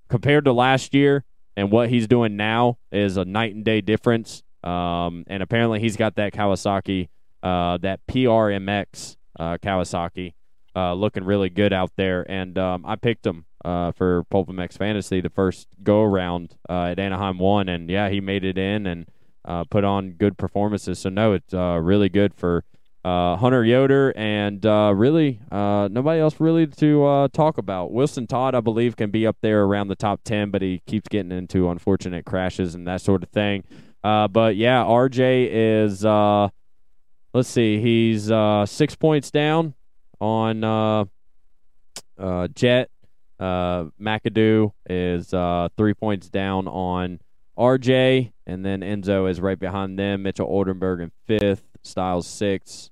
[0.08, 1.24] compared to last year
[1.56, 4.42] and what he's doing now is a night and day difference.
[4.62, 7.08] Um, and apparently he's got that Kawasaki,
[7.42, 10.34] uh, that PRMX Kawasaki,
[10.76, 12.24] uh, looking really good out there.
[12.30, 16.98] And um, I picked him uh, for PulpMX Fantasy the first go around uh, at
[16.98, 19.06] Anaheim one, and yeah, he made it in and
[19.44, 20.98] uh, put on good performances.
[20.98, 22.64] So no, it's really good for
[23.04, 27.92] uh, Hunter Yoder, and uh, really uh, nobody else really to uh, talk about.
[27.92, 31.08] Wilson Todd, I believe, can be up there around the top 10, but he keeps
[31.08, 33.64] getting into unfortunate crashes and that sort of thing.
[34.02, 36.48] Uh, but yeah, RJ is, uh,
[37.34, 38.32] let's see, he's
[38.70, 39.74] six points down
[40.24, 41.08] on
[42.54, 42.90] Jet.
[43.40, 45.34] McAdoo is
[45.76, 47.20] three points down on
[47.58, 50.22] RJ, and then Enzo is right behind them.
[50.22, 52.90] Mitchell Oldenburg in fifth, Stilez sixth,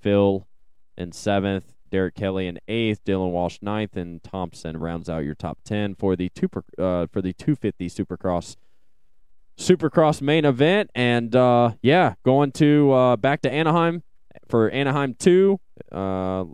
[0.00, 0.46] Phil
[0.96, 5.58] in seventh, Derek Kelley in eighth, Dylan Walsh ninth, and Thompson rounds out your top
[5.64, 6.48] ten for the two
[6.78, 8.56] uh, for the 250 Supercross
[9.58, 10.90] Supercross main event.
[10.94, 14.02] And uh, yeah, going to uh, back to Anaheim
[14.48, 16.44] for Anaheim two, uh,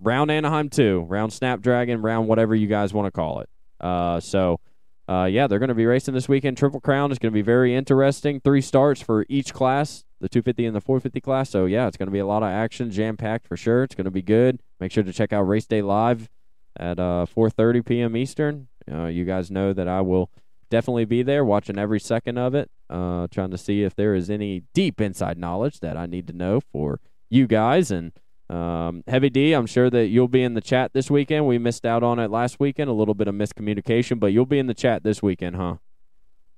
[0.00, 3.48] round Anaheim two, round Snapdragon, round whatever you guys want to call it.
[3.80, 4.60] Uh, so.
[5.08, 6.56] Uh, yeah, they're going to be racing this weekend.
[6.56, 8.40] Triple Crown is going to be very interesting.
[8.40, 11.50] Three starts for each class the 250 and the 450 class.
[11.50, 13.82] So yeah, it's going to be a lot of action, jam packed for sure.
[13.82, 14.60] It's going to be good.
[14.80, 16.30] Make sure to check out Race Day Live
[16.78, 18.16] at uh, 4:30 p.m.
[18.16, 18.68] Eastern.
[18.90, 20.30] Uh, you guys know that I will
[20.70, 24.30] definitely be there, watching every second of it, uh, trying to see if there is
[24.30, 27.90] any deep inside knowledge that I need to know for you guys.
[27.90, 28.12] And
[28.50, 31.46] um, Heavy D, I'm sure that you'll be in the chat this weekend.
[31.46, 34.58] We missed out on it last weekend, a little bit of miscommunication, but you'll be
[34.58, 35.76] in the chat this weekend, huh?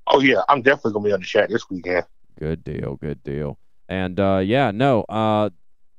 [0.06, 2.04] Oh yeah, I'm definitely gonna be on the chat this weekend.
[2.38, 2.96] Good deal.
[2.96, 3.58] Good deal.
[3.88, 5.02] And uh, yeah, no.
[5.02, 5.50] Uh,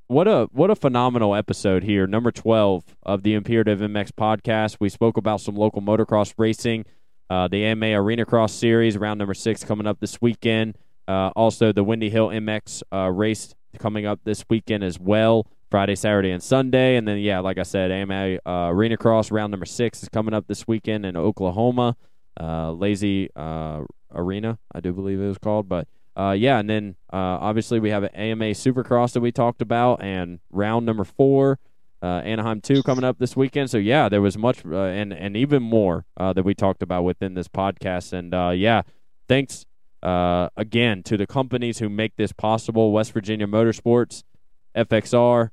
[0.08, 4.78] what a what a phenomenal episode here, number twelve of the Imperative MX podcast.
[4.80, 6.86] We spoke about some local motocross racing,
[7.30, 10.78] uh, the AMA Arena Cross Series, round number six coming up this weekend.
[11.08, 15.96] Uh, also, the Windy Hill MX uh, race coming up this weekend as well, Friday,
[15.96, 16.96] Saturday, and Sunday.
[16.96, 20.34] And then, yeah, like I said, AMA uh, Arena Cross round number six is coming
[20.34, 21.96] up this weekend in Oklahoma,
[22.40, 23.30] Lazy
[24.16, 25.88] Arena, I do believe it was called, but
[26.18, 30.02] uh, yeah, and then uh, obviously we have an AMA Supercross that we talked about,
[30.02, 31.60] and round number four,
[32.02, 33.70] uh, Anaheim two coming up this weekend.
[33.70, 37.04] So yeah, there was much uh, and and even more uh, that we talked about
[37.04, 38.14] within this podcast.
[38.14, 38.84] And uh, yeah,
[39.28, 39.66] thanks
[40.02, 44.24] again to the companies who make this possible: West Virginia Motorsports,
[44.76, 45.50] FXR,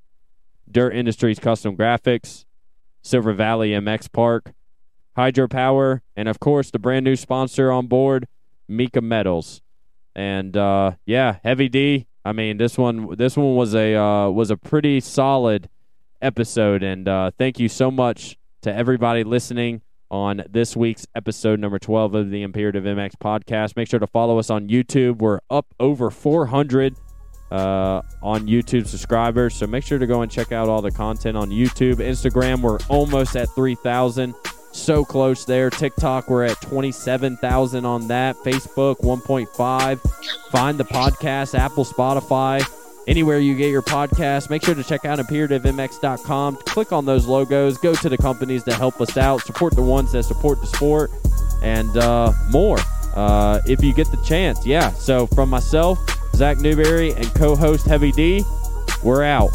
[0.71, 2.45] Dirt Industries Custom Graphics,
[3.03, 4.53] Silver Valley MX Park,
[5.17, 8.27] Hydropower, and of course the brand new sponsor on board,
[8.69, 9.61] Mika Metals.
[10.15, 12.07] And uh, yeah, Heavy D.
[12.25, 15.69] I mean, this one this one was a uh, was a pretty solid
[16.21, 21.79] episode, and uh, thank you so much to everybody listening on this week's episode number
[21.79, 23.77] 12 of the Imperative MX podcast.
[23.77, 25.19] Make sure to follow us on YouTube.
[25.19, 26.95] We're up over 400
[27.53, 31.37] uh, on YouTube subscribers, so make sure to go and check out all the content
[31.37, 31.97] on YouTube.
[31.97, 34.35] Instagram, we're almost at 3,000
[34.73, 35.71] so close there.
[35.71, 38.37] TikTok, we're at 27,000 on that.
[38.37, 40.51] Facebook, 1.5.
[40.51, 42.67] Find the podcast, Apple, Spotify,
[43.07, 44.51] anywhere you get your podcast.
[44.51, 46.57] Make sure to check out imperativemx.com.
[46.57, 47.77] Click on those logos.
[47.79, 49.43] Go to the companies that help us out.
[49.43, 51.11] Support the ones that support the sport
[51.63, 52.79] and uh, more
[53.15, 54.65] uh, if you get the chance.
[54.67, 54.91] Yeah.
[54.93, 55.99] So from myself,
[56.35, 58.45] Zach Newberry, and co host Heavy D.
[59.03, 59.51] We're out.